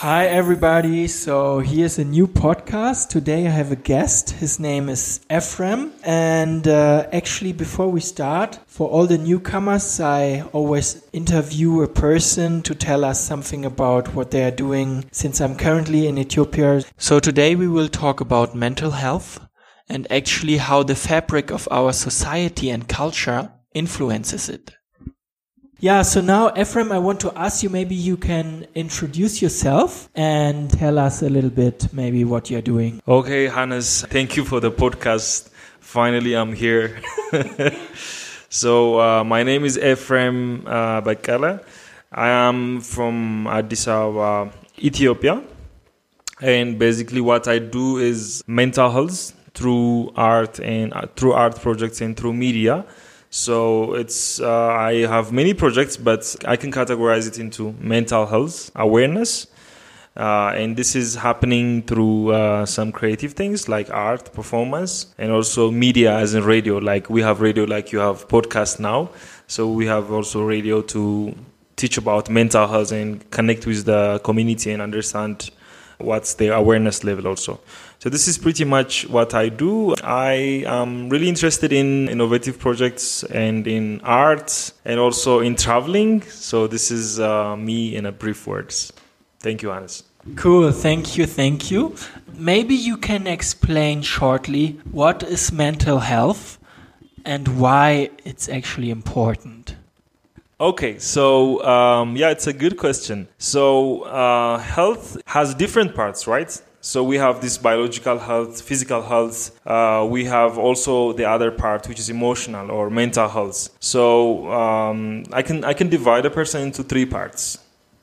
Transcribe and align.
Hi, 0.00 0.26
everybody. 0.26 1.08
So, 1.08 1.58
here's 1.58 1.98
a 1.98 2.04
new 2.04 2.28
podcast. 2.28 3.08
Today, 3.08 3.48
I 3.48 3.50
have 3.50 3.72
a 3.72 3.82
guest. 3.90 4.30
His 4.30 4.60
name 4.60 4.88
is 4.88 5.18
Ephrem. 5.28 5.90
And 6.04 6.68
uh, 6.68 7.08
actually, 7.12 7.52
before 7.52 7.88
we 7.88 8.00
start, 8.00 8.60
for 8.68 8.88
all 8.88 9.08
the 9.08 9.18
newcomers, 9.18 9.98
I 9.98 10.42
always 10.52 11.02
interview 11.12 11.82
a 11.82 11.88
person 11.88 12.62
to 12.62 12.76
tell 12.76 13.04
us 13.04 13.18
something 13.20 13.64
about 13.64 14.14
what 14.14 14.30
they 14.30 14.44
are 14.44 14.52
doing 14.52 15.04
since 15.10 15.40
I'm 15.40 15.56
currently 15.56 16.06
in 16.06 16.16
Ethiopia. 16.16 16.84
So, 16.96 17.18
today, 17.18 17.56
we 17.56 17.66
will 17.66 17.88
talk 17.88 18.20
about 18.20 18.54
mental 18.54 18.92
health 18.92 19.40
and 19.88 20.06
actually 20.12 20.58
how 20.58 20.84
the 20.84 20.94
fabric 20.94 21.50
of 21.50 21.66
our 21.72 21.92
society 21.92 22.70
and 22.70 22.86
culture 22.86 23.50
influences 23.74 24.48
it. 24.48 24.70
Yeah, 25.80 26.02
so 26.02 26.20
now, 26.20 26.50
Ephrem, 26.50 26.90
I 26.90 26.98
want 26.98 27.20
to 27.20 27.32
ask 27.38 27.62
you 27.62 27.70
maybe 27.70 27.94
you 27.94 28.16
can 28.16 28.66
introduce 28.74 29.40
yourself 29.40 30.08
and 30.16 30.68
tell 30.68 30.98
us 30.98 31.22
a 31.22 31.28
little 31.28 31.50
bit 31.50 31.92
maybe 31.92 32.24
what 32.24 32.50
you're 32.50 32.60
doing. 32.60 33.00
Okay, 33.06 33.46
Hannes, 33.46 34.02
thank 34.06 34.36
you 34.36 34.44
for 34.44 34.58
the 34.58 34.72
podcast. 34.72 35.50
Finally, 35.78 36.34
I'm 36.34 36.52
here. 36.52 37.00
so, 38.48 38.98
uh, 38.98 39.22
my 39.22 39.44
name 39.44 39.64
is 39.64 39.78
Ephrem 39.78 40.66
uh, 40.66 41.00
Bakala. 41.00 41.64
I 42.10 42.28
am 42.30 42.80
from 42.80 43.46
Addis 43.46 43.86
Ababa, 43.86 44.50
Ethiopia. 44.80 45.44
And 46.40 46.76
basically, 46.76 47.20
what 47.20 47.46
I 47.46 47.60
do 47.60 47.98
is 47.98 48.42
mental 48.48 48.90
health 48.90 49.32
through 49.54 50.10
art 50.16 50.58
and 50.58 50.92
uh, 50.92 51.06
through 51.14 51.34
art 51.34 51.60
projects 51.60 52.00
and 52.00 52.16
through 52.16 52.32
media. 52.32 52.84
So 53.30 53.94
it's 53.94 54.40
uh, 54.40 54.68
I 54.68 55.06
have 55.06 55.32
many 55.32 55.52
projects, 55.54 55.96
but 55.96 56.34
I 56.46 56.56
can 56.56 56.72
categorize 56.72 57.28
it 57.28 57.38
into 57.38 57.74
mental 57.78 58.24
health 58.26 58.70
awareness, 58.74 59.46
uh, 60.16 60.52
and 60.56 60.76
this 60.76 60.96
is 60.96 61.14
happening 61.14 61.82
through 61.82 62.32
uh, 62.32 62.64
some 62.64 62.90
creative 62.90 63.34
things 63.34 63.68
like 63.68 63.90
art, 63.90 64.32
performance, 64.32 65.14
and 65.18 65.30
also 65.30 65.70
media, 65.70 66.16
as 66.16 66.34
in 66.34 66.44
radio. 66.44 66.78
Like 66.78 67.10
we 67.10 67.20
have 67.20 67.40
radio, 67.42 67.64
like 67.64 67.92
you 67.92 67.98
have 67.98 68.26
podcast 68.28 68.80
now. 68.80 69.10
So 69.46 69.68
we 69.70 69.86
have 69.86 70.10
also 70.10 70.42
radio 70.42 70.80
to 70.82 71.34
teach 71.76 71.98
about 71.98 72.30
mental 72.30 72.66
health 72.66 72.92
and 72.92 73.30
connect 73.30 73.66
with 73.66 73.84
the 73.84 74.20
community 74.24 74.72
and 74.72 74.80
understand 74.82 75.50
what's 75.98 76.34
their 76.34 76.52
awareness 76.52 77.04
level 77.04 77.26
also. 77.26 77.60
So 77.98 78.08
this 78.08 78.28
is 78.28 78.38
pretty 78.38 78.64
much 78.64 79.08
what 79.08 79.34
I 79.34 79.48
do. 79.48 79.94
I 80.04 80.64
am 80.66 81.08
really 81.08 81.28
interested 81.28 81.72
in 81.72 82.08
innovative 82.08 82.58
projects 82.58 83.24
and 83.24 83.66
in 83.66 84.00
art 84.02 84.72
and 84.84 85.00
also 85.00 85.40
in 85.40 85.56
traveling. 85.56 86.22
So 86.22 86.66
this 86.66 86.90
is 86.90 87.18
uh, 87.18 87.56
me 87.56 87.96
in 87.96 88.06
a 88.06 88.12
brief 88.12 88.46
words. 88.46 88.92
Thank 89.40 89.62
you, 89.62 89.70
Hannes. 89.70 90.04
Cool. 90.36 90.70
Thank 90.72 91.16
you. 91.16 91.26
Thank 91.26 91.70
you. 91.70 91.94
Maybe 92.34 92.74
you 92.74 92.96
can 92.96 93.26
explain 93.26 94.02
shortly 94.02 94.78
what 94.90 95.22
is 95.22 95.50
mental 95.50 95.98
health 95.98 96.58
and 97.24 97.58
why 97.58 98.10
it's 98.24 98.48
actually 98.48 98.90
important. 98.90 99.74
Okay, 100.60 100.98
so 100.98 101.64
um, 101.64 102.16
yeah, 102.16 102.30
it's 102.30 102.48
a 102.48 102.52
good 102.52 102.76
question. 102.76 103.28
So 103.38 104.02
uh, 104.02 104.58
health 104.58 105.16
has 105.26 105.54
different 105.54 105.94
parts, 105.94 106.26
right? 106.26 106.50
So 106.80 107.04
we 107.04 107.16
have 107.16 107.40
this 107.40 107.56
biological 107.56 108.18
health, 108.18 108.60
physical 108.62 109.02
health. 109.02 109.56
Uh, 109.64 110.04
we 110.10 110.24
have 110.24 110.58
also 110.58 111.12
the 111.12 111.26
other 111.26 111.52
part, 111.52 111.86
which 111.88 112.00
is 112.00 112.10
emotional 112.10 112.72
or 112.72 112.90
mental 112.90 113.28
health. 113.28 113.68
So 113.78 114.50
um, 114.50 115.24
I 115.32 115.42
can 115.42 115.62
I 115.62 115.74
can 115.74 115.88
divide 115.90 116.26
a 116.26 116.30
person 116.30 116.62
into 116.62 116.82
three 116.82 117.06
parts, 117.06 117.58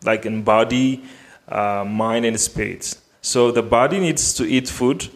like 0.05 0.25
in 0.25 0.43
body, 0.43 1.03
uh, 1.49 1.83
mind, 1.85 2.25
and 2.25 2.39
spirit. 2.39 2.95
So 3.21 3.51
the 3.51 3.63
body 3.63 3.99
needs 3.99 4.33
to 4.35 4.45
eat 4.45 4.69
food, 4.69 5.09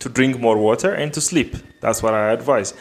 to 0.00 0.08
drink 0.08 0.40
more 0.40 0.58
water, 0.58 0.92
and 0.92 1.14
to 1.14 1.20
sleep. 1.20 1.54
That's 1.80 2.02
what 2.02 2.12
I 2.12 2.32
advise. 2.32 2.74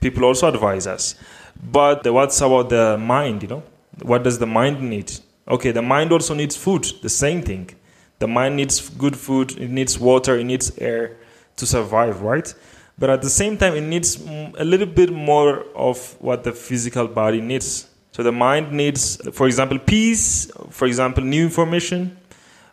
People 0.00 0.24
also 0.24 0.48
advise 0.48 0.88
us. 0.88 1.14
But 1.62 2.06
what's 2.12 2.40
about 2.40 2.68
the 2.68 2.98
mind, 2.98 3.42
you 3.42 3.48
know? 3.48 3.62
What 4.02 4.22
does 4.22 4.38
the 4.38 4.46
mind 4.46 4.80
need? 4.80 5.12
Okay, 5.48 5.70
the 5.70 5.82
mind 5.82 6.12
also 6.12 6.34
needs 6.34 6.56
food, 6.56 6.84
the 7.02 7.08
same 7.08 7.42
thing. 7.42 7.70
The 8.18 8.26
mind 8.26 8.56
needs 8.56 8.88
good 8.88 9.16
food, 9.16 9.58
it 9.58 9.70
needs 9.70 9.98
water, 9.98 10.36
it 10.38 10.44
needs 10.44 10.76
air 10.78 11.16
to 11.56 11.66
survive, 11.66 12.22
right? 12.22 12.52
But 12.98 13.10
at 13.10 13.22
the 13.22 13.30
same 13.30 13.58
time, 13.58 13.74
it 13.74 13.82
needs 13.82 14.20
a 14.58 14.64
little 14.64 14.86
bit 14.86 15.12
more 15.12 15.64
of 15.74 16.16
what 16.20 16.44
the 16.44 16.52
physical 16.52 17.06
body 17.06 17.40
needs. 17.40 17.88
So 18.12 18.22
the 18.22 18.32
mind 18.32 18.72
needs, 18.72 19.16
for 19.32 19.46
example, 19.46 19.78
peace, 19.78 20.50
for 20.70 20.86
example, 20.86 21.22
new 21.22 21.44
information. 21.44 22.16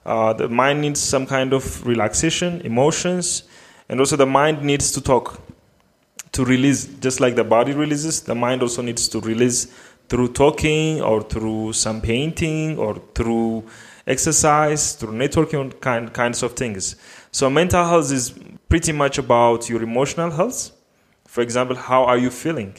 Uh, 0.06 0.32
the 0.32 0.48
mind 0.48 0.82
needs 0.82 1.02
some 1.02 1.26
kind 1.26 1.54
of 1.54 1.86
relaxation, 1.86 2.62
emotions, 2.62 3.44
and 3.90 4.00
also 4.00 4.16
the 4.16 4.26
mind 4.26 4.64
needs 4.64 4.92
to 4.94 5.02
talk 5.02 5.43
to 6.34 6.44
release, 6.46 6.86
just 7.00 7.20
like 7.20 7.36
the 7.36 7.44
body 7.44 7.74
releases, 7.74 8.22
the 8.22 8.36
mind 8.36 8.62
also 8.62 8.82
needs 8.82 9.08
to 9.10 9.20
release 9.22 9.68
through 10.10 10.34
talking 10.34 11.02
or 11.02 11.22
through 11.22 11.74
some 11.74 12.02
painting 12.02 12.78
or 12.78 12.96
through 13.16 13.64
exercise, 14.06 14.94
through 14.94 15.14
networking, 15.14 15.80
kind, 15.80 16.12
kinds 16.14 16.44
of 16.44 16.54
things. 16.54 16.96
So, 17.32 17.50
mental 17.50 17.86
health 17.86 18.12
is 18.12 18.34
pretty 18.68 18.92
much 18.92 19.18
about 19.18 19.70
your 19.70 19.82
emotional 19.82 20.32
health. 20.32 20.72
For 21.28 21.42
example, 21.42 21.76
how 21.76 22.04
are 22.04 22.18
you 22.18 22.30
feeling? 22.30 22.76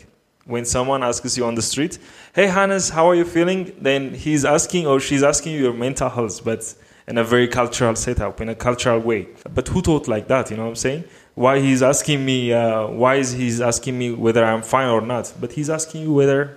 When 0.46 0.66
someone 0.66 1.02
asks 1.02 1.38
you 1.38 1.46
on 1.46 1.54
the 1.54 1.62
street, 1.62 1.98
Hey, 2.34 2.48
Hannes, 2.48 2.90
how 2.90 3.08
are 3.08 3.14
you 3.14 3.24
feeling? 3.24 3.74
Then 3.80 4.12
he's 4.12 4.44
asking 4.44 4.86
or 4.86 5.00
she's 5.00 5.22
asking 5.22 5.54
you 5.54 5.60
your 5.60 5.72
mental 5.72 6.10
health, 6.10 6.44
but 6.44 6.74
in 7.06 7.18
a 7.18 7.24
very 7.24 7.48
cultural 7.48 7.96
setup, 7.96 8.40
in 8.40 8.48
a 8.48 8.54
cultural 8.54 8.98
way. 9.00 9.28
But 9.52 9.68
who 9.68 9.80
taught 9.80 10.06
like 10.06 10.28
that? 10.28 10.50
You 10.50 10.56
know 10.56 10.64
what 10.64 10.70
I'm 10.70 10.76
saying? 10.76 11.04
Why 11.34 11.58
he's 11.60 11.82
asking 11.82 12.24
me 12.24 12.52
uh, 12.52 12.86
why 12.86 13.16
is 13.16 13.32
he's 13.32 13.60
asking 13.60 13.98
me 13.98 14.12
whether 14.12 14.44
i'm 14.44 14.62
fine 14.62 14.88
or 14.88 15.00
not 15.00 15.32
but 15.40 15.52
he's 15.52 15.68
asking 15.68 16.02
you 16.02 16.12
whether 16.12 16.56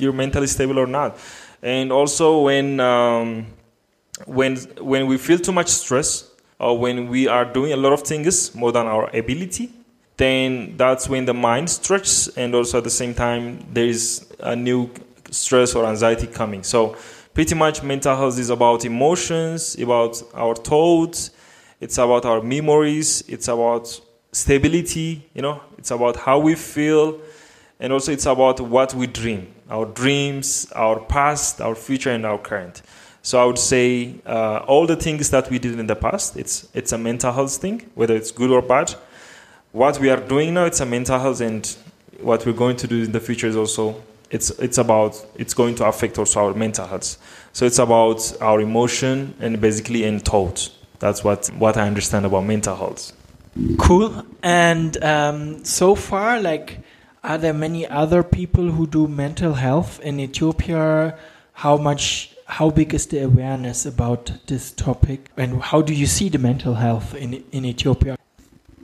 you're 0.00 0.12
mentally 0.12 0.46
stable 0.46 0.78
or 0.78 0.86
not. 0.86 1.18
And 1.62 1.92
also 1.92 2.42
when 2.42 2.80
um, 2.80 3.46
when 4.26 4.56
when 4.80 5.06
we 5.06 5.18
feel 5.18 5.38
too 5.38 5.52
much 5.52 5.68
stress 5.68 6.30
or 6.58 6.78
when 6.78 7.08
we 7.08 7.28
are 7.28 7.44
doing 7.44 7.72
a 7.72 7.76
lot 7.76 7.92
of 7.92 8.02
things 8.02 8.54
more 8.54 8.72
than 8.72 8.86
our 8.86 9.08
ability 9.16 9.70
then 10.16 10.76
that's 10.76 11.08
when 11.08 11.24
the 11.24 11.34
mind 11.34 11.70
stretches 11.70 12.26
and 12.36 12.52
also 12.52 12.78
at 12.78 12.84
the 12.84 12.90
same 12.90 13.14
time 13.14 13.64
there 13.72 13.86
is 13.86 14.26
a 14.40 14.56
new 14.56 14.90
stress 15.30 15.74
or 15.76 15.84
anxiety 15.86 16.26
coming. 16.26 16.62
So 16.64 16.96
pretty 17.34 17.54
much 17.54 17.84
mental 17.84 18.16
health 18.16 18.38
is 18.38 18.50
about 18.50 18.84
emotions 18.84 19.76
about 19.76 20.20
our 20.34 20.56
thoughts 20.56 21.30
it's 21.80 21.98
about 21.98 22.24
our 22.24 22.42
memories 22.42 23.22
it's 23.28 23.46
about 23.46 24.00
stability, 24.32 25.28
you 25.34 25.42
know, 25.42 25.62
it's 25.76 25.90
about 25.90 26.16
how 26.16 26.38
we 26.38 26.54
feel, 26.54 27.20
and 27.80 27.92
also 27.92 28.12
it's 28.12 28.26
about 28.26 28.60
what 28.60 28.94
we 28.94 29.06
dream 29.06 29.54
our 29.70 29.84
dreams, 29.84 30.70
our 30.74 30.98
past, 30.98 31.60
our 31.60 31.74
future, 31.74 32.10
and 32.10 32.24
our 32.24 32.38
current. 32.38 32.82
So 33.22 33.42
I 33.42 33.44
would 33.44 33.58
say 33.58 34.14
uh, 34.24 34.64
all 34.66 34.86
the 34.86 34.96
things 34.96 35.30
that 35.30 35.50
we 35.50 35.58
did 35.58 35.78
in 35.78 35.86
the 35.86 35.96
past, 35.96 36.36
it's, 36.36 36.68
it's 36.72 36.92
a 36.92 36.98
mental 36.98 37.32
health 37.32 37.56
thing, 37.56 37.90
whether 37.94 38.16
it's 38.16 38.30
good 38.30 38.50
or 38.50 38.62
bad. 38.62 38.94
What 39.72 40.00
we 40.00 40.08
are 40.08 40.20
doing 40.20 40.54
now, 40.54 40.64
it's 40.64 40.80
a 40.80 40.86
mental 40.86 41.18
health, 41.18 41.42
and 41.42 41.66
what 42.20 42.46
we're 42.46 42.52
going 42.52 42.76
to 42.76 42.86
do 42.86 43.02
in 43.02 43.12
the 43.12 43.20
future 43.20 43.46
is 43.46 43.56
also 43.56 44.02
it's 44.30 44.50
it's 44.50 44.76
about 44.76 45.24
it's 45.36 45.54
going 45.54 45.74
to 45.74 45.86
affect 45.86 46.18
also 46.18 46.46
our 46.46 46.54
mental 46.54 46.86
health. 46.86 47.16
So 47.52 47.64
it's 47.64 47.78
about 47.78 48.40
our 48.40 48.60
emotion 48.60 49.34
and 49.40 49.60
basically 49.60 50.04
in 50.04 50.20
thought. 50.20 50.70
That's 50.98 51.22
what 51.22 51.46
what 51.48 51.76
I 51.76 51.86
understand 51.86 52.26
about 52.26 52.44
mental 52.44 52.76
health. 52.76 53.12
Cool. 53.78 54.24
And 54.42 55.02
um, 55.02 55.64
so 55.64 55.94
far, 55.94 56.40
like, 56.40 56.80
are 57.24 57.38
there 57.38 57.52
many 57.52 57.86
other 57.86 58.22
people 58.22 58.70
who 58.70 58.86
do 58.86 59.08
mental 59.08 59.54
health 59.54 60.00
in 60.00 60.20
Ethiopia? 60.20 61.18
How 61.52 61.76
much, 61.76 62.34
how 62.46 62.70
big 62.70 62.94
is 62.94 63.06
the 63.06 63.24
awareness 63.24 63.84
about 63.84 64.32
this 64.46 64.70
topic? 64.70 65.30
And 65.36 65.60
how 65.60 65.82
do 65.82 65.92
you 65.92 66.06
see 66.06 66.28
the 66.28 66.38
mental 66.38 66.74
health 66.74 67.14
in, 67.14 67.44
in 67.50 67.64
Ethiopia? 67.64 68.16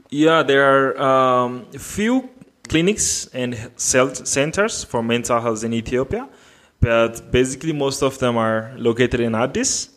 Yeah, 0.09 0.43
there 0.43 0.63
are 0.63 1.01
um, 1.01 1.65
few 1.71 2.29
clinics 2.67 3.27
and 3.33 3.53
health 3.53 4.27
centers 4.27 4.83
for 4.83 5.01
mental 5.01 5.39
health 5.39 5.63
in 5.63 5.73
Ethiopia, 5.73 6.27
but 6.81 7.31
basically 7.31 7.73
most 7.73 8.03
of 8.03 8.19
them 8.19 8.37
are 8.37 8.73
located 8.77 9.21
in 9.21 9.35
Addis. 9.35 9.89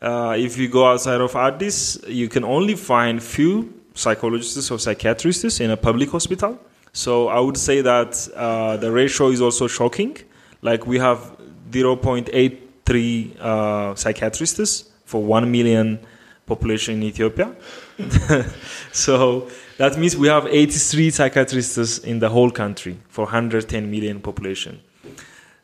Uh, 0.00 0.34
if 0.38 0.58
you 0.58 0.68
go 0.68 0.86
outside 0.86 1.20
of 1.20 1.34
Addis, 1.34 1.98
you 2.06 2.28
can 2.28 2.44
only 2.44 2.74
find 2.74 3.22
few 3.22 3.79
psychologists 3.94 4.70
or 4.70 4.78
psychiatrists 4.78 5.60
in 5.60 5.70
a 5.70 5.76
public 5.76 6.10
hospital. 6.10 6.58
So 6.92 7.28
I 7.28 7.40
would 7.40 7.56
say 7.56 7.80
that 7.82 8.28
uh, 8.34 8.76
the 8.76 8.90
ratio 8.90 9.28
is 9.28 9.40
also 9.40 9.66
shocking. 9.68 10.16
Like 10.62 10.86
we 10.86 10.98
have 10.98 11.36
0.83 11.70 13.40
uh, 13.40 13.94
psychiatrists 13.94 14.90
for 15.04 15.22
1 15.22 15.50
million 15.50 16.00
population 16.46 16.94
in 16.96 17.02
Ethiopia. 17.04 17.54
so 18.92 19.48
that 19.78 19.98
means 19.98 20.16
we 20.16 20.28
have 20.28 20.46
83 20.46 21.10
psychiatrists 21.10 21.98
in 21.98 22.18
the 22.18 22.28
whole 22.28 22.50
country 22.50 22.98
for 23.08 23.24
110 23.24 23.90
million 23.90 24.20
population. 24.20 24.80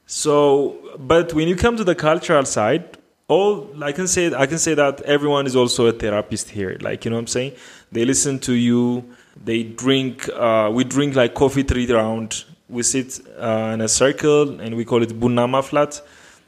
So, 0.06 0.76
but 0.98 1.34
when 1.34 1.48
you 1.48 1.56
come 1.56 1.76
to 1.76 1.84
the 1.84 1.96
cultural 1.96 2.44
side, 2.44 2.96
all 3.28 3.68
I 3.82 3.92
can 3.92 4.06
say 4.06 4.32
I 4.32 4.46
can 4.46 4.58
say 4.58 4.74
that 4.74 5.00
everyone 5.02 5.46
is 5.46 5.56
also 5.56 5.86
a 5.86 5.92
therapist 5.92 6.50
here. 6.50 6.78
Like 6.80 7.04
you 7.04 7.10
know 7.10 7.16
what 7.16 7.22
I'm 7.22 7.26
saying? 7.38 7.52
They 7.92 8.04
listen 8.04 8.38
to 8.40 8.52
you. 8.52 9.04
They 9.44 9.62
drink. 9.62 10.28
Uh, 10.28 10.70
we 10.72 10.84
drink 10.84 11.14
like 11.14 11.34
coffee 11.34 11.62
three 11.62 11.90
round. 11.90 12.44
We 12.68 12.82
sit 12.82 13.20
uh, 13.38 13.70
in 13.74 13.80
a 13.80 13.88
circle 13.88 14.60
and 14.60 14.76
we 14.76 14.84
call 14.84 15.02
it 15.02 15.18
bunama 15.18 15.62
flat. 15.62 16.00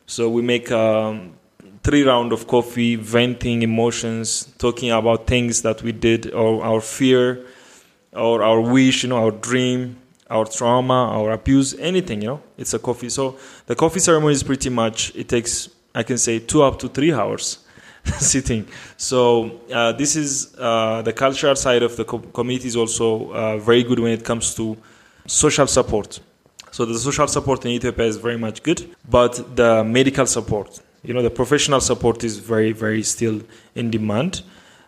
So 0.06 0.28
we 0.28 0.42
make 0.42 0.70
um, 0.72 1.34
three 1.82 2.02
round 2.02 2.32
of 2.32 2.46
coffee, 2.46 2.96
venting 2.96 3.62
emotions, 3.62 4.52
talking 4.58 4.90
about 4.90 5.26
things 5.26 5.62
that 5.62 5.82
we 5.82 5.92
did 5.92 6.32
or 6.32 6.64
our 6.64 6.80
fear 6.80 7.44
or 8.12 8.42
our 8.42 8.60
wish, 8.60 9.04
you 9.04 9.10
know, 9.10 9.16
our 9.16 9.30
dream, 9.30 9.98
our 10.30 10.44
trauma, 10.44 11.10
our 11.12 11.32
abuse, 11.32 11.74
anything, 11.78 12.22
you 12.22 12.28
know. 12.28 12.42
It's 12.56 12.74
a 12.74 12.78
coffee. 12.78 13.10
So 13.10 13.38
the 13.66 13.76
coffee 13.76 14.00
ceremony 14.00 14.32
is 14.32 14.42
pretty 14.42 14.70
much 14.70 15.14
it 15.14 15.28
takes 15.28 15.68
I 15.94 16.02
can 16.02 16.18
say 16.18 16.38
two 16.38 16.62
up 16.62 16.78
to 16.80 16.88
three 16.88 17.12
hours 17.12 17.58
sitting. 18.18 18.66
So 18.96 19.60
uh, 19.72 19.92
this 19.92 20.16
is 20.16 20.54
uh, 20.58 21.02
the 21.02 21.12
cultural 21.12 21.56
side 21.56 21.82
of 21.82 21.96
the 21.96 22.04
co- 22.04 22.18
community 22.18 22.68
is 22.68 22.76
also 22.76 23.32
uh, 23.32 23.58
very 23.58 23.82
good 23.82 23.98
when 23.98 24.12
it 24.12 24.24
comes 24.24 24.54
to 24.54 24.76
social 25.26 25.66
support. 25.66 26.20
So 26.70 26.84
the 26.84 26.98
social 26.98 27.26
support 27.28 27.64
in 27.64 27.72
Ethiopia 27.72 28.04
is 28.06 28.16
very 28.16 28.38
much 28.38 28.62
good, 28.62 28.94
but 29.08 29.56
the 29.56 29.82
medical 29.84 30.26
support, 30.26 30.80
you 31.02 31.14
know, 31.14 31.22
the 31.22 31.30
professional 31.30 31.80
support 31.80 32.24
is 32.24 32.38
very, 32.38 32.72
very 32.72 33.02
still 33.02 33.40
in 33.74 33.90
demand. 33.90 34.42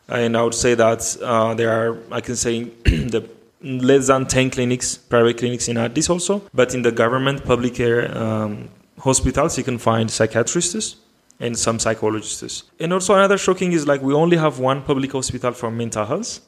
And 0.08 0.36
I 0.36 0.42
would 0.42 0.54
say 0.54 0.74
that 0.74 1.16
uh, 1.22 1.54
there 1.54 1.70
are, 1.70 1.98
I 2.10 2.20
can 2.20 2.36
say, 2.36 2.64
the 2.84 3.28
less 3.62 4.06
than 4.06 4.26
10 4.26 4.50
clinics, 4.50 4.96
private 4.96 5.38
clinics 5.38 5.68
in 5.68 5.76
Addis 5.76 6.08
also, 6.08 6.42
but 6.54 6.74
in 6.74 6.82
the 6.82 6.92
government 6.92 7.44
public 7.44 7.74
care 7.74 8.16
um, 8.16 8.68
hospitals, 8.98 9.58
you 9.58 9.64
can 9.64 9.78
find 9.78 10.10
psychiatrists 10.10 10.96
and 11.40 11.58
some 11.58 11.78
psychologists. 11.78 12.64
And 12.78 12.92
also 12.92 13.14
another 13.14 13.38
shocking 13.38 13.72
is 13.72 13.87
like 13.87 14.02
we 14.02 14.14
only 14.14 14.37
have 14.37 14.58
one 14.58 14.82
public 14.82 15.12
hospital 15.12 15.52
for 15.52 15.70
mental 15.70 16.04
health, 16.04 16.40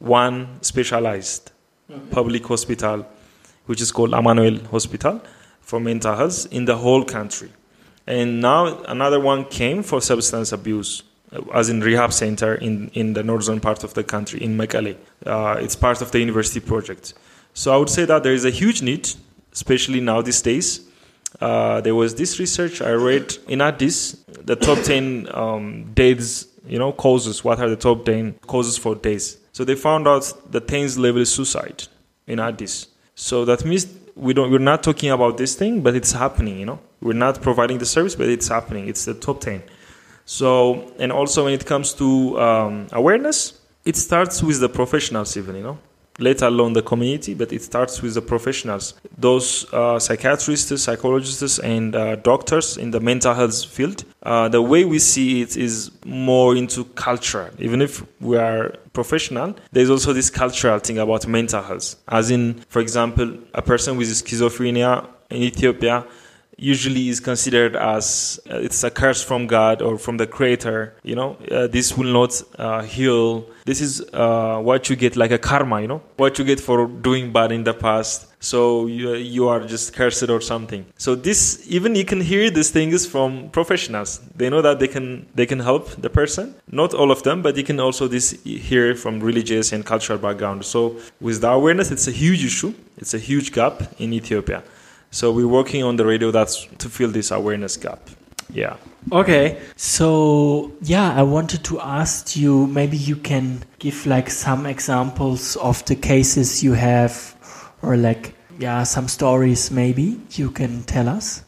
one 0.00 0.62
specialized 0.62 1.52
mm-hmm. 1.90 2.08
public 2.10 2.44
hospital, 2.44 3.06
which 3.66 3.80
is 3.80 3.92
called 3.92 4.12
Amanuel 4.12 4.58
Hospital 4.70 5.22
for 5.60 5.80
mental 5.80 6.16
health 6.16 6.52
in 6.52 6.64
the 6.64 6.76
whole 6.76 7.04
country. 7.04 7.50
And 8.06 8.40
now 8.40 8.82
another 8.84 9.20
one 9.20 9.44
came 9.44 9.84
for 9.84 10.00
substance 10.00 10.50
abuse, 10.50 11.04
as 11.54 11.68
in 11.68 11.80
rehab 11.80 12.12
center 12.12 12.56
in, 12.56 12.88
in 12.88 13.12
the 13.12 13.22
northern 13.22 13.60
part 13.60 13.84
of 13.84 13.94
the 13.94 14.02
country, 14.02 14.42
in 14.42 14.56
Mekelle. 14.56 14.96
Uh, 15.24 15.58
it's 15.60 15.76
part 15.76 16.02
of 16.02 16.10
the 16.10 16.18
university 16.18 16.58
project. 16.58 17.14
So 17.54 17.72
I 17.72 17.76
would 17.76 17.90
say 17.90 18.04
that 18.06 18.24
there 18.24 18.32
is 18.32 18.44
a 18.44 18.50
huge 18.50 18.82
need, 18.82 19.08
especially 19.52 20.00
now 20.00 20.22
these 20.22 20.42
days, 20.42 20.89
uh, 21.40 21.80
there 21.80 21.94
was 21.94 22.14
this 22.14 22.38
research 22.38 22.82
I 22.82 22.90
read 22.90 23.36
in 23.48 23.60
Addis, 23.60 24.12
the 24.26 24.56
top 24.56 24.78
10 24.82 25.28
um, 25.32 25.92
deaths, 25.94 26.46
you 26.66 26.78
know, 26.78 26.92
causes. 26.92 27.44
What 27.44 27.60
are 27.60 27.68
the 27.68 27.76
top 27.76 28.04
10 28.04 28.34
causes 28.46 28.76
for 28.76 28.94
deaths? 28.94 29.36
So 29.52 29.64
they 29.64 29.74
found 29.74 30.08
out 30.08 30.32
the 30.50 30.60
10th 30.60 30.98
level 30.98 31.22
is 31.22 31.32
suicide 31.32 31.84
in 32.26 32.40
Addis. 32.40 32.88
So 33.14 33.44
that 33.44 33.64
means 33.64 33.86
we 34.14 34.34
don't, 34.34 34.50
we're 34.50 34.58
not 34.58 34.82
talking 34.82 35.10
about 35.10 35.36
this 35.36 35.54
thing, 35.54 35.82
but 35.82 35.94
it's 35.94 36.12
happening, 36.12 36.58
you 36.58 36.66
know. 36.66 36.80
We're 37.00 37.12
not 37.14 37.40
providing 37.40 37.78
the 37.78 37.86
service, 37.86 38.14
but 38.14 38.28
it's 38.28 38.48
happening. 38.48 38.88
It's 38.88 39.04
the 39.04 39.14
top 39.14 39.40
10. 39.40 39.62
So, 40.26 40.92
and 40.98 41.10
also 41.10 41.44
when 41.44 41.54
it 41.54 41.66
comes 41.66 41.92
to 41.94 42.40
um, 42.40 42.86
awareness, 42.92 43.58
it 43.84 43.96
starts 43.96 44.42
with 44.42 44.60
the 44.60 44.68
professionals 44.68 45.36
even, 45.36 45.56
you 45.56 45.62
know 45.62 45.78
let 46.20 46.42
alone 46.42 46.72
the 46.72 46.82
community, 46.82 47.34
but 47.34 47.52
it 47.52 47.62
starts 47.62 48.02
with 48.02 48.14
the 48.14 48.22
professionals. 48.22 48.94
Those 49.18 49.72
uh, 49.72 49.98
psychiatrists, 49.98 50.82
psychologists, 50.82 51.58
and 51.58 51.94
uh, 51.94 52.16
doctors 52.16 52.76
in 52.76 52.90
the 52.90 53.00
mental 53.00 53.34
health 53.34 53.64
field. 53.64 54.04
Uh, 54.22 54.48
the 54.48 54.62
way 54.62 54.84
we 54.84 54.98
see 54.98 55.42
it 55.42 55.56
is 55.56 55.90
more 56.04 56.54
into 56.56 56.84
culture. 56.94 57.52
Even 57.58 57.80
if 57.80 58.04
we 58.20 58.36
are 58.36 58.74
professional, 58.92 59.54
there's 59.72 59.90
also 59.90 60.12
this 60.12 60.30
cultural 60.30 60.78
thing 60.78 60.98
about 60.98 61.26
mental 61.26 61.62
health. 61.62 61.96
As 62.08 62.30
in, 62.30 62.62
for 62.68 62.80
example, 62.80 63.38
a 63.54 63.62
person 63.62 63.96
with 63.96 64.08
schizophrenia 64.08 65.06
in 65.30 65.42
Ethiopia 65.42 66.04
usually 66.60 67.08
is 67.08 67.20
considered 67.20 67.74
as 67.74 68.38
uh, 68.50 68.58
it's 68.58 68.84
a 68.84 68.90
curse 68.90 69.24
from 69.24 69.46
God 69.46 69.80
or 69.80 69.98
from 69.98 70.18
the 70.18 70.26
Creator. 70.26 70.94
You 71.02 71.16
know, 71.16 71.36
uh, 71.50 71.66
this 71.66 71.96
will 71.96 72.12
not 72.12 72.42
uh, 72.58 72.82
heal. 72.82 73.46
This 73.64 73.80
is 73.80 74.02
uh, 74.12 74.60
what 74.60 74.90
you 74.90 74.96
get, 74.96 75.16
like 75.16 75.30
a 75.30 75.38
karma. 75.38 75.80
You 75.80 75.88
know, 75.88 76.02
what 76.16 76.38
you 76.38 76.44
get 76.44 76.60
for 76.60 76.86
doing 76.86 77.32
bad 77.32 77.50
in 77.50 77.64
the 77.64 77.72
past. 77.74 78.26
So 78.42 78.86
you, 78.86 79.14
you 79.14 79.48
are 79.48 79.60
just 79.60 79.94
cursed 79.94 80.28
or 80.28 80.40
something. 80.40 80.84
So 80.96 81.14
this 81.14 81.64
even 81.68 81.94
you 81.94 82.04
can 82.04 82.20
hear 82.20 82.50
these 82.50 82.70
things 82.70 83.06
from 83.06 83.50
professionals. 83.50 84.20
They 84.36 84.48
know 84.50 84.62
that 84.62 84.78
they 84.78 84.88
can 84.88 85.26
they 85.34 85.46
can 85.46 85.60
help 85.60 85.90
the 86.00 86.10
person. 86.10 86.54
Not 86.70 86.94
all 86.94 87.10
of 87.10 87.22
them, 87.22 87.42
but 87.42 87.56
you 87.56 87.64
can 87.64 87.80
also 87.80 88.06
this 88.06 88.30
hear 88.44 88.94
from 88.94 89.20
religious 89.20 89.72
and 89.72 89.84
cultural 89.84 90.18
background. 90.18 90.64
So 90.64 90.96
with 91.20 91.40
the 91.40 91.50
awareness, 91.50 91.90
it's 91.90 92.06
a 92.08 92.12
huge 92.12 92.44
issue. 92.44 92.74
It's 92.98 93.14
a 93.14 93.18
huge 93.18 93.52
gap 93.52 93.82
in 93.98 94.12
Ethiopia. 94.12 94.62
So 95.10 95.32
we're 95.32 95.48
working 95.48 95.82
on 95.82 95.96
the 95.96 96.06
radio 96.06 96.30
that's 96.30 96.66
to 96.78 96.88
fill 96.88 97.10
this 97.10 97.30
awareness 97.32 97.76
gap. 97.76 97.98
Yeah. 98.52 98.76
Okay. 99.12 99.60
So 99.76 100.72
yeah, 100.82 101.12
I 101.14 101.22
wanted 101.22 101.64
to 101.64 101.80
ask 101.80 102.36
you 102.36 102.66
maybe 102.68 102.96
you 102.96 103.16
can 103.16 103.64
give 103.78 104.06
like 104.06 104.30
some 104.30 104.66
examples 104.66 105.56
of 105.56 105.84
the 105.86 105.96
cases 105.96 106.62
you 106.62 106.74
have 106.74 107.34
or 107.82 107.96
like 107.96 108.34
yeah, 108.58 108.84
some 108.84 109.08
stories 109.08 109.70
maybe 109.70 110.20
you 110.32 110.50
can 110.50 110.82
tell 110.84 111.08
us. 111.08 111.42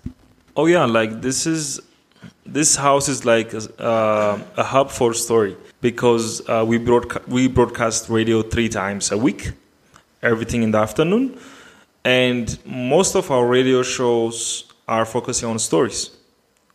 Oh 0.57 0.67
yeah, 0.67 0.85
like 0.85 1.21
this 1.23 1.47
is 1.47 1.81
this 2.45 2.77
house 2.77 3.09
is 3.09 3.25
like 3.25 3.53
a, 3.55 3.83
uh, 3.83 4.41
a 4.57 4.65
hub 4.65 4.91
for 4.91 5.15
story 5.15 5.57
because 5.81 6.43
uh, 6.49 6.65
we 6.67 6.79
broadca- 6.79 7.23
we 7.29 7.49
broadcast 7.49 8.09
radio 8.09 8.43
3 8.43 8.69
times 8.69 9.13
a 9.13 9.19
week, 9.19 9.53
everything 10.23 10.63
in 10.63 10.73
the 10.73 10.79
afternoon 10.79 11.39
and 12.05 12.59
most 12.65 13.15
of 13.15 13.31
our 13.31 13.47
radio 13.47 13.83
shows 13.83 14.65
are 14.89 15.05
focusing 15.05 15.49
on 15.49 15.59
stories. 15.59 16.11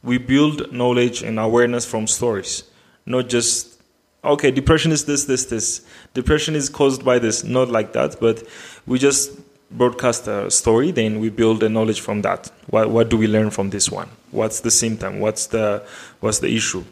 We 0.03 0.17
build 0.17 0.71
knowledge 0.71 1.21
and 1.21 1.39
awareness 1.39 1.85
from 1.85 2.07
stories, 2.07 2.63
not 3.05 3.27
just, 3.27 3.81
okay, 4.23 4.51
depression 4.51 4.91
is 4.91 5.05
this, 5.05 5.25
this, 5.25 5.45
this. 5.45 5.85
Depression 6.13 6.55
is 6.55 6.69
caused 6.69 7.03
by 7.03 7.19
this, 7.19 7.43
not 7.43 7.69
like 7.69 7.93
that, 7.93 8.19
but 8.19 8.43
we 8.85 8.99
just 8.99 9.39
broadcast 9.69 10.27
a 10.27 10.49
story, 10.49 10.91
then 10.91 11.19
we 11.19 11.29
build 11.29 11.59
the 11.59 11.67
knowledge 11.67 11.99
from 11.99 12.21
that. 12.21 12.49
What, 12.67 12.89
what 12.89 13.09
do 13.09 13.17
we 13.17 13.27
learn 13.27 13.49
from 13.49 13.69
this 13.69 13.91
one? 13.91 14.09
What's 14.31 14.61
the 14.61 14.71
symptom? 14.71 15.19
What's 15.19 15.47
the, 15.47 15.85
what's 16.21 16.39
the 16.39 16.55
issue? 16.55 16.85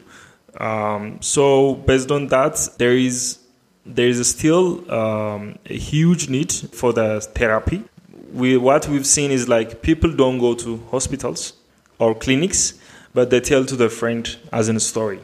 Um, 0.59 1.21
so 1.21 1.75
based 1.75 2.11
on 2.11 2.27
that, 2.27 2.69
there 2.77 2.95
is 2.97 3.39
there 3.85 4.07
is 4.07 4.27
still 4.27 4.91
um, 4.91 5.59
a 5.67 5.77
huge 5.77 6.27
need 6.27 6.51
for 6.51 6.91
the 6.91 7.21
therapy 7.21 7.83
we 8.35 8.57
what 8.57 8.87
we've 8.87 9.07
seen 9.07 9.31
is 9.31 9.47
like 9.47 9.81
people 9.81 10.11
don't 10.11 10.39
go 10.39 10.53
to 10.55 10.77
hospitals 10.91 11.53
or 11.99 12.13
clinics, 12.13 12.73
but 13.13 13.29
they 13.29 13.39
tell 13.39 13.63
to 13.65 13.75
their 13.75 13.89
friend 13.89 14.37
as 14.51 14.67
in 14.67 14.75
a 14.75 14.79
story. 14.79 15.19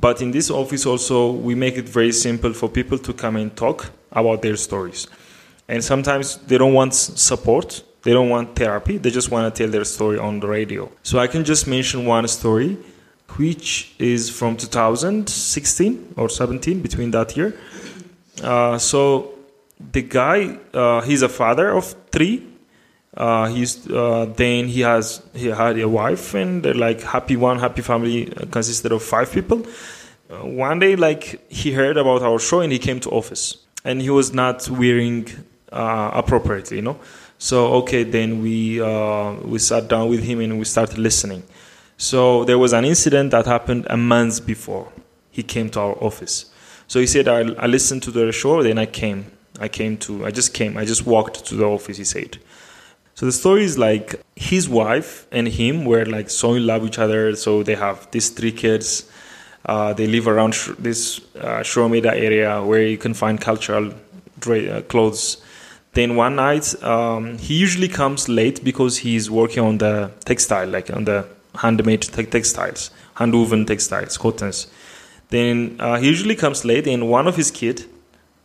But 0.00 0.20
in 0.20 0.32
this 0.32 0.50
office 0.50 0.84
also 0.84 1.30
we 1.32 1.54
make 1.54 1.76
it 1.76 1.88
very 1.88 2.12
simple 2.12 2.52
for 2.52 2.68
people 2.68 2.98
to 2.98 3.12
come 3.14 3.36
and 3.36 3.56
talk 3.56 3.90
about 4.12 4.42
their 4.42 4.56
stories. 4.56 5.06
And 5.68 5.82
sometimes 5.82 6.36
they 6.46 6.58
don't 6.58 6.74
want 6.74 6.94
support, 6.94 7.82
they 8.02 8.12
don't 8.12 8.28
want 8.28 8.54
therapy, 8.54 8.98
they 8.98 9.10
just 9.10 9.30
want 9.30 9.52
to 9.52 9.62
tell 9.62 9.70
their 9.70 9.84
story 9.84 10.18
on 10.18 10.40
the 10.40 10.46
radio. 10.46 10.90
So 11.02 11.18
I 11.18 11.26
can 11.26 11.42
just 11.44 11.66
mention 11.66 12.04
one 12.04 12.28
story 12.28 12.76
which 13.38 13.94
is 13.98 14.30
from 14.30 14.56
2016 14.56 16.14
or 16.16 16.28
17 16.28 16.80
between 16.80 17.10
that 17.10 17.36
year. 17.36 17.58
Uh, 18.42 18.78
so 18.78 19.35
the 19.78 20.02
guy 20.02 20.58
uh, 20.72 21.00
he's 21.02 21.22
a 21.22 21.28
father 21.28 21.70
of 21.70 21.94
three. 22.10 22.46
Uh, 23.16 23.46
he's 23.46 23.90
uh, 23.90 24.30
then 24.36 24.68
he 24.68 24.80
has 24.80 25.22
he 25.34 25.46
had 25.46 25.78
a 25.78 25.88
wife 25.88 26.34
and 26.34 26.62
they're 26.62 26.74
like 26.74 27.00
happy 27.00 27.36
one 27.36 27.58
happy 27.58 27.82
family 27.82 28.32
uh, 28.34 28.46
consisted 28.46 28.92
of 28.92 29.02
five 29.02 29.30
people. 29.32 29.66
Uh, 30.30 30.38
one 30.38 30.78
day 30.78 30.96
like 30.96 31.50
he 31.50 31.72
heard 31.72 31.96
about 31.96 32.22
our 32.22 32.38
show 32.38 32.60
and 32.60 32.72
he 32.72 32.78
came 32.78 33.00
to 33.00 33.10
office. 33.10 33.58
And 33.84 34.02
he 34.02 34.10
was 34.10 34.32
not 34.32 34.68
wearing 34.68 35.28
uh, 35.70 36.10
appropriately 36.12 36.78
you 36.78 36.82
know? 36.82 36.98
So 37.38 37.68
okay 37.74 38.02
then 38.02 38.42
we 38.42 38.80
we 39.44 39.58
sat 39.58 39.88
down 39.88 40.08
with 40.08 40.22
him 40.22 40.40
and 40.40 40.58
we 40.58 40.64
started 40.64 40.98
listening. 40.98 41.42
So 41.96 42.44
there 42.44 42.58
was 42.58 42.74
an 42.74 42.84
incident 42.84 43.30
that 43.30 43.46
happened 43.46 43.86
a 43.88 43.96
month 43.96 44.44
before 44.44 44.92
he 45.30 45.42
came 45.42 45.70
to 45.70 45.80
our 45.80 46.04
office. 46.04 46.46
So 46.86 47.00
he 47.00 47.06
said 47.06 47.28
I, 47.28 47.40
I 47.54 47.66
listened 47.66 48.02
to 48.04 48.10
the 48.10 48.30
show 48.32 48.62
then 48.62 48.78
i 48.78 48.86
came 48.86 49.26
I 49.60 49.68
came 49.68 49.96
to, 49.98 50.26
I 50.26 50.30
just 50.30 50.54
came, 50.54 50.76
I 50.76 50.84
just 50.84 51.06
walked 51.06 51.44
to 51.46 51.54
the 51.54 51.64
office, 51.64 51.96
he 51.96 52.04
said. 52.04 52.38
So 53.14 53.26
the 53.26 53.32
story 53.32 53.64
is 53.64 53.78
like 53.78 54.20
his 54.34 54.68
wife 54.68 55.26
and 55.32 55.48
him 55.48 55.84
were 55.84 56.04
like 56.04 56.28
so 56.28 56.54
in 56.54 56.66
love 56.66 56.82
with 56.82 56.92
each 56.92 56.98
other. 56.98 57.34
So 57.36 57.62
they 57.62 57.74
have 57.74 58.10
these 58.10 58.28
three 58.28 58.52
kids. 58.52 59.10
Uh, 59.64 59.92
they 59.94 60.06
live 60.06 60.28
around 60.28 60.54
sh- 60.54 60.70
this 60.78 61.20
uh, 61.40 61.60
Shiromeda 61.60 62.12
area 62.12 62.62
where 62.62 62.82
you 62.82 62.98
can 62.98 63.14
find 63.14 63.40
cultural 63.40 63.92
dra- 64.38 64.66
uh, 64.66 64.80
clothes. 64.82 65.38
Then 65.94 66.14
one 66.14 66.36
night, 66.36 66.80
um, 66.82 67.38
he 67.38 67.54
usually 67.54 67.88
comes 67.88 68.28
late 68.28 68.62
because 68.62 68.98
he's 68.98 69.30
working 69.30 69.64
on 69.64 69.78
the 69.78 70.12
textile, 70.26 70.68
like 70.68 70.90
on 70.90 71.04
the 71.04 71.26
handmade 71.54 72.02
te- 72.02 72.26
textiles 72.26 72.90
handwoven 73.16 73.66
textiles, 73.66 74.16
cottons. 74.16 74.68
Then 75.30 75.76
uh, 75.80 75.96
he 75.96 76.06
usually 76.06 76.36
comes 76.36 76.64
late, 76.64 76.86
and 76.86 77.08
one 77.08 77.26
of 77.26 77.36
his 77.36 77.50
kid, 77.50 77.84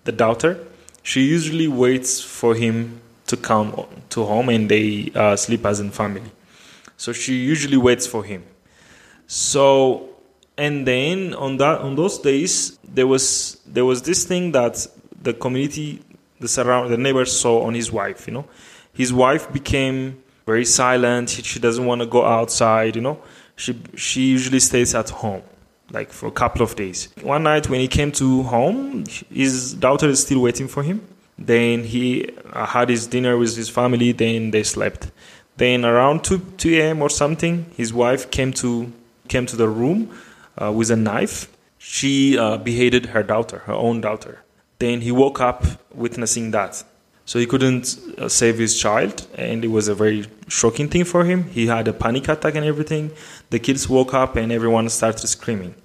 the 0.06 0.12
daughter, 0.12 0.60
she 1.04 1.22
usually 1.24 1.68
waits 1.68 2.22
for 2.22 2.56
him 2.56 3.02
to 3.28 3.38
come 3.38 3.86
to 4.10 4.24
home, 4.24 4.50
and 4.50 4.70
they 4.70 5.12
uh, 5.16 5.36
sleep 5.36 5.66
as 5.66 5.80
in 5.80 5.92
family. 5.92 6.32
So 6.98 7.14
she 7.14 7.36
usually 7.36 7.78
waits 7.78 8.06
for 8.06 8.24
him. 8.24 8.44
So 9.28 10.12
and 10.58 10.86
then 10.86 11.34
on 11.34 11.58
that 11.58 11.80
on 11.82 11.96
those 11.96 12.20
days 12.20 12.78
there 12.84 13.08
was 13.08 13.60
there 13.66 13.86
was 13.86 14.02
this 14.04 14.26
thing 14.26 14.52
that 14.52 14.86
the 15.22 15.34
community 15.34 16.02
the 16.40 16.48
surround 16.48 16.92
the 16.92 16.98
neighbors 16.98 17.32
saw 17.32 17.64
on 17.64 17.74
his 17.74 17.92
wife 17.92 18.28
you 18.28 18.34
know 18.34 18.46
his 18.94 19.14
wife 19.14 19.52
became 19.52 20.22
very 20.46 20.66
silent 20.66 21.30
she 21.30 21.60
doesn't 21.60 21.86
want 21.86 22.02
to 22.02 22.08
go 22.08 22.26
outside 22.26 22.96
you 22.96 23.02
know 23.02 23.20
she 23.56 23.76
she 23.96 24.30
usually 24.30 24.60
stays 24.60 24.94
at 24.94 25.10
home 25.10 25.42
like 25.92 26.12
for 26.12 26.28
a 26.28 26.32
couple 26.32 26.62
of 26.62 26.76
days 26.76 27.10
one 27.22 27.44
night 27.44 27.70
when 27.70 27.80
he 27.80 27.88
came 27.88 28.12
to 28.12 28.44
home 28.44 29.04
his 29.32 29.74
daughter 29.74 30.08
is 30.08 30.22
still 30.22 30.42
waiting 30.42 30.68
for 30.68 30.84
him 30.84 31.02
then 31.38 31.84
he 31.84 32.30
uh, 32.54 32.66
had 32.66 32.90
his 32.90 33.08
dinner 33.08 33.38
with 33.38 33.56
his 33.56 33.70
family 33.70 34.12
then 34.12 34.52
they 34.52 34.64
slept 34.64 35.12
then 35.58 35.86
around 35.86 36.24
2 36.24 36.40
2 36.58 36.80
a.m 36.80 37.02
or 37.02 37.10
something 37.10 37.66
his 37.76 37.94
wife 37.94 38.32
came 38.32 38.52
to 38.54 38.92
came 39.32 39.46
to 39.48 39.56
the 39.56 39.68
room 39.68 40.10
uh, 40.62 40.72
with 40.72 40.92
a 40.92 40.96
knife. 40.96 41.48
She 41.78 42.38
uh, 42.38 42.58
beheaded 42.58 43.08
her 43.08 43.24
daughter, 43.24 43.60
her 43.60 43.74
own 43.74 44.02
daughter. 44.02 44.44
Then 44.80 45.02
he 45.02 45.12
woke 45.12 45.40
up 45.42 45.66
witnessing 45.94 46.52
that. 46.52 46.84
So 47.26 47.40
he 47.40 47.46
couldn't 47.46 47.98
uh, 48.18 48.28
save 48.28 48.58
his 48.58 48.78
child, 48.78 49.28
and 49.36 49.64
it 49.64 49.70
was 49.70 49.88
a 49.88 49.96
very 49.96 50.26
shocking 50.48 50.90
thing 50.90 51.06
for 51.06 51.24
him. 51.24 51.46
He 51.46 51.68
had 51.68 51.88
a 51.88 51.94
panic 51.94 52.28
attack 52.28 52.56
and 52.56 52.66
everything. 52.66 53.12
The 53.52 53.60
kids 53.60 53.88
woke 53.88 54.14
up, 54.14 54.36
and 54.36 54.52
everyone 54.52 54.90
started 54.90 55.28
screaming. 55.28 55.76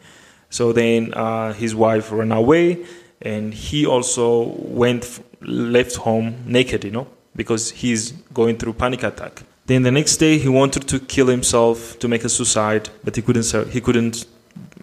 So 0.51 0.73
then 0.73 1.13
uh, 1.15 1.53
his 1.53 1.75
wife 1.75 2.13
ran 2.13 2.33
away, 2.33 2.87
and 3.21 3.53
he 3.53 3.87
also 3.87 4.55
went 4.59 5.23
left 5.41 5.97
home 5.97 6.43
naked, 6.47 6.85
you 6.85 6.91
know, 6.91 7.07
because 7.35 7.71
he's 7.71 8.13
going 8.33 8.57
through 8.59 8.75
panic 8.75 9.03
attack. 9.03 9.43
Then 9.67 9.83
the 9.83 9.91
next 9.91 10.19
day 10.19 10.39
he 10.39 10.49
wanted 10.49 10.87
to 10.89 11.01
kill 11.01 11.27
himself 11.27 11.99
to 11.99 12.09
make 12.09 12.25
a 12.25 12.29
suicide, 12.29 12.89
but 13.03 13.17
he 13.17 13.23
couldn't. 13.23 13.51
He 13.71 13.81
couldn't 13.81 14.27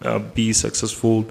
uh, 0.02 0.18
be 0.18 0.52
successful. 0.52 1.26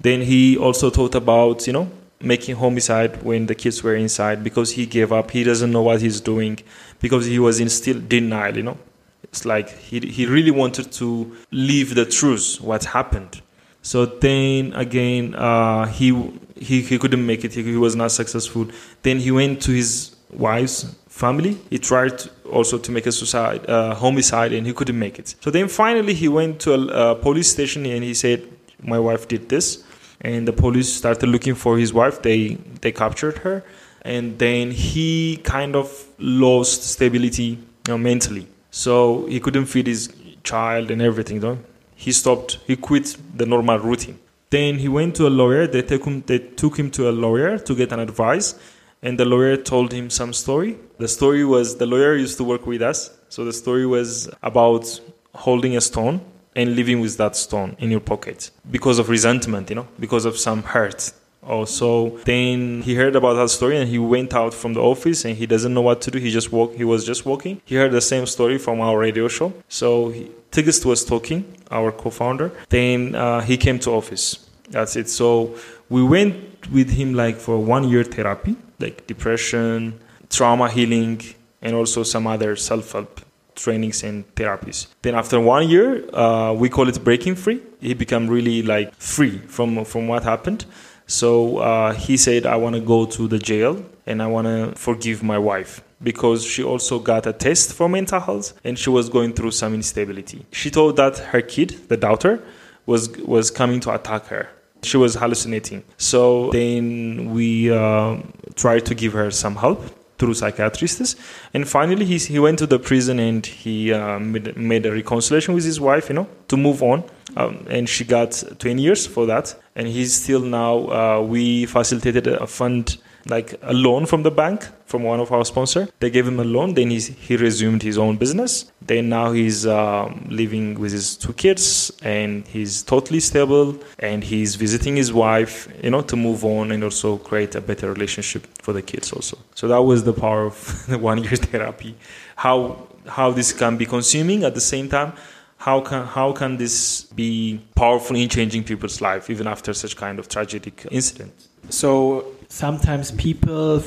Then 0.00 0.22
he 0.22 0.56
also 0.56 0.90
thought 0.90 1.14
about, 1.14 1.66
you 1.66 1.72
know, 1.72 1.90
making 2.20 2.56
homicide 2.56 3.22
when 3.22 3.46
the 3.46 3.54
kids 3.54 3.82
were 3.82 3.94
inside 3.94 4.42
because 4.42 4.72
he 4.72 4.86
gave 4.86 5.12
up. 5.12 5.30
He 5.30 5.44
doesn't 5.44 5.70
know 5.70 5.82
what 5.82 6.00
he's 6.00 6.20
doing 6.20 6.58
because 7.00 7.26
he 7.26 7.38
was 7.38 7.60
in 7.60 7.68
still 7.68 8.00
denial, 8.00 8.56
you 8.56 8.62
know. 8.62 8.78
It's 9.22 9.44
like 9.44 9.68
he, 9.68 10.00
he 10.00 10.26
really 10.26 10.50
wanted 10.50 10.92
to 10.92 11.36
leave 11.50 11.94
the 11.94 12.06
truth, 12.06 12.60
what 12.60 12.84
happened. 12.84 13.42
So 13.86 14.04
then 14.04 14.72
again, 14.72 15.36
uh, 15.36 15.86
he, 15.86 16.08
he, 16.56 16.82
he 16.82 16.98
couldn't 16.98 17.24
make 17.24 17.44
it. 17.44 17.54
He, 17.54 17.62
he 17.62 17.76
was 17.76 17.94
not 17.94 18.10
successful. 18.10 18.66
Then 19.02 19.20
he 19.20 19.30
went 19.30 19.62
to 19.62 19.70
his 19.70 20.16
wife's 20.32 20.96
family. 21.06 21.56
He 21.70 21.78
tried 21.78 22.20
also 22.50 22.78
to 22.78 22.90
make 22.90 23.06
a 23.06 23.12
suicide, 23.12 23.64
uh, 23.70 23.94
homicide, 23.94 24.52
and 24.52 24.66
he 24.66 24.72
couldn't 24.72 24.98
make 24.98 25.20
it. 25.20 25.36
So 25.40 25.52
then 25.52 25.68
finally 25.68 26.14
he 26.14 26.26
went 26.26 26.58
to 26.62 26.74
a, 26.74 27.12
a, 27.12 27.14
police 27.14 27.48
station 27.52 27.86
and 27.86 28.02
he 28.02 28.12
said, 28.12 28.42
"My 28.82 28.98
wife 28.98 29.28
did 29.28 29.48
this." 29.48 29.84
And 30.20 30.48
the 30.48 30.52
police 30.52 30.92
started 30.92 31.28
looking 31.28 31.54
for 31.54 31.78
his 31.78 31.94
wife. 31.94 32.22
They 32.22 32.58
they 32.80 32.90
captured 32.90 33.38
her, 33.46 33.62
and 34.02 34.36
then 34.40 34.72
he 34.72 35.36
kind 35.44 35.76
of 35.76 35.86
lost 36.18 36.82
stability 36.82 37.50
you 37.50 37.60
know, 37.86 37.98
mentally. 37.98 38.48
So 38.72 39.26
he 39.26 39.38
couldn't 39.38 39.66
feed 39.66 39.86
his 39.86 40.12
child 40.42 40.90
and 40.90 41.00
everything. 41.00 41.38
Though 41.38 41.58
he 41.96 42.12
stopped. 42.12 42.58
He 42.66 42.76
quit 42.76 43.16
the 43.36 43.46
normal 43.46 43.80
routine. 43.80 44.18
Then 44.50 44.78
he 44.78 44.88
went 44.88 45.16
to 45.16 45.26
a 45.26 45.32
lawyer. 45.42 45.66
They 45.66 45.82
took 45.82 46.04
him. 46.04 46.22
They 46.24 46.38
took 46.38 46.78
him 46.78 46.90
to 46.92 47.10
a 47.10 47.12
lawyer 47.12 47.58
to 47.58 47.74
get 47.74 47.90
an 47.92 47.98
advice 47.98 48.54
and 49.02 49.18
the 49.18 49.24
lawyer 49.24 49.56
told 49.56 49.92
him 49.92 50.10
some 50.10 50.32
story. 50.32 50.76
The 50.98 51.08
story 51.08 51.44
was 51.44 51.76
the 51.76 51.86
lawyer 51.86 52.16
used 52.16 52.38
to 52.38 52.44
work 52.44 52.66
with 52.66 52.82
us, 52.82 53.10
so 53.28 53.44
the 53.44 53.52
story 53.52 53.86
was 53.86 54.28
about 54.42 55.00
holding 55.34 55.76
a 55.76 55.80
stone 55.80 56.20
and 56.54 56.74
living 56.74 57.00
with 57.00 57.16
that 57.18 57.36
stone 57.36 57.76
in 57.78 57.90
your 57.90 58.00
pocket 58.00 58.50
because 58.70 58.98
of 58.98 59.08
resentment, 59.08 59.68
you 59.70 59.76
know, 59.76 59.88
because 60.00 60.24
of 60.24 60.38
some 60.38 60.62
hurt. 60.62 61.12
Oh, 61.42 61.58
also, 61.58 62.16
then 62.24 62.82
he 62.82 62.96
heard 62.96 63.14
about 63.14 63.34
that 63.34 63.50
story 63.50 63.76
and 63.76 63.88
he 63.88 64.00
went 64.00 64.34
out 64.34 64.52
from 64.52 64.72
the 64.72 64.80
office 64.80 65.24
and 65.24 65.36
he 65.36 65.46
doesn't 65.46 65.72
know 65.72 65.82
what 65.82 66.00
to 66.00 66.10
do. 66.10 66.18
He 66.18 66.32
just 66.32 66.50
walk. 66.50 66.74
He 66.74 66.82
was 66.82 67.04
just 67.04 67.24
walking. 67.24 67.60
He 67.64 67.76
heard 67.76 67.92
the 67.92 68.00
same 68.00 68.26
story 68.26 68.58
from 68.58 68.80
our 68.80 68.98
radio 68.98 69.28
show. 69.28 69.52
So 69.68 70.08
he, 70.08 70.28
Tigist 70.56 70.84
was 70.84 71.04
talking, 71.04 71.44
our 71.70 71.92
co-founder. 71.92 72.50
Then 72.68 73.14
uh, 73.14 73.40
he 73.42 73.56
came 73.56 73.78
to 73.80 73.90
office. 73.90 74.48
That's 74.70 74.96
it. 74.96 75.08
So 75.08 75.54
we 75.88 76.02
went 76.02 76.34
with 76.72 76.90
him 76.90 77.14
like 77.14 77.36
for 77.36 77.58
one 77.58 77.84
year 77.88 78.04
therapy 78.04 78.56
like 78.78 79.06
depression, 79.06 79.98
trauma 80.30 80.68
healing, 80.68 81.20
and 81.62 81.74
also 81.74 82.02
some 82.02 82.26
other 82.26 82.56
self 82.56 82.92
help 82.92 83.20
trainings 83.54 84.02
and 84.02 84.24
therapies. 84.34 84.86
Then 85.02 85.14
after 85.14 85.40
one 85.40 85.68
year, 85.68 86.04
uh, 86.14 86.52
we 86.52 86.68
call 86.68 86.88
it 86.88 87.02
breaking 87.02 87.36
free. 87.36 87.62
He 87.80 87.94
became 87.94 88.28
really 88.28 88.62
like 88.62 88.94
free 88.96 89.38
from 89.48 89.84
from 89.84 90.08
what 90.08 90.24
happened. 90.24 90.66
So 91.06 91.58
uh, 91.58 91.92
he 91.92 92.16
said, 92.16 92.46
I 92.46 92.56
want 92.56 92.74
to 92.74 92.80
go 92.80 93.06
to 93.06 93.28
the 93.28 93.38
jail 93.38 93.84
and 94.06 94.22
I 94.22 94.26
want 94.26 94.46
to 94.46 94.78
forgive 94.78 95.22
my 95.22 95.38
wife 95.38 95.82
because 96.02 96.44
she 96.44 96.62
also 96.62 96.98
got 96.98 97.26
a 97.26 97.32
test 97.32 97.72
for 97.72 97.88
mental 97.88 98.20
health 98.20 98.52
and 98.64 98.78
she 98.78 98.90
was 98.90 99.08
going 99.08 99.32
through 99.32 99.52
some 99.52 99.72
instability. 99.74 100.44
She 100.52 100.70
told 100.70 100.96
that 100.96 101.18
her 101.18 101.42
kid, 101.42 101.88
the 101.88 101.96
daughter, 101.96 102.42
was 102.86 103.08
was 103.18 103.50
coming 103.50 103.80
to 103.80 103.94
attack 103.94 104.26
her 104.26 104.48
she 104.86 104.96
was 104.96 105.14
hallucinating. 105.14 105.82
So 105.96 106.50
then 106.50 107.32
we 107.32 107.70
uh, 107.70 108.18
tried 108.54 108.86
to 108.86 108.94
give 108.94 109.12
her 109.12 109.30
some 109.30 109.56
help 109.56 109.82
through 110.18 110.34
psychiatrists. 110.34 111.16
And 111.52 111.68
finally, 111.68 112.04
he, 112.04 112.18
he 112.18 112.38
went 112.38 112.58
to 112.60 112.66
the 112.66 112.78
prison 112.78 113.18
and 113.18 113.44
he 113.44 113.92
uh, 113.92 114.18
made, 114.18 114.56
made, 114.56 114.86
a 114.86 114.92
reconciliation 114.92 115.54
with 115.54 115.64
his 115.64 115.78
wife, 115.78 116.08
you 116.08 116.14
know, 116.14 116.28
to 116.48 116.56
move 116.56 116.82
on. 116.82 117.04
Um, 117.36 117.66
and 117.68 117.88
she 117.88 118.04
got 118.04 118.42
20 118.58 118.82
years 118.82 119.06
for 119.06 119.26
that. 119.26 119.54
And 119.74 119.86
he's 119.86 120.14
still 120.14 120.40
now, 120.40 120.88
uh, 120.88 121.20
we 121.20 121.66
facilitated 121.66 122.26
a 122.26 122.46
fund 122.46 122.98
like 123.28 123.58
a 123.62 123.72
loan 123.72 124.06
from 124.06 124.22
the 124.22 124.30
bank 124.30 124.68
from 124.86 125.02
one 125.02 125.20
of 125.20 125.32
our 125.32 125.44
sponsor. 125.44 125.88
They 125.98 126.10
gave 126.10 126.26
him 126.26 126.38
a 126.38 126.44
loan. 126.44 126.74
Then 126.74 126.90
he 126.90 127.00
he 127.00 127.36
resumed 127.36 127.82
his 127.82 127.98
own 127.98 128.16
business. 128.16 128.70
Then 128.80 129.08
now 129.08 129.32
he's 129.32 129.66
um, 129.66 130.26
living 130.30 130.78
with 130.78 130.92
his 130.92 131.16
two 131.16 131.32
kids 131.32 131.90
and 132.02 132.46
he's 132.46 132.82
totally 132.82 133.20
stable 133.20 133.76
and 133.98 134.22
he's 134.22 134.54
visiting 134.54 134.96
his 134.96 135.12
wife, 135.12 135.68
you 135.82 135.90
know, 135.90 136.02
to 136.02 136.16
move 136.16 136.44
on 136.44 136.70
and 136.70 136.84
also 136.84 137.18
create 137.18 137.54
a 137.54 137.60
better 137.60 137.92
relationship 137.92 138.46
for 138.62 138.72
the 138.72 138.82
kids 138.82 139.12
also. 139.12 139.36
So 139.54 139.66
that 139.68 139.82
was 139.82 140.04
the 140.04 140.12
power 140.12 140.44
of 140.44 140.86
the 140.88 140.98
one 140.98 141.22
year 141.22 141.36
therapy. 141.36 141.96
How 142.36 142.86
how 143.08 143.30
this 143.30 143.52
can 143.52 143.76
be 143.76 143.86
consuming 143.86 144.44
at 144.44 144.54
the 144.54 144.60
same 144.60 144.88
time 144.88 145.12
how 145.58 145.80
can 145.80 146.06
how 146.06 146.32
can 146.32 146.56
this 146.56 147.04
be 147.04 147.60
powerful 147.74 148.16
in 148.16 148.28
changing 148.28 148.64
people's 148.64 149.00
life 149.00 149.30
even 149.30 149.46
after 149.46 149.72
such 149.72 149.96
kind 149.96 150.18
of 150.18 150.28
tragic 150.28 150.86
incident? 150.90 151.48
So 151.70 152.26
sometimes 152.48 153.10
people 153.12 153.82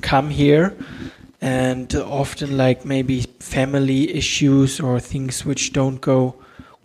come 0.00 0.30
here 0.30 0.76
and 1.40 1.94
often 1.94 2.56
like 2.56 2.84
maybe 2.84 3.22
family 3.38 4.14
issues 4.14 4.80
or 4.80 4.98
things 5.00 5.44
which 5.44 5.72
don't 5.72 6.00
go 6.00 6.34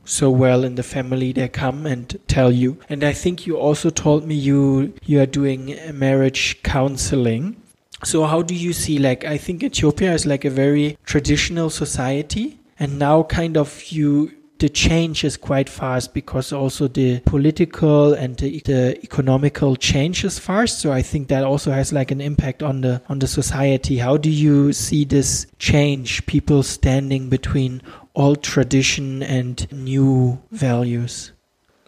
so 0.03 0.29
well 0.29 0.63
in 0.63 0.75
the 0.75 0.83
family 0.83 1.33
they 1.33 1.47
come 1.47 1.85
and 1.85 2.19
tell 2.27 2.51
you. 2.51 2.77
And 2.89 3.03
i 3.03 3.13
think 3.13 3.47
you 3.47 3.57
also 3.57 3.89
told 3.89 4.25
me 4.27 4.35
you 4.35 4.93
you 5.05 5.21
are 5.21 5.25
doing 5.25 5.77
marriage 5.93 6.61
counseling. 6.63 7.55
So 8.03 8.25
how 8.25 8.41
do 8.41 8.53
you 8.53 8.73
see 8.73 8.99
like 8.99 9.23
i 9.23 9.37
think 9.37 9.63
ethiopia 9.63 10.13
is 10.13 10.25
like 10.25 10.45
a 10.45 10.49
very 10.49 10.97
traditional 11.05 11.69
society 11.69 12.59
and 12.79 12.99
now 12.99 13.23
kind 13.23 13.57
of 13.57 13.91
you 13.91 14.31
the 14.59 14.69
change 14.69 15.23
is 15.23 15.35
quite 15.35 15.67
fast 15.67 16.13
because 16.13 16.53
also 16.53 16.87
the 16.87 17.19
political 17.21 18.13
and 18.13 18.37
the, 18.37 18.61
the 18.61 18.97
economical 19.03 19.75
change 19.75 20.23
is 20.23 20.39
fast. 20.39 20.79
So 20.79 20.93
I 20.93 21.01
think 21.01 21.27
that 21.27 21.43
also 21.43 21.71
has 21.71 21.91
like 21.91 22.11
an 22.11 22.21
impact 22.21 22.63
on 22.63 22.81
the 22.81 23.01
on 23.09 23.19
the 23.19 23.27
society. 23.27 23.97
How 23.97 24.17
do 24.17 24.29
you 24.29 24.71
see 24.71 25.03
this 25.03 25.47
change? 25.59 26.25
People 26.25 26.63
standing 26.63 27.29
between 27.29 27.81
old 28.15 28.43
tradition 28.43 29.21
and 29.23 29.69
new 29.71 30.41
values. 30.51 31.33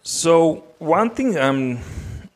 So 0.02 0.64
one 0.78 1.10
thing 1.10 1.38
I'm 1.38 1.78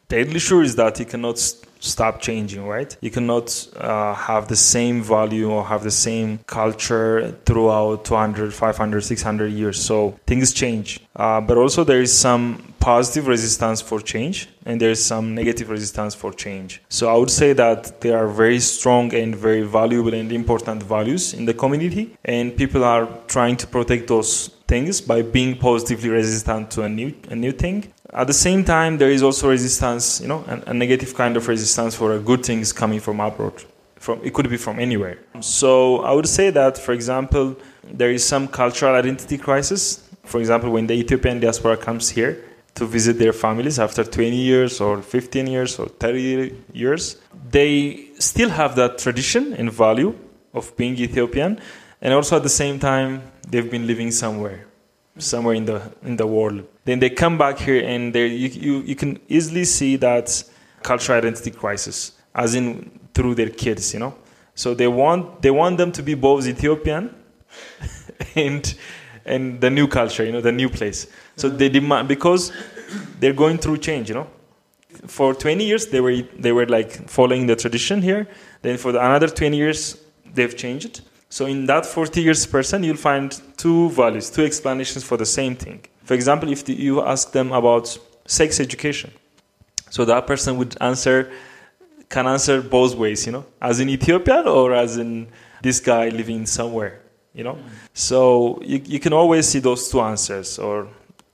deadly 0.08 0.38
sure 0.38 0.62
is 0.62 0.76
that 0.76 0.98
you 0.98 1.04
cannot 1.04 1.38
stop 1.82 2.20
changing, 2.20 2.64
right? 2.66 2.96
You 3.00 3.10
cannot 3.10 3.66
uh, 3.76 4.14
have 4.14 4.48
the 4.48 4.56
same 4.56 5.02
value 5.02 5.50
or 5.50 5.64
have 5.64 5.82
the 5.82 5.90
same 5.90 6.38
culture 6.46 7.36
throughout 7.44 8.04
200, 8.04 8.54
500, 8.54 9.00
600 9.02 9.48
years. 9.48 9.82
So 9.82 10.18
things 10.26 10.52
change. 10.52 11.00
Uh, 11.14 11.40
but 11.40 11.58
also 11.58 11.84
there 11.84 12.00
is 12.00 12.16
some 12.16 12.72
positive 12.78 13.28
resistance 13.28 13.80
for 13.80 14.00
change 14.00 14.48
and 14.66 14.80
there's 14.80 15.00
some 15.00 15.34
negative 15.34 15.70
resistance 15.70 16.14
for 16.14 16.32
change. 16.32 16.82
So 16.88 17.08
I 17.08 17.16
would 17.16 17.30
say 17.30 17.52
that 17.52 18.00
there 18.00 18.16
are 18.18 18.28
very 18.28 18.60
strong 18.60 19.14
and 19.14 19.36
very 19.36 19.62
valuable 19.62 20.14
and 20.14 20.32
important 20.32 20.82
values 20.82 21.34
in 21.34 21.44
the 21.44 21.54
community 21.54 22.16
and 22.24 22.56
people 22.56 22.82
are 22.84 23.08
trying 23.28 23.56
to 23.58 23.66
protect 23.66 24.08
those 24.08 24.48
things 24.66 25.00
by 25.00 25.22
being 25.22 25.56
positively 25.58 26.08
resistant 26.08 26.70
to 26.70 26.82
a 26.82 26.88
new 26.88 27.14
a 27.28 27.36
new 27.36 27.52
thing. 27.52 27.92
At 28.12 28.26
the 28.26 28.32
same 28.32 28.64
time 28.64 28.98
there 28.98 29.10
is 29.10 29.22
also 29.22 29.48
resistance, 29.48 30.20
you 30.20 30.28
know, 30.28 30.44
a, 30.46 30.70
a 30.70 30.74
negative 30.74 31.14
kind 31.14 31.36
of 31.36 31.48
resistance 31.48 31.94
for 31.94 32.18
good 32.18 32.44
things 32.44 32.72
coming 32.72 33.00
from 33.00 33.20
abroad. 33.20 33.64
From 33.96 34.20
it 34.22 34.34
could 34.34 34.50
be 34.50 34.56
from 34.56 34.78
anywhere. 34.78 35.18
So 35.40 36.00
I 36.02 36.12
would 36.12 36.28
say 36.28 36.50
that 36.50 36.76
for 36.78 36.92
example 36.92 37.56
there 37.84 38.10
is 38.10 38.24
some 38.24 38.48
cultural 38.48 38.94
identity 38.94 39.38
crisis. 39.38 40.08
For 40.24 40.38
example, 40.38 40.70
when 40.70 40.86
the 40.86 40.94
Ethiopian 40.94 41.40
diaspora 41.40 41.76
comes 41.76 42.10
here, 42.10 42.44
to 42.74 42.86
visit 42.86 43.18
their 43.18 43.32
families 43.32 43.78
after 43.78 44.02
20 44.04 44.34
years 44.34 44.80
or 44.80 45.02
15 45.02 45.46
years 45.46 45.78
or 45.78 45.88
30 45.88 46.54
years, 46.72 47.16
they 47.50 48.08
still 48.18 48.48
have 48.48 48.76
that 48.76 48.98
tradition 48.98 49.52
and 49.54 49.70
value 49.70 50.14
of 50.54 50.74
being 50.76 50.96
Ethiopian, 50.96 51.60
and 52.00 52.14
also 52.14 52.36
at 52.36 52.42
the 52.42 52.48
same 52.48 52.78
time 52.78 53.22
they've 53.48 53.70
been 53.70 53.86
living 53.86 54.10
somewhere, 54.10 54.66
somewhere 55.18 55.54
in 55.54 55.64
the 55.64 55.92
in 56.02 56.16
the 56.16 56.26
world. 56.26 56.64
Then 56.84 56.98
they 56.98 57.10
come 57.10 57.38
back 57.38 57.58
here, 57.58 57.84
and 57.84 58.14
they 58.14 58.26
you, 58.26 58.48
you 58.48 58.80
you 58.82 58.94
can 58.94 59.18
easily 59.28 59.64
see 59.64 59.96
that 59.96 60.44
cultural 60.82 61.18
identity 61.18 61.50
crisis, 61.50 62.12
as 62.34 62.54
in 62.54 62.98
through 63.14 63.34
their 63.34 63.50
kids, 63.50 63.92
you 63.92 64.00
know. 64.00 64.14
So 64.54 64.74
they 64.74 64.88
want 64.88 65.42
they 65.42 65.50
want 65.50 65.78
them 65.78 65.92
to 65.92 66.02
be 66.02 66.14
both 66.14 66.46
Ethiopian 66.46 67.14
and 68.34 68.74
and 69.24 69.60
the 69.60 69.70
new 69.70 69.86
culture, 69.86 70.24
you 70.24 70.32
know, 70.32 70.40
the 70.40 70.52
new 70.52 70.68
place. 70.68 71.06
So 71.36 71.48
they 71.48 71.68
demand 71.68 72.08
because 72.08 72.52
they're 73.20 73.32
going 73.32 73.58
through 73.58 73.78
change, 73.78 74.08
you 74.08 74.14
know. 74.14 74.28
For 75.06 75.34
20 75.34 75.64
years 75.64 75.86
they 75.86 76.00
were 76.00 76.22
they 76.38 76.52
were 76.52 76.66
like 76.66 77.08
following 77.08 77.46
the 77.46 77.56
tradition 77.56 78.02
here. 78.02 78.28
Then 78.62 78.76
for 78.78 78.92
the, 78.92 78.98
another 78.98 79.28
20 79.28 79.56
years 79.56 79.96
they've 80.34 80.56
changed. 80.56 81.02
So 81.32 81.46
in 81.46 81.64
that 81.64 81.86
40 81.86 82.20
years 82.20 82.44
person, 82.44 82.84
you'll 82.84 82.98
find 82.98 83.32
two 83.56 83.88
values, 83.88 84.28
two 84.28 84.44
explanations 84.44 85.02
for 85.02 85.16
the 85.16 85.24
same 85.24 85.56
thing. 85.56 85.80
For 86.04 86.12
example, 86.12 86.52
if 86.52 86.62
the, 86.66 86.74
you 86.74 87.02
ask 87.02 87.32
them 87.32 87.52
about 87.52 87.96
sex 88.26 88.60
education, 88.60 89.10
so 89.88 90.04
that 90.04 90.26
person 90.26 90.58
would 90.58 90.76
answer 90.82 91.32
can 92.10 92.26
answer 92.26 92.60
both 92.60 92.94
ways, 92.96 93.24
you 93.24 93.32
know, 93.32 93.46
as 93.62 93.80
in 93.80 93.88
Ethiopian 93.88 94.46
or 94.46 94.74
as 94.74 94.98
in 94.98 95.26
this 95.62 95.80
guy 95.80 96.10
living 96.10 96.44
somewhere, 96.44 97.00
you 97.32 97.44
know. 97.44 97.54
Mm-hmm. 97.54 97.68
So 97.94 98.60
you, 98.62 98.82
you 98.84 99.00
can 99.00 99.14
always 99.14 99.48
see 99.48 99.60
those 99.60 99.90
two 99.90 100.02
answers 100.02 100.58
or 100.58 100.86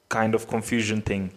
kind 0.08 0.32
of 0.36 0.46
confusion 0.46 1.02
thing. 1.02 1.32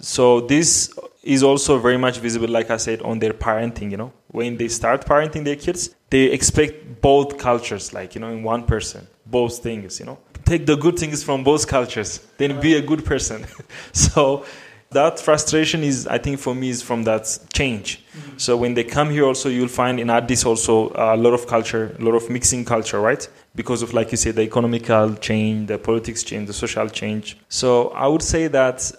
So 0.00 0.40
this 0.40 0.92
is 1.22 1.42
also 1.42 1.78
very 1.78 1.96
much 1.96 2.18
visible, 2.18 2.48
like 2.48 2.70
I 2.70 2.76
said, 2.76 3.02
on 3.02 3.18
their 3.18 3.32
parenting. 3.32 3.90
You 3.90 3.96
know, 3.96 4.12
when 4.28 4.56
they 4.56 4.68
start 4.68 5.04
parenting 5.06 5.44
their 5.44 5.56
kids, 5.56 5.94
they 6.10 6.24
expect 6.24 7.00
both 7.00 7.38
cultures, 7.38 7.92
like 7.92 8.14
you 8.14 8.20
know, 8.20 8.28
in 8.28 8.42
one 8.42 8.64
person, 8.64 9.06
both 9.26 9.58
things. 9.62 9.98
You 10.00 10.06
know, 10.06 10.18
take 10.44 10.66
the 10.66 10.76
good 10.76 10.98
things 10.98 11.22
from 11.22 11.44
both 11.44 11.66
cultures, 11.66 12.20
then 12.38 12.60
be 12.60 12.74
a 12.74 12.82
good 12.82 13.04
person. 13.04 13.46
so 13.92 14.44
that 14.90 15.18
frustration 15.18 15.82
is, 15.82 16.06
I 16.06 16.18
think, 16.18 16.38
for 16.38 16.54
me, 16.54 16.68
is 16.70 16.82
from 16.82 17.04
that 17.04 17.38
change. 17.52 18.04
Mm-hmm. 18.12 18.38
So 18.38 18.56
when 18.56 18.74
they 18.74 18.84
come 18.84 19.10
here, 19.10 19.24
also 19.24 19.48
you'll 19.48 19.68
find 19.68 19.98
in 19.98 20.10
Addis 20.10 20.44
also 20.44 20.92
a 20.94 21.16
lot 21.16 21.34
of 21.34 21.46
culture, 21.46 21.96
a 21.98 22.02
lot 22.02 22.14
of 22.14 22.30
mixing 22.30 22.64
culture, 22.64 23.00
right? 23.00 23.28
because 23.56 23.82
of, 23.82 23.94
like 23.94 24.10
you 24.12 24.18
say, 24.18 24.30
the 24.30 24.42
economical 24.42 25.14
change, 25.16 25.68
the 25.68 25.78
politics 25.78 26.22
change, 26.22 26.46
the 26.46 26.52
social 26.52 26.88
change. 26.88 27.38
So 27.48 27.88
I 27.88 28.06
would 28.06 28.22
say 28.22 28.48
that 28.48 28.92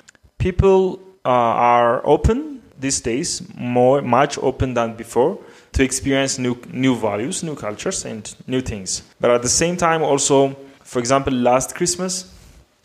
people 0.48 1.00
uh, 1.26 1.30
are 1.74 2.02
open 2.06 2.62
these 2.80 3.02
days, 3.02 3.30
more 3.56 4.02
much 4.02 4.38
open 4.50 4.74
than 4.74 4.96
before, 4.96 5.38
to 5.74 5.84
experience 5.84 6.40
new 6.46 6.56
new 6.86 6.96
values, 6.96 7.44
new 7.44 7.56
cultures, 7.56 8.06
and 8.06 8.24
new 8.48 8.62
things. 8.62 9.02
But 9.20 9.32
at 9.32 9.42
the 9.42 9.54
same 9.64 9.76
time, 9.78 10.02
also, 10.12 10.56
for 10.84 11.00
example, 11.00 11.34
last 11.34 11.76
Christmas, 11.76 12.14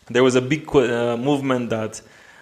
there 0.09 0.23
was 0.23 0.35
a 0.35 0.41
big 0.41 0.63
uh, 0.75 1.17
movement 1.29 1.69
that 1.69 2.01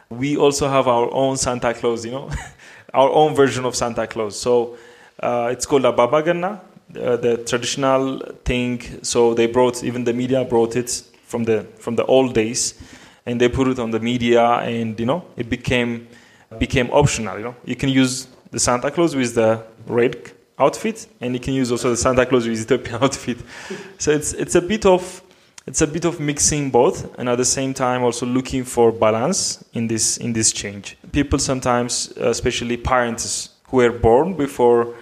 we 0.10 0.38
also 0.38 0.68
have 0.68 0.88
our 0.88 1.08
own 1.14 1.38
Santa 1.38 1.74
Claus, 1.74 2.06
you 2.06 2.12
know, 2.12 2.30
our 2.94 3.10
own 3.10 3.36
version 3.36 3.66
of 3.66 3.76
Santa 3.76 4.08
Claus. 4.08 4.40
So 4.40 4.78
uh, 5.20 5.54
it's 5.54 5.66
called 5.66 5.86
a 5.86 5.92
Baba 5.92 6.22
Ganna 6.24 6.60
uh, 6.96 7.16
the 7.18 7.38
traditional 7.38 8.20
thing. 8.44 8.82
So 9.04 9.34
they 9.34 9.48
brought 9.48 9.84
even 9.84 10.04
the 10.04 10.14
media 10.14 10.44
brought 10.44 10.76
it 10.76 10.90
from 11.26 11.44
the 11.46 11.64
from 11.80 11.96
the 11.96 12.06
old 12.06 12.34
days, 12.34 12.74
and 13.26 13.40
they 13.40 13.50
put 13.50 13.68
it 13.68 13.80
on 13.80 13.92
the 13.92 14.00
media, 14.00 14.44
and 14.44 15.00
you 15.00 15.06
know 15.06 15.26
it 15.38 15.50
became 15.50 16.08
became 16.58 16.90
optional. 16.92 17.38
You 17.38 17.44
know 17.46 17.56
you 17.66 17.76
can 17.76 17.90
use 17.90 18.28
the 18.52 18.60
Santa 18.60 18.92
Claus 18.92 19.16
with 19.16 19.36
the 19.36 19.64
red 19.88 20.32
outfit, 20.60 21.08
and 21.20 21.34
you 21.34 21.40
can 21.40 21.54
use 21.54 21.72
also 21.72 21.90
the 21.90 21.98
Santa 21.98 22.26
Claus 22.26 22.48
with 22.48 22.68
the 22.68 22.76
Ethiopian 22.76 23.04
outfit. 23.04 23.38
So 23.98 24.12
it's 24.12 24.34
it's 24.34 24.56
a 24.56 24.62
bit 24.62 24.86
of 24.86 25.22
it's 25.68 25.82
a 25.82 25.88
bit 25.88 26.06
of 26.06 26.20
mixing 26.20 26.72
both, 26.72 27.18
and 27.20 27.30
at 27.30 27.38
the 27.38 27.46
same 27.46 27.74
time 27.74 28.04
also 28.04 28.26
looking 28.26 28.64
for 28.64 28.92
balance 28.92 29.64
in 29.74 29.88
this 29.88 30.18
in 30.18 30.34
this 30.34 30.52
change. 30.52 30.98
People 31.12 31.40
sometimes, 31.40 32.12
especially 32.18 32.78
parents 32.78 33.50
who 33.68 33.78
were 33.78 33.92
born 33.92 34.34
before 34.34 34.96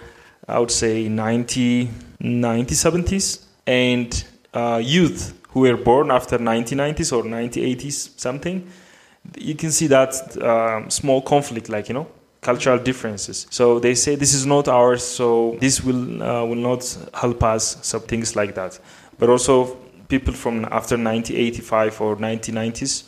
I 0.50 0.58
would 0.58 0.70
say 0.70 1.08
90, 1.08 1.88
70s, 2.20 3.44
and 3.66 4.24
uh, 4.52 4.80
youth 4.82 5.39
who 5.52 5.60
were 5.60 5.76
born 5.76 6.10
after 6.10 6.38
1990s 6.38 7.12
or 7.12 7.22
1980s 7.24 8.18
something, 8.18 8.66
you 9.36 9.54
can 9.54 9.70
see 9.70 9.86
that 9.88 10.14
um, 10.42 10.90
small 10.90 11.20
conflict, 11.20 11.68
like 11.68 11.88
you 11.88 11.94
know, 11.94 12.06
cultural 12.40 12.78
differences. 12.78 13.46
So 13.50 13.78
they 13.78 13.94
say 13.94 14.14
this 14.14 14.34
is 14.34 14.46
not 14.46 14.68
ours, 14.68 15.02
so 15.02 15.56
this 15.60 15.82
will 15.82 16.22
uh, 16.22 16.44
will 16.44 16.56
not 16.56 16.96
help 17.14 17.42
us. 17.42 17.78
Some 17.82 18.02
things 18.02 18.36
like 18.36 18.54
that. 18.54 18.78
But 19.18 19.28
also 19.28 19.76
people 20.08 20.32
from 20.32 20.64
after 20.66 20.96
1985 20.96 22.00
or 22.00 22.16
1990s, 22.16 23.04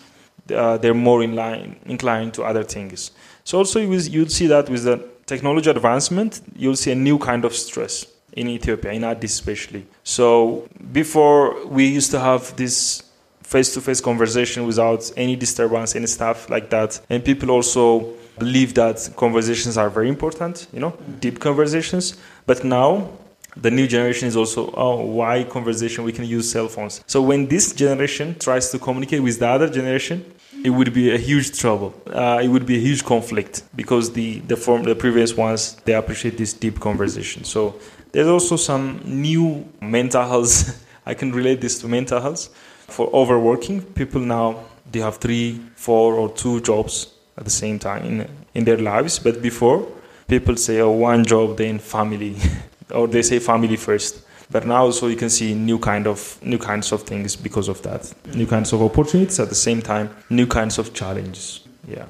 uh, 0.54 0.78
they're 0.78 0.94
more 0.94 1.22
in 1.22 1.34
line, 1.34 1.76
inclined 1.86 2.34
to 2.34 2.42
other 2.44 2.62
things. 2.62 3.12
So 3.44 3.58
also 3.58 3.80
you 3.80 3.92
you'll 3.92 4.28
see 4.28 4.48
that 4.48 4.68
with 4.68 4.84
the 4.84 5.08
technology 5.26 5.70
advancement, 5.70 6.40
you'll 6.54 6.76
see 6.76 6.92
a 6.92 6.96
new 6.96 7.18
kind 7.18 7.44
of 7.44 7.54
stress 7.54 8.06
in 8.32 8.48
Ethiopia, 8.48 8.92
in 8.92 9.04
Addis 9.04 9.32
especially. 9.32 9.86
So 10.04 10.68
before 10.92 11.66
we 11.66 11.86
used 11.86 12.10
to 12.12 12.20
have 12.20 12.54
this 12.56 13.02
face-to-face 13.42 14.00
conversation 14.00 14.66
without 14.66 15.10
any 15.16 15.36
disturbance, 15.36 15.94
any 15.94 16.06
stuff 16.06 16.48
like 16.48 16.70
that, 16.70 17.00
and 17.10 17.24
people 17.24 17.50
also 17.50 18.14
believe 18.38 18.74
that 18.74 19.10
conversations 19.16 19.76
are 19.76 19.90
very 19.90 20.08
important, 20.08 20.66
you 20.72 20.80
know, 20.80 20.96
deep 21.20 21.38
conversations. 21.38 22.16
But 22.46 22.64
now 22.64 23.10
the 23.56 23.70
new 23.70 23.86
generation 23.86 24.26
is 24.26 24.34
also 24.34 24.72
oh 24.74 25.04
why 25.04 25.44
conversation 25.44 26.04
we 26.04 26.12
can 26.12 26.24
use 26.24 26.50
cell 26.50 26.68
phones 26.68 27.04
so 27.06 27.20
when 27.20 27.46
this 27.48 27.74
generation 27.74 28.34
tries 28.38 28.70
to 28.70 28.78
communicate 28.78 29.22
with 29.22 29.38
the 29.40 29.46
other 29.46 29.68
generation 29.68 30.24
it 30.64 30.70
would 30.70 30.92
be 30.92 31.12
a 31.12 31.18
huge 31.18 31.58
trouble. 31.58 31.94
Uh, 32.06 32.40
it 32.42 32.48
would 32.48 32.66
be 32.66 32.76
a 32.76 32.80
huge 32.80 33.04
conflict 33.04 33.62
because 33.74 34.12
the 34.12 34.40
the 34.40 34.56
form 34.56 34.82
the 34.84 34.94
previous 34.94 35.36
ones 35.36 35.76
they 35.84 35.94
appreciate 35.94 36.38
this 36.38 36.52
deep 36.52 36.78
conversation. 36.80 37.44
So 37.44 37.74
there's 38.12 38.28
also 38.28 38.56
some 38.56 39.00
new 39.04 39.66
mental 39.80 40.26
health. 40.26 40.86
I 41.06 41.14
can 41.14 41.32
relate 41.32 41.60
this 41.60 41.80
to 41.80 41.88
mental 41.88 42.20
health 42.20 42.48
for 42.86 43.08
overworking 43.12 43.82
people 43.82 44.20
now. 44.20 44.64
They 44.90 45.00
have 45.00 45.16
three, 45.16 45.60
four, 45.74 46.14
or 46.14 46.28
two 46.28 46.60
jobs 46.60 47.08
at 47.36 47.44
the 47.44 47.50
same 47.50 47.78
time 47.78 48.04
in 48.04 48.28
in 48.54 48.64
their 48.64 48.78
lives. 48.78 49.18
But 49.18 49.42
before, 49.42 49.86
people 50.28 50.56
say, 50.56 50.80
"Oh, 50.80 50.90
one 50.90 51.24
job, 51.24 51.56
then 51.56 51.78
family," 51.78 52.36
or 52.94 53.08
they 53.08 53.22
say 53.22 53.38
family 53.38 53.76
first 53.76 54.22
but 54.52 54.66
now 54.66 54.84
also 54.84 55.08
you 55.08 55.16
can 55.16 55.30
see 55.30 55.54
new 55.54 55.78
kind 55.78 56.06
of 56.06 56.38
new 56.42 56.58
kinds 56.58 56.92
of 56.92 57.02
things 57.02 57.34
because 57.34 57.68
of 57.68 57.80
that 57.82 58.12
new 58.34 58.46
kinds 58.46 58.72
of 58.72 58.82
opportunities 58.82 59.40
at 59.40 59.48
the 59.48 59.54
same 59.54 59.80
time 59.80 60.10
new 60.28 60.46
kinds 60.46 60.78
of 60.78 60.92
challenges 60.92 61.60
yeah 61.88 62.04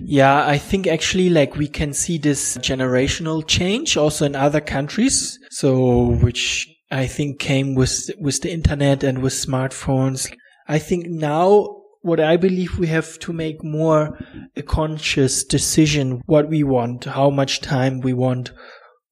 yeah, 0.00 0.46
I 0.46 0.58
think 0.58 0.86
actually 0.86 1.30
like 1.30 1.56
we 1.56 1.68
can 1.68 1.92
see 1.92 2.18
this 2.18 2.56
generational 2.58 3.46
change 3.46 3.96
also 3.96 4.24
in 4.24 4.36
other 4.36 4.60
countries. 4.60 5.38
So 5.50 6.12
which 6.22 6.68
I 6.90 7.06
think 7.06 7.38
came 7.38 7.74
with 7.74 8.10
with 8.18 8.42
the 8.42 8.52
internet 8.52 9.02
and 9.02 9.22
with 9.22 9.32
smartphones. 9.32 10.32
I 10.68 10.78
think 10.78 11.06
now 11.06 11.82
what 12.02 12.20
I 12.20 12.36
believe 12.36 12.78
we 12.78 12.88
have 12.88 13.18
to 13.20 13.32
make 13.32 13.62
more 13.62 14.18
a 14.56 14.62
conscious 14.62 15.44
decision 15.44 16.22
what 16.26 16.48
we 16.48 16.62
want, 16.64 17.04
how 17.04 17.30
much 17.30 17.60
time 17.60 18.00
we 18.00 18.12
want 18.12 18.52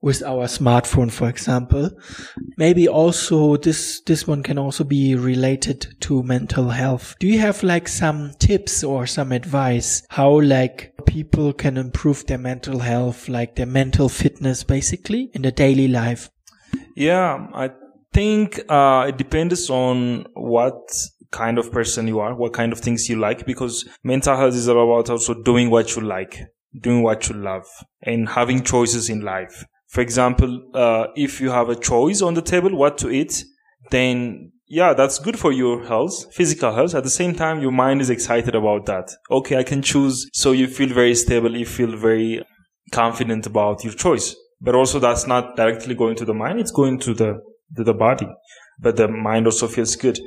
with 0.02 0.22
our 0.22 0.46
smartphone, 0.46 1.10
for 1.12 1.28
example. 1.28 1.90
Maybe 2.56 2.88
also 2.88 3.56
this, 3.56 4.00
this 4.06 4.26
one 4.26 4.42
can 4.42 4.58
also 4.58 4.84
be 4.84 5.14
related 5.14 5.94
to 6.00 6.22
mental 6.22 6.70
health. 6.70 7.16
Do 7.18 7.26
you 7.26 7.38
have 7.38 7.62
like 7.62 7.88
some 7.88 8.32
tips 8.38 8.82
or 8.82 9.06
some 9.06 9.32
advice 9.32 10.02
how 10.08 10.40
like 10.40 10.94
people 11.06 11.52
can 11.52 11.76
improve 11.76 12.26
their 12.26 12.38
mental 12.38 12.78
health, 12.78 13.28
like 13.28 13.56
their 13.56 13.66
mental 13.66 14.08
fitness 14.08 14.64
basically 14.64 15.30
in 15.34 15.42
the 15.42 15.52
daily 15.52 15.88
life? 15.88 16.30
Yeah, 16.96 17.46
I 17.54 17.70
think 18.12 18.60
uh, 18.68 19.06
it 19.08 19.16
depends 19.16 19.70
on 19.70 20.26
what 20.34 20.90
kind 21.30 21.58
of 21.58 21.70
person 21.70 22.08
you 22.08 22.20
are, 22.20 22.34
what 22.34 22.52
kind 22.52 22.72
of 22.72 22.80
things 22.80 23.08
you 23.08 23.16
like, 23.16 23.46
because 23.46 23.88
mental 24.02 24.36
health 24.36 24.54
is 24.54 24.66
about 24.66 25.10
also 25.10 25.34
doing 25.34 25.70
what 25.70 25.94
you 25.94 26.02
like, 26.02 26.40
doing 26.78 27.02
what 27.02 27.28
you 27.28 27.36
love, 27.36 27.66
and 28.02 28.28
having 28.30 28.64
choices 28.64 29.08
in 29.08 29.20
life. 29.20 29.64
For 29.90 30.00
example, 30.00 30.62
uh, 30.72 31.09
if 31.16 31.40
you 31.40 31.50
have 31.50 31.68
a 31.68 31.74
choice 31.74 32.22
on 32.22 32.35
the 32.35 32.42
table 32.42 32.76
what 32.76 32.96
to 32.98 33.11
eat, 33.11 33.44
then 33.90 34.53
yeah, 34.68 34.94
that's 34.94 35.18
good 35.18 35.37
for 35.37 35.50
your 35.50 35.85
health, 35.85 36.33
physical 36.33 36.72
health. 36.72 36.94
At 36.94 37.03
the 37.03 37.11
same 37.11 37.35
time, 37.35 37.61
your 37.61 37.72
mind 37.72 38.00
is 38.00 38.09
excited 38.09 38.55
about 38.55 38.87
that. 38.87 39.11
Okay, 39.29 39.57
I 39.57 39.64
can 39.64 39.83
choose. 39.83 40.29
So 40.33 40.53
you 40.53 40.68
feel 40.68 40.94
very 40.94 41.16
stable. 41.16 41.57
You 41.57 41.66
feel 41.66 41.96
very 41.96 42.44
confident 42.92 43.46
about 43.46 43.83
your 43.83 43.92
choice. 43.92 44.37
But 44.61 44.76
also 44.76 45.00
that's 45.00 45.26
not 45.26 45.57
directly 45.57 45.96
going 45.96 46.14
to 46.16 46.24
the 46.24 46.35
mind. 46.35 46.61
It's 46.61 46.70
going 46.70 47.00
to 47.00 47.12
the, 47.12 47.40
to 47.76 47.83
the 47.83 47.94
body. 47.94 48.29
But 48.79 48.96
the 48.96 49.09
mind 49.09 49.46
also 49.46 49.66
feels 49.66 49.96
good. 49.96 50.20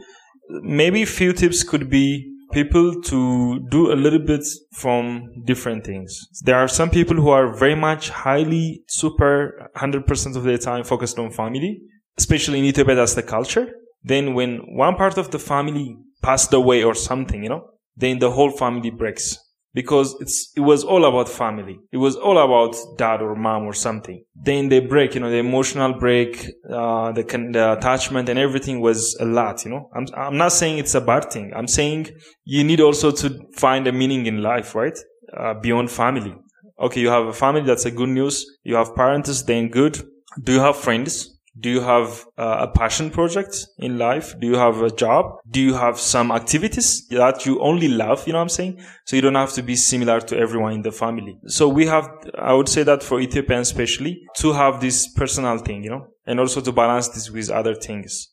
Maybe 0.50 1.04
a 1.04 1.06
few 1.08 1.32
tips 1.32 1.64
could 1.64 1.90
be 1.90 2.30
people 2.52 3.02
to 3.04 3.60
do 3.70 3.92
a 3.92 3.96
little 3.96 4.20
bit 4.20 4.46
from 4.74 5.32
different 5.46 5.86
things. 5.86 6.28
There 6.44 6.58
are 6.58 6.68
some 6.68 6.90
people 6.90 7.16
who 7.16 7.30
are 7.30 7.56
very 7.56 7.76
much 7.76 8.10
highly 8.10 8.84
super 8.88 9.70
100% 9.76 10.36
of 10.36 10.44
their 10.44 10.58
time 10.58 10.84
focused 10.84 11.18
on 11.18 11.32
family, 11.32 11.82
especially 12.18 12.60
in 12.60 12.66
Ethiopia, 12.66 12.96
that's 12.96 13.16
the 13.16 13.24
culture 13.24 13.74
then 14.04 14.34
when 14.34 14.58
one 14.76 14.96
part 14.96 15.18
of 15.18 15.32
the 15.32 15.40
family 15.40 15.98
passed 16.22 16.54
away 16.54 16.84
or 16.84 16.94
something, 16.94 17.44
you 17.44 17.50
know, 17.50 17.70
then 17.96 18.20
the 18.20 18.32
whole 18.32 18.52
family 18.52 18.90
breaks 18.90 19.38
because 19.74 20.16
it's 20.20 20.52
it 20.56 20.62
was 20.62 20.84
all 20.84 21.06
about 21.06 21.30
family. 21.30 21.80
It 21.92 21.98
was 21.98 22.16
all 22.16 22.38
about 22.38 22.76
dad 22.98 23.22
or 23.22 23.36
mom 23.36 23.64
or 23.64 23.74
something. 23.74 24.24
Then 24.36 24.70
they 24.70 24.80
break, 24.80 25.16
you 25.16 25.22
know, 25.22 25.30
the 25.30 25.38
emotional 25.38 25.94
break, 25.94 26.46
uh, 26.70 27.12
the, 27.12 27.24
the 27.24 27.74
attachment 27.78 28.30
and 28.30 28.38
everything 28.38 28.82
was 28.82 29.16
a 29.20 29.26
lot. 29.26 29.66
You 29.66 29.72
know, 29.72 29.90
I'm 29.96 30.06
I'm 30.16 30.38
not 30.38 30.52
saying 30.52 30.78
it's 30.78 30.96
a 30.96 31.02
bad 31.02 31.32
thing. 31.32 31.54
I'm 31.56 31.68
saying 31.68 32.10
you 32.44 32.64
need 32.64 32.82
also 32.82 33.12
to 33.12 33.40
find 33.56 33.88
a 33.88 33.92
meaning 33.92 34.26
in 34.26 34.42
life, 34.42 34.76
right? 34.76 34.98
Uh, 35.36 35.56
beyond 35.56 35.90
family. 35.90 36.36
Okay, 36.80 37.02
you 37.02 37.10
have 37.10 37.26
a 37.26 37.34
family. 37.34 37.62
That's 37.62 37.86
a 37.86 37.92
good 37.92 38.10
news. 38.10 38.46
You 38.64 38.76
have 38.76 38.96
parents. 38.96 39.42
Then 39.44 39.70
good. 39.70 40.02
Do 40.44 40.54
you 40.54 40.60
have 40.60 40.76
friends? 40.78 41.33
Do 41.56 41.70
you 41.70 41.82
have 41.82 42.26
uh, 42.36 42.68
a 42.68 42.68
passion 42.68 43.12
project 43.12 43.68
in 43.78 44.00
life? 44.00 44.34
Do 44.40 44.48
you 44.48 44.56
have 44.56 44.82
a 44.82 44.90
job? 44.90 45.38
Do 45.50 45.62
you 45.62 45.76
have 45.76 46.00
some 46.00 46.32
activities 46.32 47.08
that 47.10 47.46
you 47.46 47.62
only 47.62 47.88
love? 47.88 48.26
You 48.26 48.34
know 48.34 48.40
what 48.40 48.44
I'm 48.44 48.50
saying? 48.50 48.82
So 49.06 49.16
you 49.16 49.22
don't 49.22 49.36
have 49.36 49.54
to 49.54 49.62
be 49.62 49.76
similar 49.76 50.20
to 50.22 50.38
everyone 50.38 50.74
in 50.74 50.82
the 50.82 50.92
family. 50.92 51.38
So 51.46 51.70
we 51.70 51.86
have, 51.86 52.10
I 52.40 52.54
would 52.54 52.70
say 52.70 52.82
that 52.84 53.04
for 53.04 53.20
Ethiopians 53.22 53.70
especially, 53.70 54.24
to 54.38 54.54
have 54.54 54.82
this 54.82 55.08
personal 55.08 55.60
thing, 55.60 55.84
you 55.84 55.92
know, 55.92 56.08
and 56.26 56.40
also 56.40 56.60
to 56.60 56.72
balance 56.72 57.10
this 57.10 57.30
with 57.30 57.52
other 57.52 57.76
things, 57.76 58.30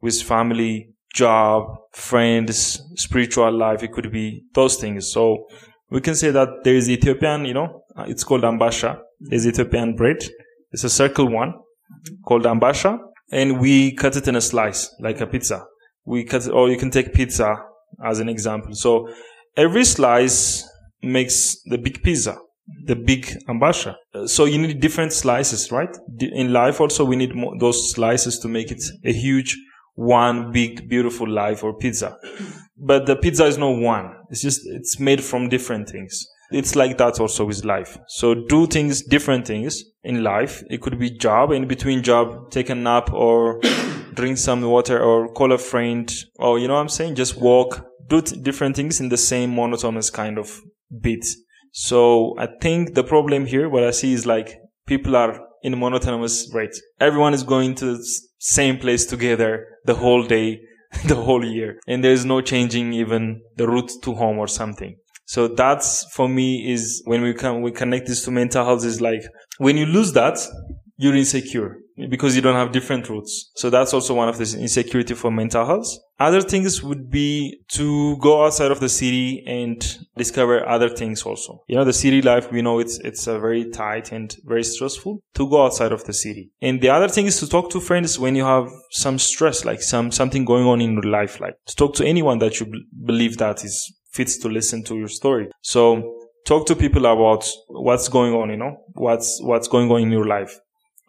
with 0.00 0.22
family, 0.22 0.90
job, 1.12 1.76
friends, 1.90 2.80
spiritual 2.94 3.50
life. 3.52 3.82
It 3.82 3.92
could 3.92 4.12
be 4.12 4.44
those 4.54 4.76
things. 4.76 5.10
So 5.10 5.48
we 5.90 6.00
can 6.00 6.14
say 6.14 6.30
that 6.30 6.62
there 6.62 6.76
is 6.76 6.88
Ethiopian, 6.88 7.46
you 7.46 7.54
know, 7.54 7.82
it's 8.06 8.22
called 8.22 8.42
ambasha. 8.42 9.00
There's 9.18 9.44
Ethiopian 9.44 9.96
bread. 9.96 10.22
It's 10.70 10.84
a 10.84 10.90
circle 10.90 11.28
one 11.28 11.54
called 12.24 12.44
ambasha, 12.44 12.98
and 13.32 13.60
we 13.60 13.94
cut 13.94 14.16
it 14.16 14.28
in 14.28 14.36
a 14.36 14.40
slice 14.40 14.94
like 15.00 15.20
a 15.20 15.26
pizza. 15.26 15.64
We 16.04 16.24
cut, 16.24 16.46
it, 16.46 16.50
or 16.50 16.70
you 16.70 16.78
can 16.78 16.90
take 16.90 17.12
pizza 17.12 17.56
as 18.04 18.20
an 18.20 18.28
example. 18.28 18.74
So 18.74 19.08
every 19.56 19.84
slice 19.84 20.64
makes 21.02 21.62
the 21.64 21.78
big 21.78 22.02
pizza, 22.02 22.38
the 22.86 22.96
big 22.96 23.26
ambasha. 23.48 23.94
So 24.26 24.44
you 24.44 24.58
need 24.58 24.80
different 24.80 25.12
slices, 25.12 25.70
right? 25.70 25.94
In 26.18 26.52
life 26.52 26.80
also 26.80 27.04
we 27.04 27.16
need 27.16 27.32
those 27.58 27.92
slices 27.92 28.38
to 28.40 28.48
make 28.48 28.70
it 28.70 28.82
a 29.04 29.12
huge 29.12 29.56
one 29.94 30.50
big 30.52 30.88
beautiful 30.88 31.28
life 31.28 31.62
or 31.62 31.76
pizza. 31.76 32.16
But 32.76 33.06
the 33.06 33.16
pizza 33.16 33.44
is 33.44 33.58
not 33.58 33.78
one. 33.78 34.14
It's 34.30 34.40
just, 34.40 34.62
it's 34.64 34.98
made 34.98 35.22
from 35.22 35.48
different 35.48 35.88
things 35.88 36.26
it's 36.50 36.74
like 36.74 36.98
that 36.98 37.20
also 37.20 37.44
with 37.44 37.64
life. 37.64 37.98
So 38.08 38.34
do 38.34 38.66
things, 38.66 39.02
different 39.02 39.46
things 39.46 39.84
in 40.02 40.22
life. 40.22 40.62
It 40.70 40.80
could 40.80 40.98
be 40.98 41.10
job, 41.10 41.52
in 41.52 41.68
between 41.68 42.02
job, 42.02 42.50
take 42.50 42.70
a 42.70 42.74
nap 42.74 43.12
or 43.12 43.60
drink 44.14 44.38
some 44.38 44.62
water 44.62 45.00
or 45.02 45.32
call 45.32 45.52
a 45.52 45.58
friend 45.58 46.12
or, 46.36 46.58
you 46.58 46.68
know 46.68 46.74
what 46.74 46.80
I'm 46.80 46.88
saying? 46.88 47.14
Just 47.14 47.36
walk, 47.36 47.86
do 48.08 48.20
t- 48.22 48.40
different 48.40 48.76
things 48.76 49.00
in 49.00 49.08
the 49.08 49.16
same 49.16 49.54
monotonous 49.54 50.10
kind 50.10 50.38
of 50.38 50.60
beat. 51.00 51.24
So 51.72 52.34
I 52.38 52.48
think 52.60 52.94
the 52.94 53.04
problem 53.04 53.46
here, 53.46 53.68
what 53.68 53.84
I 53.84 53.90
see 53.92 54.12
is 54.12 54.26
like 54.26 54.58
people 54.86 55.16
are 55.16 55.40
in 55.62 55.78
monotonous 55.78 56.50
rate. 56.52 56.76
Everyone 56.98 57.34
is 57.34 57.42
going 57.42 57.74
to 57.76 57.96
the 57.96 58.20
same 58.38 58.78
place 58.78 59.06
together 59.06 59.66
the 59.84 59.94
whole 59.94 60.24
day, 60.24 60.60
the 61.06 61.14
whole 61.14 61.44
year. 61.44 61.78
And 61.86 62.02
there's 62.02 62.24
no 62.24 62.40
changing 62.40 62.92
even 62.94 63.42
the 63.56 63.68
route 63.68 63.92
to 64.02 64.14
home 64.14 64.38
or 64.38 64.48
something. 64.48 64.96
So 65.26 65.46
that's 65.46 66.04
for 66.12 66.28
me 66.28 66.72
is 66.72 67.02
when 67.04 67.22
we 67.22 67.34
can, 67.34 67.62
we 67.62 67.70
connect 67.70 68.08
this 68.08 68.24
to 68.24 68.32
mental 68.32 68.64
health 68.64 68.84
is 68.84 69.00
like 69.00 69.22
when 69.60 69.76
you 69.76 69.84
lose 69.84 70.14
that, 70.14 70.38
you're 70.96 71.14
insecure 71.14 71.76
because 72.08 72.34
you 72.34 72.40
don't 72.40 72.54
have 72.54 72.72
different 72.72 73.10
roots. 73.10 73.50
So 73.56 73.68
that's 73.68 73.92
also 73.92 74.14
one 74.14 74.30
of 74.30 74.38
the 74.38 74.58
insecurity 74.58 75.12
for 75.12 75.30
mental 75.30 75.66
health. 75.66 75.98
Other 76.18 76.40
things 76.40 76.82
would 76.82 77.10
be 77.10 77.60
to 77.72 78.16
go 78.18 78.44
outside 78.44 78.70
of 78.70 78.80
the 78.80 78.88
city 78.88 79.44
and 79.46 79.78
discover 80.16 80.66
other 80.66 80.88
things 80.88 81.24
also. 81.24 81.62
You 81.68 81.76
know, 81.76 81.84
the 81.84 81.92
city 81.92 82.22
life, 82.22 82.50
we 82.50 82.62
know 82.62 82.78
it's, 82.78 82.98
it's 83.00 83.26
a 83.26 83.38
very 83.38 83.70
tight 83.70 84.12
and 84.12 84.34
very 84.44 84.64
stressful 84.64 85.20
to 85.34 85.48
go 85.48 85.66
outside 85.66 85.92
of 85.92 86.04
the 86.04 86.14
city. 86.14 86.50
And 86.62 86.80
the 86.80 86.88
other 86.88 87.08
thing 87.08 87.26
is 87.26 87.38
to 87.40 87.46
talk 87.48 87.68
to 87.70 87.80
friends 87.80 88.18
when 88.18 88.34
you 88.36 88.44
have 88.44 88.70
some 88.90 89.18
stress, 89.18 89.66
like 89.66 89.82
some, 89.82 90.10
something 90.10 90.46
going 90.46 90.64
on 90.64 90.80
in 90.80 90.94
your 90.94 91.02
life, 91.02 91.38
like 91.38 91.56
to 91.66 91.76
talk 91.76 91.94
to 91.96 92.06
anyone 92.06 92.38
that 92.38 92.60
you 92.60 92.66
b- 92.66 92.86
believe 93.04 93.36
that 93.36 93.62
is 93.62 93.94
fits 94.10 94.38
to 94.38 94.48
listen 94.48 94.82
to 94.84 94.96
your 94.96 95.08
story. 95.08 95.48
So 95.62 96.19
talk 96.44 96.66
to 96.66 96.76
people 96.76 97.06
about 97.06 97.48
what's 97.68 98.08
going 98.08 98.34
on, 98.34 98.50
you 98.50 98.56
know, 98.56 98.84
what's, 98.94 99.40
what's 99.42 99.68
going 99.68 99.90
on 99.90 100.02
in 100.02 100.10
your 100.10 100.26
life. 100.26 100.58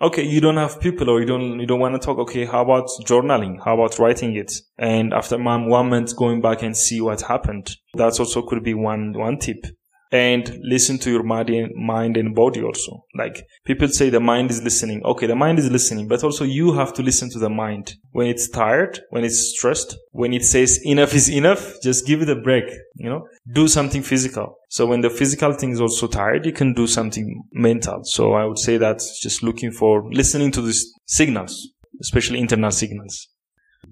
Okay, 0.01 0.23
you 0.23 0.41
don't 0.41 0.57
have 0.57 0.81
people 0.81 1.11
or 1.11 1.19
you 1.19 1.27
don't, 1.27 1.59
you 1.59 1.67
don't 1.67 1.79
want 1.79 1.93
to 1.93 2.03
talk. 2.03 2.17
Okay, 2.17 2.45
how 2.45 2.63
about 2.63 2.87
journaling? 3.03 3.63
How 3.63 3.75
about 3.75 3.99
writing 3.99 4.35
it? 4.35 4.51
And 4.79 5.13
after 5.13 5.37
one 5.37 5.89
month, 5.89 6.15
going 6.15 6.41
back 6.41 6.63
and 6.63 6.75
see 6.75 7.01
what 7.01 7.21
happened. 7.21 7.75
That's 7.93 8.19
also 8.19 8.41
could 8.41 8.63
be 8.63 8.73
one, 8.73 9.13
one 9.13 9.37
tip 9.37 9.63
and 10.11 10.59
listen 10.61 10.97
to 10.99 11.09
your 11.09 11.23
mind 11.23 12.17
and 12.17 12.35
body 12.35 12.61
also. 12.61 13.05
Like 13.15 13.45
people 13.65 13.87
say 13.87 14.09
the 14.09 14.19
mind 14.19 14.51
is 14.51 14.61
listening. 14.61 15.01
Okay, 15.05 15.25
the 15.25 15.35
mind 15.35 15.57
is 15.57 15.71
listening, 15.71 16.07
but 16.07 16.23
also 16.23 16.43
you 16.43 16.73
have 16.73 16.93
to 16.95 17.01
listen 17.01 17.29
to 17.29 17.39
the 17.39 17.49
mind. 17.49 17.95
When 18.11 18.27
it's 18.27 18.49
tired, 18.49 18.99
when 19.09 19.23
it's 19.23 19.55
stressed, 19.55 19.97
when 20.11 20.33
it 20.33 20.43
says 20.43 20.81
enough 20.83 21.13
is 21.13 21.29
enough, 21.29 21.75
just 21.81 22.05
give 22.05 22.21
it 22.21 22.29
a 22.29 22.35
break, 22.35 22.65
you 22.95 23.09
know, 23.09 23.25
do 23.53 23.69
something 23.69 24.01
physical. 24.01 24.57
So 24.69 24.85
when 24.85 25.01
the 25.01 25.09
physical 25.09 25.53
thing 25.53 25.71
is 25.71 25.79
also 25.79 26.07
tired, 26.07 26.45
you 26.45 26.51
can 26.51 26.73
do 26.73 26.87
something 26.87 27.43
mental. 27.53 28.01
So 28.03 28.33
I 28.33 28.45
would 28.45 28.59
say 28.59 28.77
that 28.77 29.01
just 29.21 29.43
looking 29.43 29.71
for 29.71 30.11
listening 30.11 30.51
to 30.51 30.61
these 30.61 30.93
signals, 31.05 31.69
especially 32.01 32.39
internal 32.39 32.71
signals. 32.71 33.29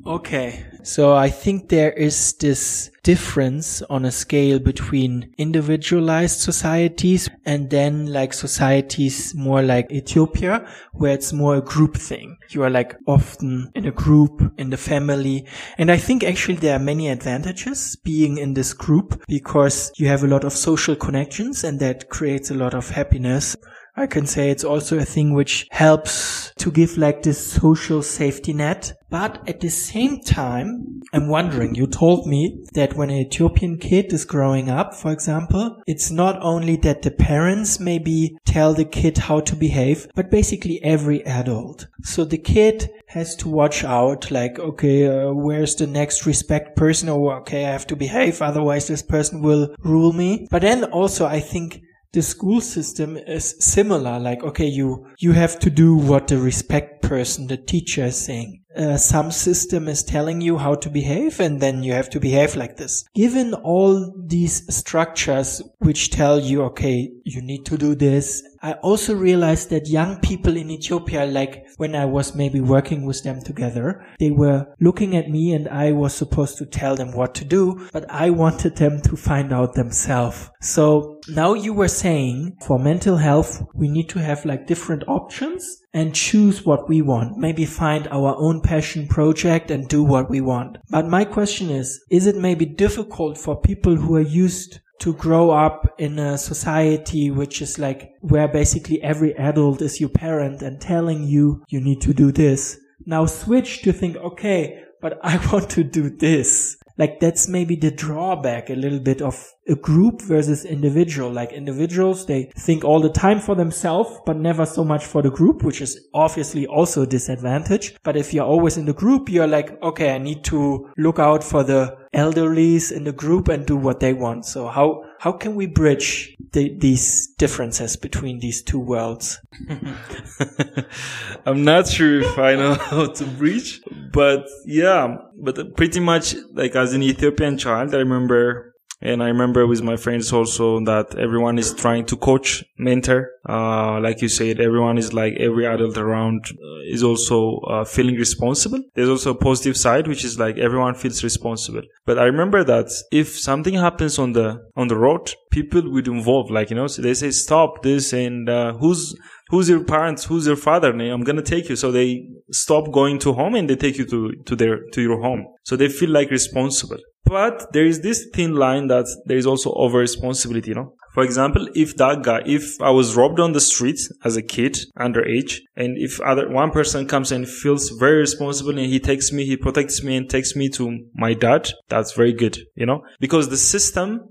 Okay. 0.06 0.66
So 0.84 1.14
I 1.14 1.30
think 1.30 1.70
there 1.70 1.92
is 1.92 2.34
this 2.34 2.90
difference 3.04 3.82
on 3.84 4.06
a 4.06 4.12
scale 4.12 4.60
between 4.60 5.34
individualized 5.38 6.40
societies 6.40 7.30
and 7.46 7.70
then 7.70 8.12
like 8.12 8.34
societies 8.34 9.36
more 9.36 9.62
like 9.62 9.92
Ethiopia, 9.92 10.66
where 10.94 11.14
it's 11.14 11.34
more 11.34 11.58
a 11.58 11.62
group 11.62 11.98
thing. 11.98 12.38
You 12.50 12.64
are 12.64 12.70
like 12.70 12.96
often 13.08 13.72
in 13.76 13.86
a 13.86 13.92
group, 13.92 14.54
in 14.58 14.70
the 14.70 14.78
family. 14.78 15.46
And 15.78 15.92
I 15.92 15.98
think 15.98 16.24
actually 16.24 16.58
there 16.58 16.76
are 16.76 16.84
many 16.84 17.10
advantages 17.10 17.98
being 18.04 18.38
in 18.38 18.54
this 18.54 18.74
group 18.74 19.22
because 19.28 19.92
you 19.98 20.08
have 20.08 20.24
a 20.24 20.28
lot 20.28 20.44
of 20.44 20.54
social 20.54 20.96
connections 20.96 21.64
and 21.64 21.80
that 21.82 22.10
creates 22.10 22.52
a 22.52 22.56
lot 22.56 22.74
of 22.74 22.90
happiness. 22.90 23.56
I 24.00 24.08
can 24.08 24.26
say 24.26 24.50
it's 24.50 24.64
also 24.64 24.98
a 24.98 25.04
thing 25.04 25.34
which 25.34 25.68
helps 25.72 26.54
to 26.60 26.72
give 26.72 26.98
like 26.98 27.24
this 27.24 27.52
social 27.52 28.02
safety 28.02 28.54
net. 28.54 28.94
But 29.10 29.48
at 29.50 29.60
the 29.60 29.70
same 29.70 30.22
time, 30.22 31.02
I'm 31.12 31.28
wondering, 31.28 31.76
you 31.76 31.86
told 31.86 32.26
me 32.26 32.64
that 32.76 32.94
when 32.94 33.10
an 33.10 33.18
Ethiopian 33.18 33.78
kid 33.78 34.14
is 34.14 34.24
growing 34.24 34.70
up, 34.70 34.94
for 34.94 35.12
example, 35.12 35.82
it's 35.86 36.12
not 36.12 36.42
only 36.42 36.78
that 36.78 37.02
the 37.02 37.12
parents 37.12 37.80
maybe 37.80 38.38
tell 38.46 38.74
the 38.74 38.86
kid 38.86 39.18
how 39.18 39.42
to 39.42 39.56
behave, 39.56 40.08
but 40.16 40.32
basically 40.32 40.82
every 40.82 41.26
adult. 41.26 41.88
So 42.04 42.24
the 42.24 42.38
kid 42.38 42.90
has 43.08 43.36
to 43.38 43.50
watch 43.50 43.84
out, 43.84 44.32
like, 44.32 44.60
okay, 44.60 45.08
uh, 45.08 45.34
where's 45.34 45.76
the 45.76 45.88
next 45.88 46.26
respect 46.26 46.78
person? 46.78 47.10
Or, 47.10 47.40
okay, 47.40 47.66
I 47.66 47.72
have 47.72 47.88
to 47.88 47.98
behave, 47.98 48.42
otherwise 48.42 48.88
this 48.88 49.02
person 49.02 49.42
will 49.42 49.76
rule 49.84 50.14
me. 50.14 50.48
But 50.50 50.62
then 50.62 50.86
also 50.86 51.26
I 51.26 51.42
think 51.42 51.82
the 52.12 52.22
school 52.22 52.62
system 52.62 53.18
is 53.18 53.56
similar. 53.60 54.20
Like, 54.20 54.44
okay, 54.44 54.66
you, 54.66 55.08
you 55.20 55.34
have 55.34 55.60
to 55.60 55.70
do 55.70 55.96
what 55.96 56.28
the 56.28 56.38
respect 56.38 57.02
person, 57.02 57.48
the 57.48 57.58
teacher 57.58 58.06
is 58.06 58.20
saying. 58.20 58.64
Uh, 58.76 58.98
some 58.98 59.32
system 59.32 59.88
is 59.88 60.04
telling 60.04 60.42
you 60.42 60.58
how 60.58 60.76
to 60.76 60.90
behave 60.90 61.40
and 61.40 61.60
then 61.60 61.84
you 61.84 61.94
have 61.94 62.10
to 62.12 62.20
behave 62.20 62.56
like 62.56 62.78
this. 62.78 63.06
Given 63.16 63.54
all 63.54 64.14
these 64.18 64.74
structures 64.74 65.62
which 65.80 66.12
tell 66.12 66.40
you, 66.40 66.64
okay, 66.64 67.12
you 67.24 67.42
need 67.42 67.66
to 67.66 67.78
do 67.78 67.96
this 67.96 68.44
I 68.62 68.74
also 68.74 69.16
realized 69.16 69.70
that 69.70 69.88
young 69.88 70.20
people 70.20 70.58
in 70.58 70.70
Ethiopia, 70.70 71.26
like 71.26 71.66
when 71.78 71.96
I 71.96 72.06
was 72.06 72.36
maybe 72.36 72.60
working 72.60 73.06
with 73.06 73.24
them 73.24 73.42
together, 73.42 74.06
they 74.20 74.32
were 74.32 74.68
looking 74.82 75.16
at 75.16 75.30
me 75.30 75.54
and 75.54 75.70
I 75.70 75.94
was 75.94 76.14
supposed 76.14 76.58
to 76.58 76.66
tell 76.66 76.96
them 76.96 77.14
what 77.14 77.34
to 77.36 77.46
do, 77.46 77.88
but 77.94 78.10
I 78.10 78.30
wanted 78.32 78.76
them 78.76 79.02
to 79.04 79.16
find 79.16 79.54
out 79.54 79.76
themselves. 79.76 80.50
So 80.62 81.22
now 81.30 81.54
you 81.54 81.74
were 81.74 81.88
saying 81.88 82.58
for 82.66 82.78
mental 82.78 83.16
health, 83.16 83.64
we 83.74 83.88
need 83.88 84.10
to 84.10 84.20
have 84.20 84.44
like 84.44 84.68
different 84.68 85.04
options 85.08 85.82
and 85.94 86.14
choose 86.14 86.66
what 86.66 86.88
we 86.88 87.02
want. 87.02 87.38
Maybe 87.38 87.66
find 87.66 88.08
our 88.10 88.36
own 88.38 88.62
passion 88.62 89.08
project 89.08 89.72
and 89.72 89.88
do 89.88 90.04
what 90.04 90.30
we 90.30 90.42
want. 90.42 90.78
But 90.90 91.08
my 91.08 91.26
question 91.26 91.70
is, 91.70 92.04
is 92.10 92.28
it 92.28 92.36
maybe 92.36 92.66
difficult 92.66 93.38
for 93.38 93.60
people 93.60 93.96
who 93.96 94.16
are 94.16 94.22
used 94.22 94.80
to 95.00 95.14
grow 95.14 95.52
up 95.52 95.96
in 95.98 96.20
a 96.20 96.38
society 96.38 97.32
which 97.32 97.62
is 97.62 97.80
like 97.80 98.14
where 98.22 98.48
basically 98.48 99.02
every 99.02 99.36
adult 99.38 99.82
is 99.82 100.00
your 100.00 100.10
parent 100.10 100.62
and 100.62 100.80
telling 100.80 101.24
you 101.24 101.64
you 101.70 101.80
need 101.80 102.02
to 102.02 102.14
do 102.14 102.32
this. 102.32 102.78
Now 103.06 103.26
switch 103.26 103.82
to 103.84 103.94
think, 103.94 104.18
okay, 104.18 104.84
but 105.02 105.18
I 105.24 105.38
want 105.52 105.70
to 105.72 105.84
do 105.84 106.10
this 106.10 106.78
like 107.00 107.22
that's 107.22 107.48
maybe 107.48 107.78
the 107.78 107.92
drawback 107.92 108.70
a 108.70 108.74
little 108.74 109.00
bit 109.00 109.22
of 109.22 109.54
a 109.70 109.76
group 109.76 110.22
versus 110.22 110.66
individual. 110.66 111.32
Like 111.32 111.54
individuals, 111.54 112.26
they 112.26 112.52
think 112.58 112.84
all 112.84 113.00
the 113.00 113.10
time 113.10 113.40
for 113.40 113.56
themselves, 113.56 114.20
but 114.26 114.36
never 114.36 114.66
so 114.66 114.84
much 114.84 115.06
for 115.06 115.22
the 115.22 115.32
group, 115.32 115.64
which 115.64 115.80
is 115.80 116.10
obviously 116.14 116.68
also 116.68 117.04
a 117.04 117.08
disadvantage. 117.08 117.96
But 118.04 118.18
if 118.18 118.34
you're 118.34 118.46
always 118.46 118.76
in 118.76 118.86
the 118.86 118.94
group, 118.94 119.30
you're 119.30 119.48
like, 119.48 119.82
okay, 119.82 120.14
I 120.14 120.18
need 120.18 120.44
to 120.46 120.90
look 120.98 121.20
out 121.20 121.42
for 121.42 121.64
the 121.64 121.98
elderlies 122.14 122.92
in 122.92 123.04
the 123.04 123.12
group 123.12 123.48
and 123.48 123.66
do 123.66 123.78
what 123.78 124.00
they 124.00 124.14
want. 124.14 124.46
So 124.46 124.68
how, 124.68 125.04
how 125.20 125.32
can 125.32 125.56
we 125.56 125.68
bridge 125.68 126.36
the, 126.52 126.76
these 126.78 127.28
differences 127.38 127.96
between 127.96 128.40
these 128.40 128.64
two 128.64 128.80
worlds? 128.80 129.40
I'm 131.46 131.64
not 131.64 131.88
sure 131.88 132.22
if 132.22 132.38
I 132.38 132.56
know 132.56 132.74
how 132.90 133.08
to 133.08 133.26
bridge, 133.26 133.82
but 134.12 134.48
yeah, 134.66 135.18
but 135.38 135.76
pretty 135.76 136.00
much 136.00 136.36
like 136.54 136.76
as 136.76 136.94
an 136.94 137.04
Ethiopian 137.04 137.58
child, 137.58 137.94
I 137.94 138.00
remember 138.00 138.70
and 139.02 139.24
I 139.24 139.28
remember 139.28 139.66
with 139.66 139.82
my 139.82 139.96
friends 139.96 140.34
also 140.34 140.84
that 140.84 141.18
everyone 141.18 141.58
is 141.58 141.74
trying 141.74 142.06
to 142.08 142.18
coach, 142.18 142.66
mentor. 142.78 143.32
Uh, 143.48 144.00
like 144.02 144.22
you 144.22 144.28
said, 144.28 144.60
everyone 144.60 144.98
is 144.98 145.14
like 145.14 145.36
every 145.40 145.66
adult 145.66 145.98
around 145.98 146.44
uh, 146.52 146.94
is 146.94 147.02
also 147.02 147.60
uh, 147.60 147.86
feeling 147.86 148.16
responsible. 148.16 148.82
There's 148.96 149.08
also 149.08 149.32
a 149.32 149.36
positive 149.36 149.78
side, 149.78 150.08
which 150.08 150.26
is 150.26 150.38
like 150.38 150.58
everyone 150.58 150.96
feels 150.96 151.24
responsible. 151.24 151.84
But 152.06 152.20
I 152.20 152.26
remember 152.26 152.64
that 152.66 152.92
if 153.12 153.40
something 153.40 153.76
happens 153.76 154.20
on 154.20 154.34
the 154.34 154.68
on 154.76 154.90
the 154.90 154.98
road, 154.98 155.34
people 155.50 155.90
would 155.92 156.08
involve. 156.08 156.52
Like 156.52 156.70
you 156.70 156.76
know, 156.76 156.88
so 156.88 157.02
they 157.02 157.14
say 157.14 157.32
stop 157.32 157.84
this, 157.84 158.12
and 158.12 158.50
uh, 158.50 158.74
who's 158.74 159.16
who's 159.50 159.70
your 159.70 159.84
parents? 159.84 160.26
Who's 160.26 160.48
your 160.48 160.56
father? 160.56 160.92
I'm 160.92 161.24
gonna 161.24 161.42
take 161.42 161.70
you. 161.70 161.76
So 161.76 161.92
they 161.92 162.28
stop 162.52 162.92
going 162.92 163.20
to 163.20 163.34
home 163.34 163.56
and 163.56 163.70
they 163.70 163.76
take 163.76 163.98
you 163.98 164.06
to 164.06 164.34
to 164.46 164.56
their 164.56 164.80
to 164.94 165.02
your 165.02 165.22
home. 165.22 165.46
So 165.64 165.76
they 165.76 165.90
feel 165.90 166.10
like 166.10 166.32
responsible. 166.32 166.98
But 167.26 167.74
there 167.74 167.86
is 167.86 168.02
this 168.02 168.28
thin 168.34 168.56
line 168.56 168.88
that 168.88 169.06
there 169.26 169.38
is 169.38 169.46
also 169.46 169.72
over 169.74 170.00
responsibility, 170.00 170.70
you 170.70 170.76
know. 170.76 170.94
For 171.14 171.24
example, 171.24 171.68
if 171.76 171.96
that 171.98 172.24
guy, 172.24 172.42
if 172.46 172.80
I 172.82 172.92
was 172.92 173.16
robbed 173.16 173.40
on 173.40 173.52
the 173.52 173.60
street 173.60 174.00
as 174.24 174.36
a 174.36 174.42
kid, 174.42 174.78
underage, 174.98 175.60
and 175.76 175.98
if 175.98 176.20
other 176.22 176.50
one 176.50 176.72
person 176.72 177.08
comes 177.08 177.32
and 177.32 177.48
feels 177.48 177.90
very 178.00 178.20
responsible 178.20 178.72
and 178.72 178.80
he 178.80 179.00
takes 179.00 179.32
me, 179.32 179.46
he 179.46 179.58
protects 179.58 180.04
me 180.04 180.16
and 180.16 180.30
takes 180.30 180.56
me 180.56 180.70
to 180.70 181.00
my 181.14 181.34
dad, 181.34 181.70
that's 181.88 182.14
very 182.14 182.34
good, 182.34 182.58
you 182.76 182.86
know, 182.86 183.04
because 183.20 183.50
the 183.50 183.58
system 183.58 184.22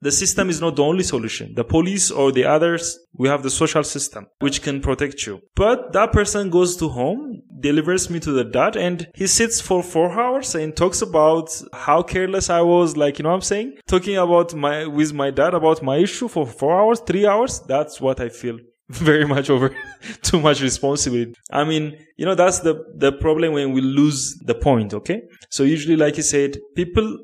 the 0.00 0.12
system 0.12 0.50
is 0.50 0.60
not 0.60 0.76
the 0.76 0.82
only 0.82 1.02
solution. 1.02 1.54
The 1.54 1.64
police 1.64 2.10
or 2.10 2.32
the 2.32 2.44
others, 2.44 2.98
we 3.14 3.28
have 3.28 3.42
the 3.42 3.50
social 3.50 3.82
system 3.84 4.26
which 4.40 4.62
can 4.62 4.80
protect 4.80 5.26
you. 5.26 5.40
But 5.54 5.92
that 5.92 6.12
person 6.12 6.50
goes 6.50 6.76
to 6.76 6.88
home, 6.88 7.42
delivers 7.60 8.10
me 8.10 8.20
to 8.20 8.32
the 8.32 8.44
dad, 8.44 8.76
and 8.76 9.08
he 9.14 9.26
sits 9.26 9.60
for 9.60 9.82
four 9.82 10.12
hours 10.12 10.54
and 10.54 10.76
talks 10.76 11.02
about 11.02 11.48
how 11.72 12.02
careless 12.02 12.50
I 12.50 12.60
was. 12.60 12.96
Like, 12.96 13.18
you 13.18 13.22
know 13.22 13.30
what 13.30 13.36
I'm 13.36 13.42
saying? 13.42 13.78
Talking 13.86 14.16
about 14.16 14.54
my, 14.54 14.86
with 14.86 15.12
my 15.12 15.30
dad 15.30 15.54
about 15.54 15.82
my 15.82 15.96
issue 15.96 16.28
for 16.28 16.46
four 16.46 16.78
hours, 16.78 17.00
three 17.00 17.26
hours. 17.26 17.60
That's 17.60 18.00
what 18.00 18.20
I 18.20 18.28
feel 18.28 18.58
very 18.88 19.26
much 19.26 19.50
over 19.50 19.74
too 20.22 20.40
much 20.40 20.60
responsibility. 20.60 21.34
I 21.50 21.64
mean, 21.64 21.96
you 22.16 22.24
know, 22.24 22.34
that's 22.34 22.60
the, 22.60 22.84
the 22.94 23.12
problem 23.12 23.54
when 23.54 23.72
we 23.72 23.80
lose 23.80 24.36
the 24.44 24.54
point. 24.54 24.94
Okay. 24.94 25.22
So 25.50 25.64
usually, 25.64 25.96
like 25.96 26.16
you 26.16 26.22
said, 26.22 26.58
people 26.74 27.18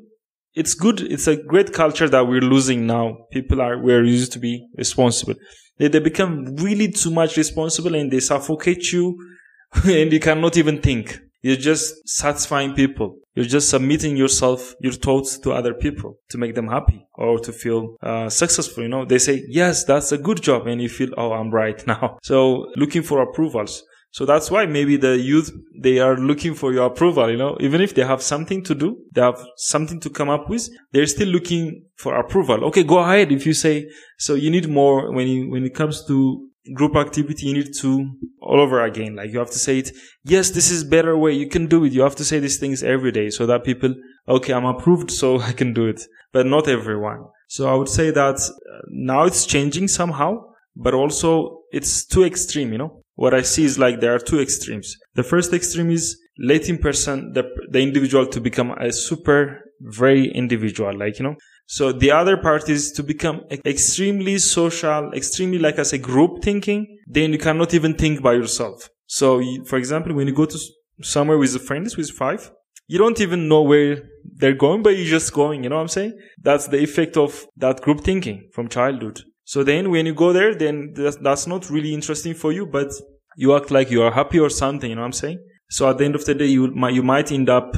it's 0.55 0.73
good. 0.73 1.01
It's 1.01 1.27
a 1.27 1.35
great 1.35 1.73
culture 1.73 2.07
that 2.09 2.27
we're 2.27 2.41
losing 2.41 2.85
now. 2.85 3.25
People 3.31 3.61
are, 3.61 3.77
we're 3.81 4.03
used 4.03 4.31
to 4.33 4.39
be 4.39 4.67
responsible. 4.77 5.35
They, 5.77 5.87
they 5.87 5.99
become 5.99 6.55
really 6.57 6.91
too 6.91 7.11
much 7.11 7.37
responsible 7.37 7.95
and 7.95 8.11
they 8.11 8.19
suffocate 8.19 8.91
you 8.91 9.17
and 9.85 10.13
you 10.13 10.19
cannot 10.19 10.57
even 10.57 10.81
think. 10.81 11.19
You're 11.41 11.57
just 11.57 12.07
satisfying 12.07 12.73
people. 12.73 13.17
You're 13.35 13.45
just 13.45 13.69
submitting 13.69 14.15
yourself, 14.15 14.75
your 14.79 14.93
thoughts 14.93 15.37
to 15.39 15.51
other 15.51 15.73
people 15.73 16.19
to 16.29 16.37
make 16.37 16.55
them 16.55 16.67
happy 16.67 17.05
or 17.15 17.39
to 17.39 17.51
feel 17.51 17.97
uh, 18.01 18.29
successful. 18.29 18.83
You 18.83 18.89
know, 18.89 19.05
they 19.05 19.17
say, 19.17 19.43
yes, 19.49 19.83
that's 19.83 20.11
a 20.11 20.17
good 20.17 20.41
job. 20.41 20.67
And 20.67 20.81
you 20.81 20.87
feel, 20.87 21.09
oh, 21.17 21.33
I'm 21.33 21.49
right 21.49 21.85
now. 21.87 22.19
So 22.21 22.67
looking 22.75 23.01
for 23.01 23.21
approvals. 23.21 23.83
So 24.13 24.27
that's 24.27 24.51
why 24.51 24.67
maybe 24.67 24.95
the 24.95 25.17
youth, 25.17 25.51
they 25.75 25.97
are 25.97 26.15
looking 26.15 26.53
for 26.53 26.71
your 26.71 26.85
approval, 26.85 27.31
you 27.31 27.37
know, 27.37 27.57
even 27.59 27.81
if 27.81 27.95
they 27.95 28.03
have 28.03 28.21
something 28.21 28.63
to 28.65 28.75
do, 28.75 28.95
they 29.11 29.21
have 29.21 29.43
something 29.57 29.99
to 30.01 30.09
come 30.11 30.29
up 30.29 30.47
with, 30.51 30.69
they're 30.91 31.07
still 31.07 31.29
looking 31.29 31.85
for 31.95 32.15
approval. 32.15 32.63
Okay, 32.65 32.83
go 32.83 32.99
ahead. 32.99 33.31
If 33.31 33.47
you 33.47 33.53
say, 33.53 33.89
so 34.19 34.35
you 34.35 34.51
need 34.51 34.69
more 34.69 35.11
when 35.11 35.27
you, 35.27 35.49
when 35.49 35.65
it 35.65 35.73
comes 35.73 36.05
to 36.05 36.47
group 36.75 36.95
activity, 36.95 37.47
you 37.47 37.55
need 37.55 37.73
to 37.81 38.11
all 38.39 38.61
over 38.61 38.83
again. 38.85 39.15
Like 39.15 39.31
you 39.31 39.39
have 39.39 39.49
to 39.49 39.57
say 39.57 39.79
it. 39.79 39.89
Yes, 40.23 40.51
this 40.51 40.69
is 40.69 40.83
better 40.83 41.17
way. 41.17 41.31
You 41.31 41.49
can 41.49 41.65
do 41.65 41.83
it. 41.83 41.91
You 41.91 42.03
have 42.03 42.15
to 42.17 42.23
say 42.23 42.37
these 42.37 42.59
things 42.59 42.83
every 42.83 43.11
day 43.11 43.31
so 43.31 43.47
that 43.47 43.63
people, 43.63 43.95
okay, 44.29 44.53
I'm 44.53 44.65
approved, 44.65 45.09
so 45.09 45.39
I 45.49 45.53
can 45.53 45.73
do 45.73 45.87
it, 45.87 46.03
but 46.31 46.45
not 46.45 46.67
everyone. 46.67 47.25
So 47.47 47.67
I 47.67 47.73
would 47.73 47.89
say 47.89 48.11
that 48.11 48.35
uh, 48.35 48.81
now 48.89 49.23
it's 49.23 49.47
changing 49.47 49.87
somehow, 49.87 50.43
but 50.75 50.93
also 50.93 51.61
it's 51.71 52.05
too 52.05 52.23
extreme, 52.23 52.71
you 52.71 52.77
know, 52.77 53.02
what 53.15 53.33
I 53.33 53.41
see 53.41 53.63
is 53.63 53.77
like 53.77 53.99
there 53.99 54.15
are 54.15 54.19
two 54.19 54.39
extremes. 54.39 54.95
The 55.15 55.23
first 55.23 55.53
extreme 55.53 55.91
is 55.91 56.17
letting 56.39 56.79
person, 56.79 57.33
the, 57.33 57.43
the 57.69 57.79
individual 57.79 58.25
to 58.27 58.41
become 58.41 58.71
a 58.71 58.91
super, 58.91 59.61
very 59.81 60.31
individual, 60.31 60.97
like, 60.97 61.19
you 61.19 61.23
know. 61.23 61.35
So 61.65 61.91
the 61.91 62.11
other 62.11 62.37
part 62.37 62.69
is 62.69 62.91
to 62.93 63.03
become 63.03 63.41
extremely 63.65 64.37
social, 64.39 65.11
extremely 65.13 65.59
like 65.59 65.77
as 65.77 65.93
a 65.93 65.97
group 65.97 66.43
thinking, 66.43 66.99
then 67.07 67.31
you 67.31 67.37
cannot 67.37 67.73
even 67.73 67.93
think 67.95 68.21
by 68.21 68.33
yourself. 68.33 68.89
So 69.05 69.41
for 69.65 69.77
example, 69.77 70.13
when 70.13 70.27
you 70.27 70.33
go 70.33 70.45
to 70.45 70.59
somewhere 71.01 71.37
with 71.37 71.55
a 71.55 71.59
friends 71.59 71.95
with 71.95 72.09
five, 72.11 72.51
you 72.87 72.97
don't 72.97 73.21
even 73.21 73.47
know 73.47 73.61
where 73.61 74.03
they're 74.23 74.55
going, 74.55 74.83
but 74.83 74.97
you're 74.97 75.05
just 75.05 75.33
going, 75.33 75.63
you 75.63 75.69
know 75.69 75.77
what 75.77 75.83
I'm 75.83 75.87
saying? 75.87 76.19
That's 76.41 76.67
the 76.67 76.79
effect 76.79 77.15
of 77.15 77.45
that 77.57 77.81
group 77.81 78.01
thinking 78.01 78.49
from 78.53 78.67
childhood. 78.67 79.21
So 79.45 79.63
then 79.63 79.91
when 79.91 80.05
you 80.05 80.13
go 80.13 80.31
there, 80.31 80.55
then 80.55 80.93
that's 80.95 81.47
not 81.47 81.69
really 81.69 81.93
interesting 81.93 82.33
for 82.33 82.51
you, 82.51 82.65
but 82.65 82.91
you 83.35 83.55
act 83.55 83.71
like 83.71 83.91
you 83.91 84.01
are 84.01 84.11
happy 84.11 84.39
or 84.39 84.49
something, 84.49 84.89
you 84.89 84.95
know 84.95 85.01
what 85.01 85.07
I'm 85.07 85.13
saying? 85.13 85.39
So 85.69 85.89
at 85.89 85.97
the 85.97 86.05
end 86.05 86.15
of 86.15 86.25
the 86.25 86.35
day, 86.35 86.45
you 86.45 86.67
might, 86.71 86.93
you 86.93 87.03
might 87.03 87.31
end 87.31 87.49
up 87.49 87.75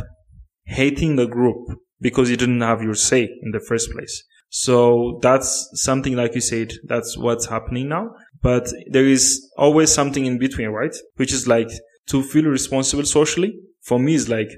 hating 0.65 1.15
the 1.15 1.27
group 1.27 1.57
because 2.01 2.29
you 2.29 2.37
didn't 2.37 2.61
have 2.61 2.81
your 2.81 2.93
say 2.93 3.29
in 3.41 3.51
the 3.51 3.59
first 3.59 3.91
place. 3.91 4.23
So 4.49 5.19
that's 5.21 5.69
something 5.73 6.15
like 6.15 6.35
you 6.35 6.41
said, 6.41 6.73
that's 6.85 7.17
what's 7.17 7.47
happening 7.47 7.89
now. 7.89 8.11
But 8.41 8.71
there 8.91 9.05
is 9.05 9.49
always 9.57 9.91
something 9.91 10.25
in 10.25 10.37
between, 10.37 10.69
right? 10.69 10.95
Which 11.15 11.33
is 11.33 11.47
like 11.47 11.69
to 12.09 12.21
feel 12.21 12.45
responsible 12.45 13.05
socially. 13.05 13.55
For 13.81 13.99
me, 13.99 14.15
is 14.15 14.29
like 14.29 14.49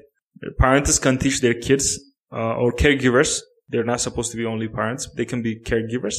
parents 0.58 0.98
can 0.98 1.18
teach 1.18 1.40
their 1.40 1.54
kids 1.54 1.98
uh, 2.32 2.56
or 2.56 2.72
caregivers. 2.72 3.40
They're 3.68 3.84
not 3.84 4.00
supposed 4.00 4.30
to 4.32 4.36
be 4.36 4.46
only 4.46 4.68
parents. 4.68 5.08
They 5.16 5.24
can 5.24 5.42
be 5.42 5.60
caregivers 5.60 6.16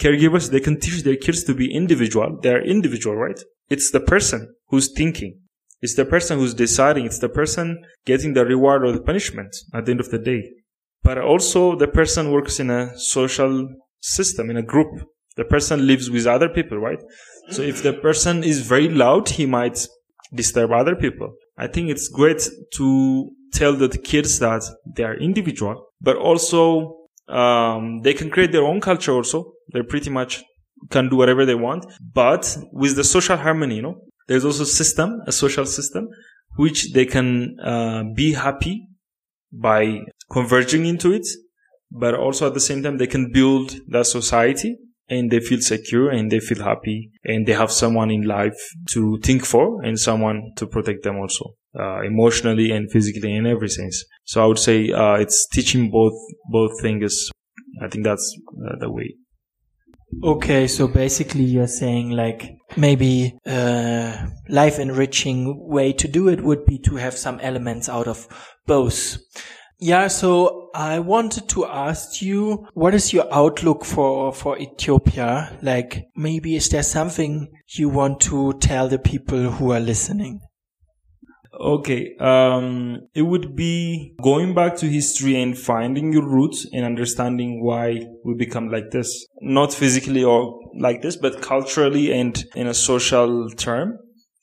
caregivers, 0.00 0.50
they 0.50 0.60
can 0.60 0.80
teach 0.80 1.02
their 1.02 1.16
kids 1.16 1.44
to 1.44 1.54
be 1.54 1.72
individual. 1.72 2.38
They're 2.42 2.64
individual, 2.64 3.16
right? 3.16 3.38
It's 3.68 3.90
the 3.90 4.00
person 4.00 4.54
who's 4.68 4.92
thinking. 4.92 5.38
It's 5.82 5.94
the 5.94 6.04
person 6.04 6.38
who's 6.38 6.54
deciding. 6.54 7.04
It's 7.06 7.20
the 7.20 7.28
person 7.28 7.82
getting 8.04 8.34
the 8.34 8.44
reward 8.44 8.84
or 8.84 8.92
the 8.92 9.02
punishment 9.02 9.54
at 9.72 9.84
the 9.84 9.92
end 9.92 10.00
of 10.00 10.10
the 10.10 10.18
day. 10.18 10.42
But 11.02 11.18
also 11.18 11.76
the 11.76 11.88
person 11.88 12.32
works 12.32 12.60
in 12.60 12.70
a 12.70 12.98
social 12.98 13.68
system, 14.00 14.50
in 14.50 14.56
a 14.56 14.62
group. 14.62 15.08
The 15.36 15.44
person 15.44 15.86
lives 15.86 16.10
with 16.10 16.26
other 16.26 16.48
people, 16.48 16.78
right? 16.78 17.02
So 17.50 17.62
if 17.62 17.82
the 17.82 17.92
person 17.92 18.44
is 18.44 18.66
very 18.66 18.88
loud, 18.88 19.28
he 19.28 19.46
might 19.46 19.86
disturb 20.34 20.72
other 20.72 20.94
people. 20.94 21.32
I 21.56 21.66
think 21.66 21.88
it's 21.88 22.08
great 22.08 22.48
to 22.74 23.30
tell 23.52 23.74
the 23.74 23.88
kids 23.88 24.38
that 24.38 24.62
they 24.96 25.04
are 25.04 25.16
individual, 25.16 25.86
but 26.00 26.16
also 26.16 26.99
um, 27.30 28.00
they 28.02 28.14
can 28.14 28.30
create 28.30 28.52
their 28.52 28.64
own 28.64 28.80
culture 28.80 29.12
also. 29.12 29.52
They 29.72 29.82
pretty 29.82 30.10
much 30.10 30.42
can 30.90 31.08
do 31.08 31.16
whatever 31.16 31.44
they 31.44 31.54
want, 31.54 31.86
but 32.14 32.56
with 32.72 32.96
the 32.96 33.04
social 33.04 33.36
harmony, 33.36 33.76
you 33.76 33.82
know, 33.82 33.96
there's 34.28 34.44
also 34.44 34.64
system, 34.64 35.20
a 35.26 35.32
social 35.32 35.66
system, 35.66 36.08
which 36.56 36.92
they 36.92 37.04
can 37.04 37.58
uh, 37.60 38.04
be 38.14 38.32
happy 38.32 38.86
by 39.52 40.00
converging 40.30 40.86
into 40.86 41.12
it, 41.12 41.26
but 41.90 42.14
also 42.14 42.46
at 42.46 42.54
the 42.54 42.60
same 42.60 42.82
time 42.82 42.98
they 42.98 43.06
can 43.06 43.32
build 43.32 43.74
that 43.88 44.06
society 44.06 44.76
and 45.10 45.30
they 45.30 45.40
feel 45.40 45.60
secure 45.60 46.08
and 46.08 46.30
they 46.30 46.40
feel 46.40 46.62
happy 46.62 47.10
and 47.24 47.46
they 47.46 47.52
have 47.52 47.70
someone 47.70 48.10
in 48.10 48.22
life 48.22 48.58
to 48.88 49.18
think 49.22 49.44
for 49.44 49.82
and 49.82 49.98
someone 49.98 50.52
to 50.56 50.66
protect 50.66 51.02
them 51.02 51.18
also 51.18 51.52
uh, 51.78 52.00
emotionally 52.02 52.70
and 52.70 52.90
physically 52.90 53.34
in 53.34 53.46
every 53.46 53.68
sense. 53.68 54.04
So 54.24 54.42
i 54.42 54.46
would 54.46 54.58
say 54.58 54.90
uh, 54.92 55.14
it's 55.14 55.48
teaching 55.48 55.90
both 55.90 56.14
both 56.50 56.80
things 56.80 57.30
i 57.82 57.88
think 57.88 58.04
that's 58.04 58.38
uh, 58.66 58.76
the 58.78 58.90
way. 58.90 59.14
Okay 60.24 60.66
so 60.66 60.88
basically 60.88 61.44
you're 61.44 61.74
saying 61.82 62.10
like 62.10 62.50
maybe 62.76 63.38
a 63.46 64.28
life 64.48 64.78
enriching 64.78 65.40
way 65.68 65.92
to 65.92 66.08
do 66.08 66.28
it 66.28 66.42
would 66.42 66.64
be 66.64 66.78
to 66.78 66.96
have 66.96 67.14
some 67.14 67.38
elements 67.40 67.88
out 67.88 68.08
of 68.08 68.26
both 68.66 69.18
yeah, 69.80 70.08
so 70.08 70.70
I 70.74 70.98
wanted 70.98 71.48
to 71.50 71.66
ask 71.66 72.20
you, 72.20 72.66
what 72.74 72.94
is 72.94 73.12
your 73.12 73.26
outlook 73.32 73.84
for, 73.84 74.32
for 74.32 74.58
Ethiopia? 74.58 75.58
Like, 75.62 76.04
maybe 76.14 76.54
is 76.54 76.68
there 76.68 76.82
something 76.82 77.48
you 77.68 77.88
want 77.88 78.20
to 78.22 78.52
tell 78.60 78.88
the 78.88 78.98
people 78.98 79.50
who 79.50 79.72
are 79.72 79.80
listening? 79.80 80.40
Okay, 81.58 82.14
um, 82.20 83.00
it 83.14 83.22
would 83.22 83.56
be 83.56 84.14
going 84.22 84.54
back 84.54 84.76
to 84.76 84.86
history 84.86 85.40
and 85.40 85.58
finding 85.58 86.12
your 86.12 86.26
roots 86.26 86.66
and 86.72 86.84
understanding 86.84 87.62
why 87.62 88.06
we 88.24 88.34
become 88.34 88.68
like 88.68 88.90
this. 88.92 89.26
Not 89.40 89.72
physically 89.74 90.22
or 90.22 90.58
like 90.78 91.02
this, 91.02 91.16
but 91.16 91.42
culturally 91.42 92.12
and 92.12 92.42
in 92.54 92.66
a 92.66 92.74
social 92.74 93.50
term. 93.50 93.98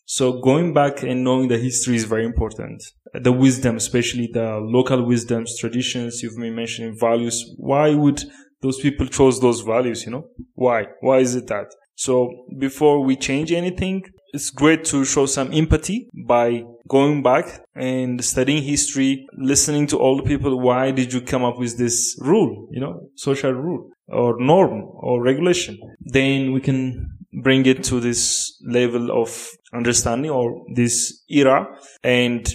So 0.06 0.40
going 0.42 0.74
back 0.74 1.04
and 1.04 1.24
knowing 1.24 1.48
the 1.48 1.58
history 1.58 1.96
is 1.96 2.06
very 2.06 2.26
important. 2.26 2.82
The 3.14 3.32
wisdom, 3.32 3.78
especially 3.78 4.30
the 4.32 4.60
local 4.62 5.04
wisdoms, 5.06 5.58
traditions 5.60 6.22
you've 6.22 6.38
been 6.38 6.56
mentioning, 6.56 6.98
values. 7.00 7.54
Why 7.58 7.94
would 7.94 8.24
those 8.62 8.80
people 8.80 9.08
chose 9.08 9.40
those 9.40 9.62
values? 9.62 10.06
You 10.06 10.12
know, 10.12 10.30
why? 10.54 10.88
Why 11.02 11.20
is 11.20 11.36
it 11.36 11.48
that? 11.48 11.68
So 11.96 12.46
before 12.60 13.04
we 13.04 13.16
change 13.16 13.52
anything, 13.52 14.04
it's 14.34 14.50
great 14.50 14.84
to 14.86 15.06
show 15.06 15.26
some 15.26 15.52
empathy 15.54 16.10
by 16.28 16.64
going 16.88 17.24
back 17.24 17.62
and 17.76 18.24
studying 18.24 18.62
history, 18.62 19.26
listening 19.38 19.88
to 19.88 19.98
all 19.98 20.18
the 20.18 20.24
people. 20.24 20.60
Why 20.60 20.92
did 20.92 21.14
you 21.14 21.22
come 21.22 21.44
up 21.44 21.58
with 21.58 21.78
this 21.78 22.18
rule? 22.22 22.68
You 22.72 22.82
know, 22.82 23.10
social 23.16 23.52
rule 23.52 23.90
or 24.10 24.40
norm 24.40 24.90
or 24.94 25.24
regulation? 25.24 25.80
Then 26.02 26.52
we 26.52 26.62
can 26.62 27.08
bring 27.42 27.66
it 27.66 27.84
to 27.86 28.00
this 28.00 28.62
level 28.66 29.12
of 29.12 29.50
understanding 29.74 30.32
or 30.32 30.66
this 30.76 31.24
era 31.30 31.68
and 32.04 32.54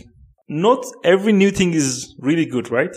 not 0.52 0.84
every 1.04 1.32
new 1.32 1.50
thing 1.50 1.72
is 1.72 2.14
really 2.18 2.46
good 2.46 2.70
right? 2.70 2.94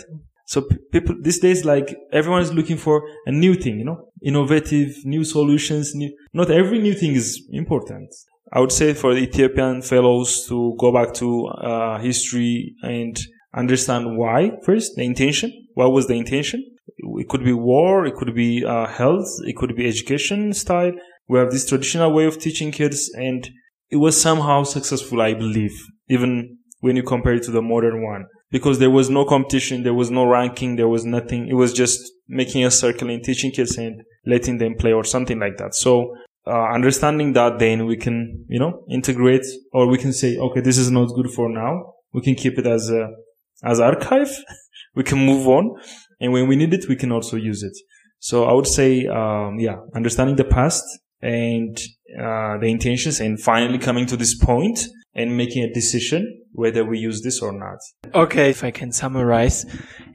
So 0.48 0.68
people 0.92 1.16
these 1.22 1.40
days 1.40 1.66
like 1.66 1.96
everyone 2.12 2.42
is 2.42 2.54
looking 2.54 2.78
for 2.78 3.04
a 3.26 3.32
new 3.32 3.56
thing 3.56 3.80
you 3.80 3.86
know? 3.86 4.10
Innovative 4.22 4.90
new 5.04 5.24
solutions 5.24 5.96
new 5.96 6.12
not 6.34 6.52
every 6.52 6.80
new 6.80 6.94
thing 6.94 7.14
is 7.14 7.48
important. 7.52 8.14
I 8.54 8.60
would 8.60 8.72
say 8.72 8.94
for 8.94 9.14
the 9.14 9.22
ethiopian 9.22 9.82
fellows 9.82 10.46
to 10.48 10.76
go 10.80 10.92
back 10.92 11.14
to 11.16 11.48
uh, 11.48 12.00
history 12.00 12.76
and 12.84 13.18
understand 13.54 14.18
why. 14.18 14.52
First 14.64 14.96
the 14.96 15.04
intention. 15.04 15.50
What 15.74 15.92
was 15.92 16.08
the 16.08 16.14
intention? 16.14 16.64
It 16.98 17.28
could 17.30 17.44
be 17.44 17.54
war 17.54 18.06
it 18.06 18.16
could 18.16 18.36
be 18.36 18.64
uh, 18.64 18.88
health 18.88 19.28
it 19.46 19.56
could 19.56 19.76
be 19.76 19.88
education 19.88 20.54
style. 20.54 20.94
We 21.28 21.40
have 21.40 21.52
this 21.52 21.68
traditional 21.68 22.14
way 22.14 22.26
of 22.26 22.38
teaching 22.38 22.72
kids 22.72 23.12
and 23.18 23.50
it 23.90 23.98
was 23.98 24.20
somehow 24.20 24.64
successful, 24.64 25.22
I 25.22 25.34
believe, 25.34 25.76
even 26.10 26.55
when 26.86 26.96
you 26.96 27.02
compare 27.02 27.34
it 27.34 27.42
to 27.42 27.50
the 27.50 27.64
modern 27.64 28.04
one. 28.04 28.28
Because 28.52 28.78
there 28.78 28.92
was 28.92 29.10
no 29.10 29.26
competition, 29.26 29.82
there 29.82 29.96
was 29.96 30.12
no 30.12 30.24
ranking, 30.24 30.76
there 30.76 30.88
was 30.88 31.04
nothing. 31.04 31.48
It 31.48 31.56
was 31.56 31.74
just 31.74 32.00
making 32.28 32.64
a 32.64 32.70
circle 32.70 33.10
and 33.10 33.24
teaching 33.24 33.52
kids 33.52 33.76
and 33.80 34.04
letting 34.28 34.60
them 34.60 34.76
play 34.78 34.94
or 34.94 35.04
something 35.04 35.40
like 35.40 35.58
that. 35.58 35.74
So, 35.74 36.16
uh, 36.46 36.68
understanding 36.78 37.34
that 37.34 37.58
then 37.58 37.88
we 37.88 37.98
can, 37.98 38.46
you 38.48 38.60
know, 38.60 38.86
integrate 38.88 39.48
or 39.74 39.88
we 39.88 39.98
can 39.98 40.14
say, 40.14 40.38
okay, 40.38 40.62
this 40.62 40.78
is 40.78 40.92
not 40.92 41.08
good 41.16 41.32
for 41.32 41.50
now. 41.50 41.96
We 42.14 42.22
can 42.22 42.36
keep 42.36 42.60
it 42.60 42.68
as 42.68 42.92
a, 42.92 43.08
as 43.64 43.80
archive. 43.80 44.30
we 44.96 45.02
can 45.02 45.18
move 45.18 45.48
on. 45.48 45.76
And 46.22 46.34
when 46.34 46.48
we 46.48 46.56
need 46.56 46.72
it, 46.72 46.86
we 46.88 46.96
can 46.96 47.12
also 47.12 47.36
use 47.36 47.64
it. 47.64 47.76
So 48.20 48.44
I 48.46 48.54
would 48.54 48.68
say, 48.68 49.08
um, 49.08 49.58
yeah, 49.60 49.78
understanding 49.96 50.36
the 50.36 50.44
past 50.44 50.84
and 51.20 51.76
uh, 52.16 52.60
the 52.60 52.68
intentions 52.68 53.20
and 53.20 53.42
finally 53.42 53.80
coming 53.80 54.06
to 54.06 54.16
this 54.16 54.38
point 54.38 54.80
and 55.16 55.36
making 55.36 55.64
a 55.64 55.74
decision 55.74 56.45
whether 56.56 56.84
we 56.84 56.98
use 56.98 57.22
this 57.22 57.42
or 57.42 57.52
not. 57.52 57.80
Okay, 58.14 58.50
if 58.50 58.64
I 58.64 58.72
can 58.72 58.92
summarize, 58.92 59.66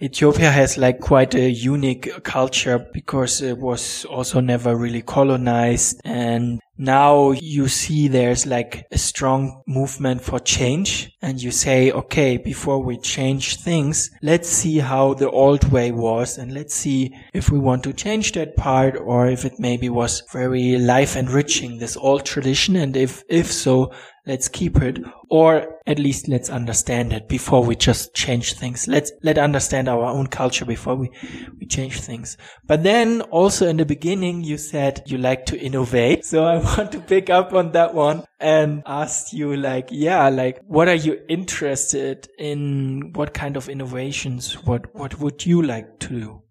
Ethiopia 0.03 0.51
has 0.51 0.77
like 0.77 1.01
quite 1.01 1.35
a 1.35 1.51
unique 1.51 2.11
culture 2.25 2.85
because 2.93 3.43
it 3.43 3.59
was 3.59 4.05
also 4.07 4.41
never 4.41 4.77
really 4.77 5.03
colonized 5.03 6.01
and 6.05 6.61
now 6.81 7.33
you 7.33 7.69
see 7.69 8.09
there's 8.09 8.47
like 8.47 8.87
a 8.91 8.97
strong 8.97 9.63
movement 9.67 10.23
for 10.23 10.41
change 10.41 11.15
and 11.21 11.39
you 11.39 11.51
say, 11.51 11.93
okay, 11.93 12.39
before 12.39 12.83
we 12.83 12.97
change 12.97 13.57
things, 13.57 14.11
let's 14.23 14.49
see 14.49 14.79
how 14.79 15.13
the 15.13 15.29
old 15.29 15.71
way 15.71 15.93
was 15.93 16.39
and 16.39 16.55
let's 16.55 16.75
see 16.75 17.15
if 17.35 17.51
we 17.51 17.59
want 17.59 17.83
to 17.83 17.93
change 17.93 18.33
that 18.33 18.57
part 18.57 18.97
or 18.97 19.27
if 19.27 19.45
it 19.45 19.59
maybe 19.59 19.91
was 19.91 20.23
very 20.33 20.79
life 20.79 21.17
enriching, 21.17 21.77
this 21.77 21.99
old 21.99 22.25
tradition. 22.25 22.77
And 22.77 22.97
if, 22.97 23.25
if 23.29 23.53
so, 23.53 23.93
let's 24.27 24.49
keep 24.49 24.81
it 24.81 25.01
or 25.31 25.79
at 25.87 25.99
least 25.99 26.27
let's 26.29 26.51
understand 26.51 27.13
it 27.13 27.29
before 27.29 27.65
we 27.65 27.77
just 27.77 28.13
change 28.15 28.55
things. 28.55 28.89
Let's 28.89 29.13
let 29.23 29.39
understand 29.39 29.89
our 29.89 30.05
own 30.05 30.27
culture 30.27 30.65
before 30.65 30.97
we 30.97 31.11
we 31.59 31.67
change 31.67 32.01
things. 32.01 32.37
But 32.67 32.83
then 32.83 33.23
also 33.23 33.69
in 33.69 33.77
the 33.77 33.87
beginning 33.87 34.43
you 34.43 34.59
said 34.59 35.03
you 35.07 35.19
like 35.19 35.47
to 35.47 35.59
innovate. 35.59 36.25
So 36.31 36.45
i 36.45 36.57
want 36.77 36.93
to 36.93 37.01
pick 37.01 37.29
up 37.31 37.53
on 37.53 37.73
that 37.73 37.95
one 37.95 38.25
and 38.39 38.83
ask 38.87 39.33
you 39.33 39.57
like 39.57 39.89
yeah 39.91 40.29
like 40.29 40.61
what 40.67 40.89
are 40.89 40.95
you 41.07 41.21
interested 41.29 42.29
in? 42.39 43.13
What 43.15 43.35
kind 43.35 43.57
of 43.57 43.69
innovations? 43.69 44.55
What 44.65 44.95
what 44.95 45.19
would 45.21 45.47
you 45.47 45.63
like 45.63 45.99
to 46.01 46.09
do 46.09 46.43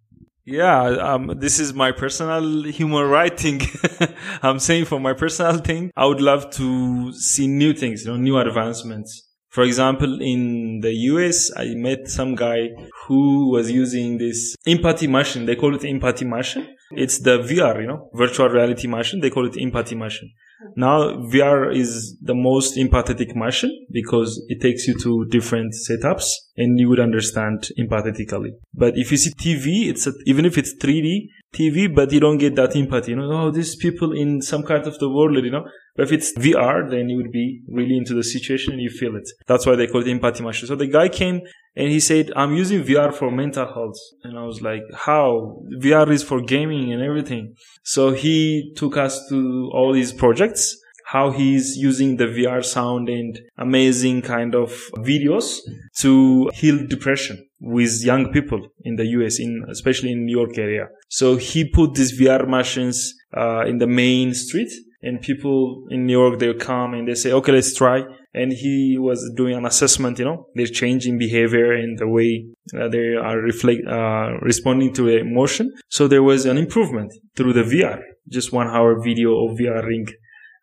yeah, 0.50 0.84
um, 0.84 1.36
this 1.38 1.60
is 1.60 1.74
my 1.74 1.92
personal 1.92 2.64
human 2.64 3.06
right 3.08 3.38
thing. 3.40 3.62
I'm 4.42 4.60
saying 4.60 4.86
for 4.86 5.00
my 5.00 5.14
personal 5.14 5.58
thing, 5.58 5.92
I 5.96 6.06
would 6.06 6.22
love 6.22 6.50
to 6.52 7.14
see 7.14 7.48
new 7.48 7.74
things, 7.74 8.06
you 8.06 8.12
know, 8.12 8.18
new 8.18 8.38
advancements. 8.38 9.28
For 9.50 9.64
example, 9.64 10.22
in 10.22 10.80
the 10.82 10.94
US, 11.12 11.52
I 11.56 11.74
met 11.76 12.08
some 12.08 12.36
guy 12.36 12.70
who 13.06 13.52
was 13.52 13.72
using 13.72 14.18
this 14.18 14.56
empathy 14.66 15.08
machine. 15.08 15.46
They 15.46 15.56
call 15.56 15.76
it 15.76 15.86
empathy 15.86 16.26
machine. 16.26 16.68
It's 16.92 17.20
the 17.20 17.40
VR, 17.40 17.82
you 17.82 17.88
know, 17.88 18.10
virtual 18.14 18.50
reality 18.50 18.88
machine. 18.88 19.22
They 19.22 19.30
call 19.30 19.48
it 19.48 19.56
empathy 19.60 19.96
machine. 19.96 20.32
Now 20.76 21.14
VR 21.34 21.76
is 21.76 22.18
the 22.22 22.36
most 22.36 22.78
empathetic 22.78 23.36
machine 23.36 23.88
because 23.92 24.44
it 24.48 24.62
takes 24.62 24.88
you 24.88 24.98
to 25.00 25.26
different 25.26 25.74
setups 25.74 26.26
and 26.58 26.80
you 26.80 26.90
would 26.90 27.00
understand 27.00 27.70
empathetically. 27.78 28.52
But 28.74 28.98
if 28.98 29.12
you 29.12 29.18
see 29.18 29.32
TV, 29.32 29.90
it's 29.90 30.08
a, 30.08 30.14
even 30.26 30.46
if 30.46 30.58
it's 30.58 30.76
3D 30.76 31.30
TV, 31.54 31.94
but 31.94 32.12
you 32.12 32.20
don't 32.20 32.38
get 32.38 32.56
that 32.56 32.76
empathy. 32.76 33.12
You 33.12 33.18
know, 33.18 33.32
oh, 33.32 33.52
these 33.52 33.76
people 33.76 34.12
in 34.12 34.42
some 34.42 34.64
kind 34.64 34.86
of 34.86 35.00
the 35.00 35.10
world, 35.10 35.36
you 35.44 35.52
know. 35.52 35.66
But 35.96 36.04
if 36.04 36.12
it's 36.12 36.34
VR, 36.38 36.90
then 36.90 37.10
you 37.10 37.18
would 37.18 37.32
be 37.32 37.62
really 37.68 37.98
into 37.98 38.14
the 38.14 38.24
situation 38.24 38.74
and 38.74 38.82
you 38.82 38.90
feel 38.90 39.16
it. 39.16 39.30
That's 39.48 39.66
why 39.66 39.76
they 39.76 39.88
call 39.88 40.02
it 40.02 40.08
empathy 40.08 40.44
machine. 40.44 40.68
So 40.68 40.76
the 40.76 40.88
guy 40.88 41.10
came 41.10 41.42
and 41.76 41.90
he 41.90 42.00
said, 42.00 42.32
I'm 42.36 42.56
using 42.56 42.84
VR 42.84 43.14
for 43.14 43.32
mental 43.32 43.66
health. 43.66 43.98
And 44.24 44.38
I 44.38 44.44
was 44.44 44.62
like, 44.62 44.84
how? 44.94 45.62
VR 45.82 46.10
is 46.10 46.24
for 46.24 46.42
gaming 46.42 46.94
and 46.94 47.02
everything. 47.02 47.56
So 47.84 48.12
he 48.12 48.74
took 48.76 48.98
us 48.98 49.28
to 49.30 49.70
all 49.74 49.94
these 49.94 50.14
projects 50.14 50.76
how 51.10 51.32
he's 51.32 51.76
using 51.76 52.18
the 52.18 52.26
VR 52.26 52.64
sound 52.64 53.10
and 53.10 53.40
amazing 53.58 54.22
kind 54.22 54.54
of 54.54 54.70
videos 54.98 55.58
to 55.98 56.52
heal 56.54 56.86
depression 56.86 57.44
with 57.60 58.04
young 58.04 58.32
people 58.32 58.62
in 58.84 58.96
the 58.96 59.06
US, 59.18 59.40
in 59.40 59.66
especially 59.70 60.12
in 60.12 60.26
New 60.26 60.38
York 60.38 60.56
area. 60.60 60.88
So 61.10 61.36
he 61.36 61.68
put 61.68 61.96
these 61.96 62.14
VR 62.20 62.48
machines 62.48 63.16
uh, 63.36 63.64
in 63.66 63.80
the 63.80 63.88
main 63.88 64.36
street, 64.36 64.72
and 65.02 65.22
people 65.22 65.86
in 65.90 66.06
New 66.06 66.20
York 66.20 66.40
they 66.40 66.54
come 66.54 66.94
and 66.94 67.08
they 67.08 67.16
say, 67.16 67.32
"Okay, 67.32 67.52
let's 67.52 67.74
try." 67.76 68.04
And 68.34 68.52
he 68.52 68.98
was 69.00 69.20
doing 69.36 69.56
an 69.56 69.66
assessment. 69.66 70.20
You 70.20 70.26
know, 70.26 70.48
they're 70.56 70.68
changing 70.68 71.18
behavior 71.18 71.74
and 71.74 71.98
the 71.98 72.08
way 72.08 72.46
uh, 72.78 72.88
they 72.88 73.16
are 73.16 73.38
reflect 73.40 73.82
uh, 73.88 74.32
responding 74.42 74.94
to 74.96 75.08
emotion. 75.08 75.72
So 75.90 76.08
there 76.08 76.24
was 76.24 76.46
an 76.46 76.58
improvement 76.58 77.12
through 77.36 77.54
the 77.54 77.64
VR. 77.64 78.00
Just 78.30 78.54
one 78.54 78.68
hour 78.68 79.02
video 79.02 79.30
of 79.46 79.58
VR 79.58 79.84
ring 79.84 80.06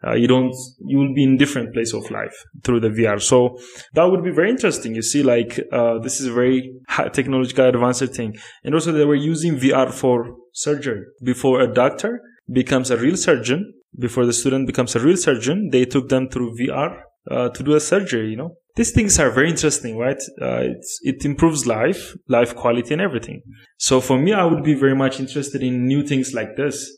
uh, 0.06 0.12
you 0.12 0.28
don't, 0.28 0.54
you 0.80 0.98
will 0.98 1.14
be 1.14 1.24
in 1.24 1.36
different 1.36 1.72
place 1.72 1.94
of 1.94 2.10
life 2.10 2.44
through 2.62 2.80
the 2.80 2.88
VR. 2.88 3.20
So 3.20 3.58
that 3.94 4.04
would 4.04 4.22
be 4.22 4.30
very 4.30 4.50
interesting. 4.50 4.94
You 4.94 5.02
see, 5.02 5.22
like, 5.22 5.58
uh, 5.72 5.98
this 5.98 6.20
is 6.20 6.26
a 6.26 6.32
very 6.32 6.72
technological 7.12 7.66
advanced 7.66 8.14
thing. 8.14 8.36
And 8.62 8.74
also 8.74 8.92
they 8.92 9.04
were 9.04 9.14
using 9.16 9.56
VR 9.56 9.92
for 9.92 10.36
surgery. 10.52 11.02
Before 11.22 11.60
a 11.60 11.72
doctor 11.72 12.20
becomes 12.50 12.90
a 12.90 12.96
real 12.96 13.16
surgeon, 13.16 13.72
before 13.98 14.26
the 14.26 14.32
student 14.32 14.66
becomes 14.66 14.94
a 14.94 15.00
real 15.00 15.16
surgeon, 15.16 15.70
they 15.70 15.84
took 15.84 16.08
them 16.08 16.28
through 16.28 16.56
VR, 16.56 17.02
uh, 17.30 17.48
to 17.50 17.62
do 17.62 17.74
a 17.74 17.80
surgery, 17.80 18.30
you 18.30 18.36
know, 18.36 18.56
these 18.76 18.92
things 18.92 19.18
are 19.18 19.30
very 19.30 19.48
interesting, 19.48 19.96
right? 19.96 20.22
Uh, 20.40 20.64
it 21.02 21.24
improves 21.24 21.66
life, 21.66 22.14
life 22.28 22.54
quality 22.54 22.92
and 22.92 23.00
everything. 23.00 23.42
So 23.78 24.00
for 24.02 24.18
me, 24.18 24.34
I 24.34 24.44
would 24.44 24.62
be 24.62 24.74
very 24.74 24.94
much 24.94 25.18
interested 25.18 25.62
in 25.62 25.86
new 25.86 26.06
things 26.06 26.34
like 26.34 26.56
this. 26.56 26.94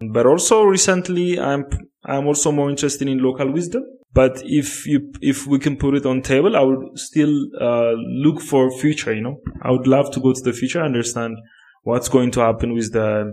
But 0.00 0.26
also 0.26 0.64
recently, 0.64 1.38
I'm, 1.38 1.64
I'm 2.04 2.26
also 2.26 2.50
more 2.50 2.68
interested 2.70 3.06
in 3.06 3.22
local 3.22 3.52
wisdom. 3.52 3.84
But 4.12 4.42
if 4.44 4.84
you, 4.84 5.12
if 5.20 5.46
we 5.46 5.60
can 5.60 5.76
put 5.76 5.94
it 5.94 6.04
on 6.04 6.22
table, 6.22 6.56
I 6.56 6.62
would 6.62 6.98
still, 6.98 7.32
uh, 7.58 7.92
look 7.92 8.42
for 8.42 8.70
future, 8.78 9.14
you 9.14 9.22
know, 9.22 9.40
I 9.62 9.70
would 9.70 9.86
love 9.86 10.10
to 10.12 10.20
go 10.20 10.32
to 10.32 10.42
the 10.42 10.52
future, 10.52 10.82
understand 10.82 11.38
what's 11.82 12.08
going 12.08 12.32
to 12.32 12.40
happen 12.40 12.74
with 12.74 12.92
the, 12.92 13.32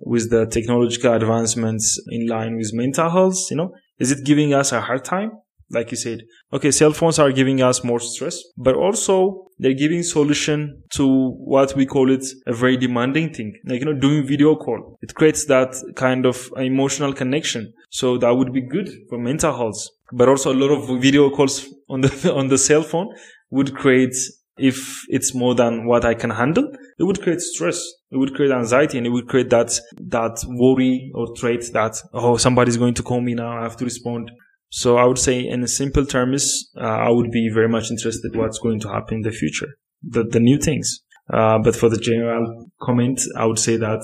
with 0.00 0.30
the 0.30 0.46
technological 0.46 1.12
advancements 1.12 2.00
in 2.10 2.26
line 2.26 2.56
with 2.56 2.72
mental 2.72 3.10
health, 3.10 3.50
you 3.50 3.56
know, 3.56 3.74
is 3.98 4.10
it 4.10 4.24
giving 4.24 4.54
us 4.54 4.72
a 4.72 4.80
hard 4.80 5.04
time? 5.04 5.32
like 5.74 5.90
you 5.90 5.96
said 5.96 6.20
okay 6.52 6.70
cell 6.70 6.92
phones 6.92 7.18
are 7.18 7.32
giving 7.32 7.62
us 7.62 7.82
more 7.82 7.98
stress 7.98 8.42
but 8.58 8.74
also 8.74 9.42
they're 9.62 9.74
giving 9.74 10.02
solution 10.02 10.82
to 10.90 11.30
what 11.38 11.76
we 11.76 11.86
call 11.86 12.10
it 12.10 12.24
a 12.48 12.52
very 12.52 12.76
demanding 12.76 13.32
thing. 13.32 13.54
Like 13.64 13.78
you 13.78 13.86
know 13.86 13.98
doing 13.98 14.26
video 14.26 14.56
call. 14.56 14.98
It 15.00 15.14
creates 15.14 15.46
that 15.46 15.76
kind 15.94 16.26
of 16.26 16.52
emotional 16.56 17.12
connection. 17.12 17.72
So 17.90 18.18
that 18.18 18.34
would 18.34 18.52
be 18.52 18.60
good 18.60 18.88
for 19.08 19.18
mental 19.18 19.56
health. 19.56 19.80
But 20.12 20.28
also 20.28 20.52
a 20.52 20.58
lot 20.62 20.72
of 20.72 21.00
video 21.00 21.30
calls 21.30 21.68
on 21.88 22.00
the 22.00 22.32
on 22.40 22.48
the 22.48 22.58
cell 22.58 22.82
phone 22.82 23.14
would 23.50 23.76
create 23.76 24.16
if 24.58 25.04
it's 25.08 25.32
more 25.32 25.54
than 25.54 25.86
what 25.86 26.04
I 26.04 26.14
can 26.14 26.30
handle, 26.30 26.68
it 26.98 27.04
would 27.04 27.22
create 27.22 27.40
stress. 27.40 27.80
It 28.12 28.18
would 28.18 28.34
create 28.34 28.52
anxiety 28.52 28.98
and 28.98 29.06
it 29.06 29.10
would 29.10 29.26
create 29.26 29.50
that, 29.50 29.78
that 29.96 30.44
worry 30.46 31.10
or 31.14 31.34
trait 31.34 31.64
that, 31.72 31.96
oh, 32.12 32.36
somebody's 32.36 32.76
going 32.76 32.94
to 32.94 33.02
call 33.02 33.22
me 33.22 33.34
now. 33.34 33.58
I 33.58 33.62
have 33.62 33.76
to 33.78 33.84
respond. 33.84 34.30
So 34.68 34.98
I 34.98 35.04
would 35.04 35.18
say 35.18 35.40
in 35.40 35.62
a 35.62 35.68
simple 35.68 36.04
terms, 36.04 36.70
uh, 36.76 36.84
I 36.84 37.10
would 37.10 37.30
be 37.30 37.50
very 37.52 37.68
much 37.68 37.90
interested 37.90 38.36
what's 38.36 38.58
going 38.58 38.80
to 38.80 38.88
happen 38.88 39.16
in 39.16 39.22
the 39.22 39.30
future, 39.30 39.68
the, 40.02 40.24
the 40.24 40.40
new 40.40 40.58
things. 40.58 41.00
Uh, 41.32 41.58
but 41.58 41.74
for 41.74 41.88
the 41.88 41.96
general 41.96 42.66
comment, 42.82 43.20
I 43.36 43.46
would 43.46 43.58
say 43.58 43.76
that 43.76 44.00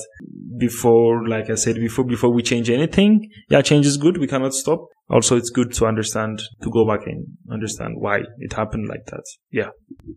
before, 0.59 1.29
like 1.29 1.51
I 1.51 1.57
said 1.57 1.77
before, 1.77 2.05
before 2.05 2.31
we 2.31 2.43
change 2.43 2.71
anything, 2.71 3.29
yeah, 3.51 3.61
change 3.61 3.87
is 3.87 3.97
good. 3.97 4.19
We 4.19 4.27
cannot 4.27 4.55
stop. 4.55 4.87
Also, 5.11 5.37
it's 5.37 5.51
good 5.51 5.73
to 5.75 5.87
understand, 5.87 6.43
to 6.63 6.71
go 6.71 6.87
back 6.87 7.07
and 7.07 7.27
understand 7.51 7.95
why 7.97 8.21
it 8.39 8.53
happened 8.53 8.89
like 8.89 9.07
that. 9.07 9.25
Yeah. 9.51 9.71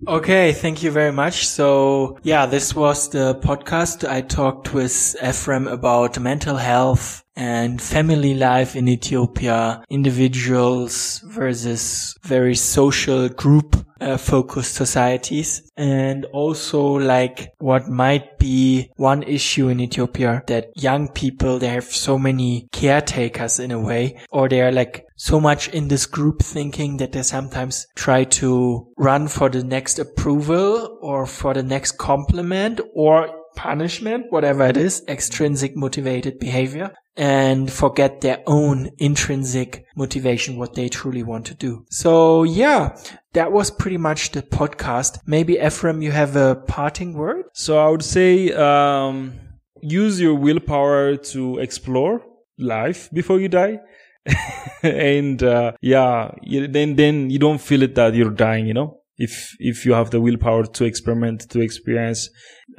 Okay. 0.07 0.51
Thank 0.51 0.83
you 0.83 0.91
very 0.91 1.11
much. 1.11 1.47
So 1.47 2.17
yeah, 2.23 2.45
this 2.45 2.75
was 2.75 3.09
the 3.09 3.35
podcast. 3.35 4.07
I 4.07 4.21
talked 4.21 4.73
with 4.73 5.15
Ephrem 5.21 5.71
about 5.71 6.19
mental 6.19 6.57
health 6.57 7.23
and 7.35 7.81
family 7.81 8.33
life 8.33 8.75
in 8.75 8.89
Ethiopia, 8.89 9.81
individuals 9.89 11.23
versus 11.25 12.13
very 12.23 12.55
social 12.55 13.29
group 13.29 13.77
uh, 14.01 14.17
focused 14.17 14.73
societies 14.73 15.61
and 15.77 16.25
also 16.33 16.81
like 16.81 17.49
what 17.59 17.87
might 17.87 18.37
be 18.39 18.89
one 18.95 19.23
issue 19.23 19.69
in 19.69 19.79
Ethiopia 19.79 20.41
that 20.47 20.69
young 20.75 21.07
people 21.07 21.59
they 21.59 21.67
have 21.67 21.83
so 21.83 22.17
many 22.17 22.67
caretakers 22.71 23.59
in 23.59 23.71
a 23.71 23.79
way 23.79 24.19
or 24.31 24.49
they 24.49 24.61
are 24.61 24.71
like 24.71 24.80
so 25.15 25.39
much 25.39 25.69
in 25.69 25.87
this 25.87 26.05
group 26.05 26.41
thinking 26.41 26.97
that 26.97 27.11
they 27.11 27.23
sometimes 27.23 27.87
try 27.95 28.23
to 28.23 28.87
run 28.97 29.27
for 29.27 29.49
the 29.49 29.63
next 29.63 29.99
approval 29.99 30.97
or 31.01 31.25
for 31.25 31.53
the 31.53 31.63
next 31.63 31.97
compliment 31.97 32.81
or 32.93 33.29
punishment, 33.55 34.25
whatever 34.29 34.65
it 34.65 34.77
is, 34.77 35.03
extrinsic 35.07 35.75
motivated 35.75 36.39
behavior 36.39 36.91
and 37.17 37.71
forget 37.71 38.21
their 38.21 38.41
own 38.47 38.89
intrinsic 38.97 39.85
motivation, 39.95 40.57
what 40.57 40.73
they 40.73 40.87
truly 40.87 41.23
want 41.23 41.45
to 41.45 41.53
do. 41.53 41.85
So 41.89 42.43
yeah, 42.43 42.97
that 43.33 43.51
was 43.51 43.69
pretty 43.69 43.97
much 43.97 44.31
the 44.31 44.41
podcast. 44.41 45.19
Maybe 45.25 45.55
Ephrem, 45.55 46.01
you 46.01 46.11
have 46.11 46.35
a 46.35 46.55
parting 46.55 47.13
word? 47.13 47.45
So 47.53 47.77
I 47.77 47.89
would 47.89 48.03
say, 48.03 48.53
um, 48.53 49.33
use 49.81 50.21
your 50.21 50.35
willpower 50.35 51.17
to 51.17 51.57
explore 51.57 52.23
life 52.57 53.09
before 53.11 53.39
you 53.39 53.49
die. 53.49 53.79
and, 54.83 55.41
uh, 55.43 55.73
yeah, 55.81 56.31
then, 56.43 56.95
then 56.95 57.29
you 57.29 57.39
don't 57.39 57.61
feel 57.61 57.83
it 57.83 57.95
that 57.95 58.13
you're 58.13 58.31
dying, 58.31 58.67
you 58.67 58.73
know? 58.73 59.01
if 59.21 59.55
if 59.59 59.85
you 59.85 59.93
have 59.93 60.09
the 60.09 60.19
willpower 60.19 60.65
to 60.65 60.83
experiment 60.83 61.41
to 61.49 61.59
experience 61.61 62.29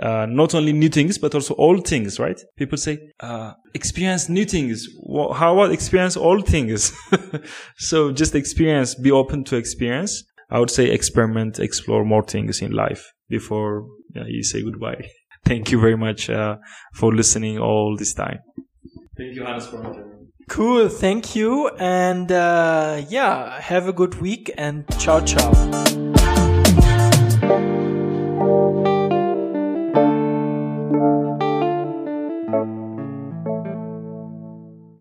uh, 0.01 0.27
not 0.29 0.55
only 0.55 0.73
new 0.73 0.89
things 0.89 1.17
but 1.19 1.35
also 1.35 1.55
old 1.55 1.87
things 1.87 2.19
right? 2.19 2.41
People 2.57 2.79
say 2.79 2.99
uh, 3.21 3.53
experience 3.75 4.29
new 4.29 4.45
things. 4.45 4.89
Well, 4.99 5.33
how 5.33 5.55
about 5.55 5.73
experience 5.73 6.17
old 6.17 6.47
things? 6.47 6.93
So 7.77 8.13
just 8.13 8.35
experience 8.35 8.95
be 8.95 9.11
open 9.11 9.45
to 9.45 9.57
experience. 9.57 10.25
I 10.51 10.59
would 10.59 10.71
say 10.71 10.91
experiment 10.91 11.59
explore 11.59 12.05
more 12.05 12.25
things 12.25 12.61
in 12.61 12.73
life 12.73 13.13
before 13.29 13.87
you 14.15 14.43
say 14.43 14.63
goodbye. 14.63 15.09
Thank 15.45 15.73
you 15.73 15.81
very 15.81 15.97
much 15.97 16.31
uh, 16.31 16.57
for 16.95 17.15
listening 17.15 17.59
all 17.59 17.97
this 17.97 18.15
time. 18.15 18.39
Thank 19.17 19.35
you 19.37 19.45
Hannes 19.45 19.67
for 19.67 20.12
Cool, 20.53 20.91
thank 20.91 21.35
you. 21.35 21.71
And 21.79 22.31
uh, 22.31 23.01
yeah, 23.09 23.59
have 23.59 23.89
a 23.89 23.93
good 23.93 24.21
week 24.21 24.53
and 24.59 24.85
ciao, 24.99 25.21
ciao. 25.25 25.51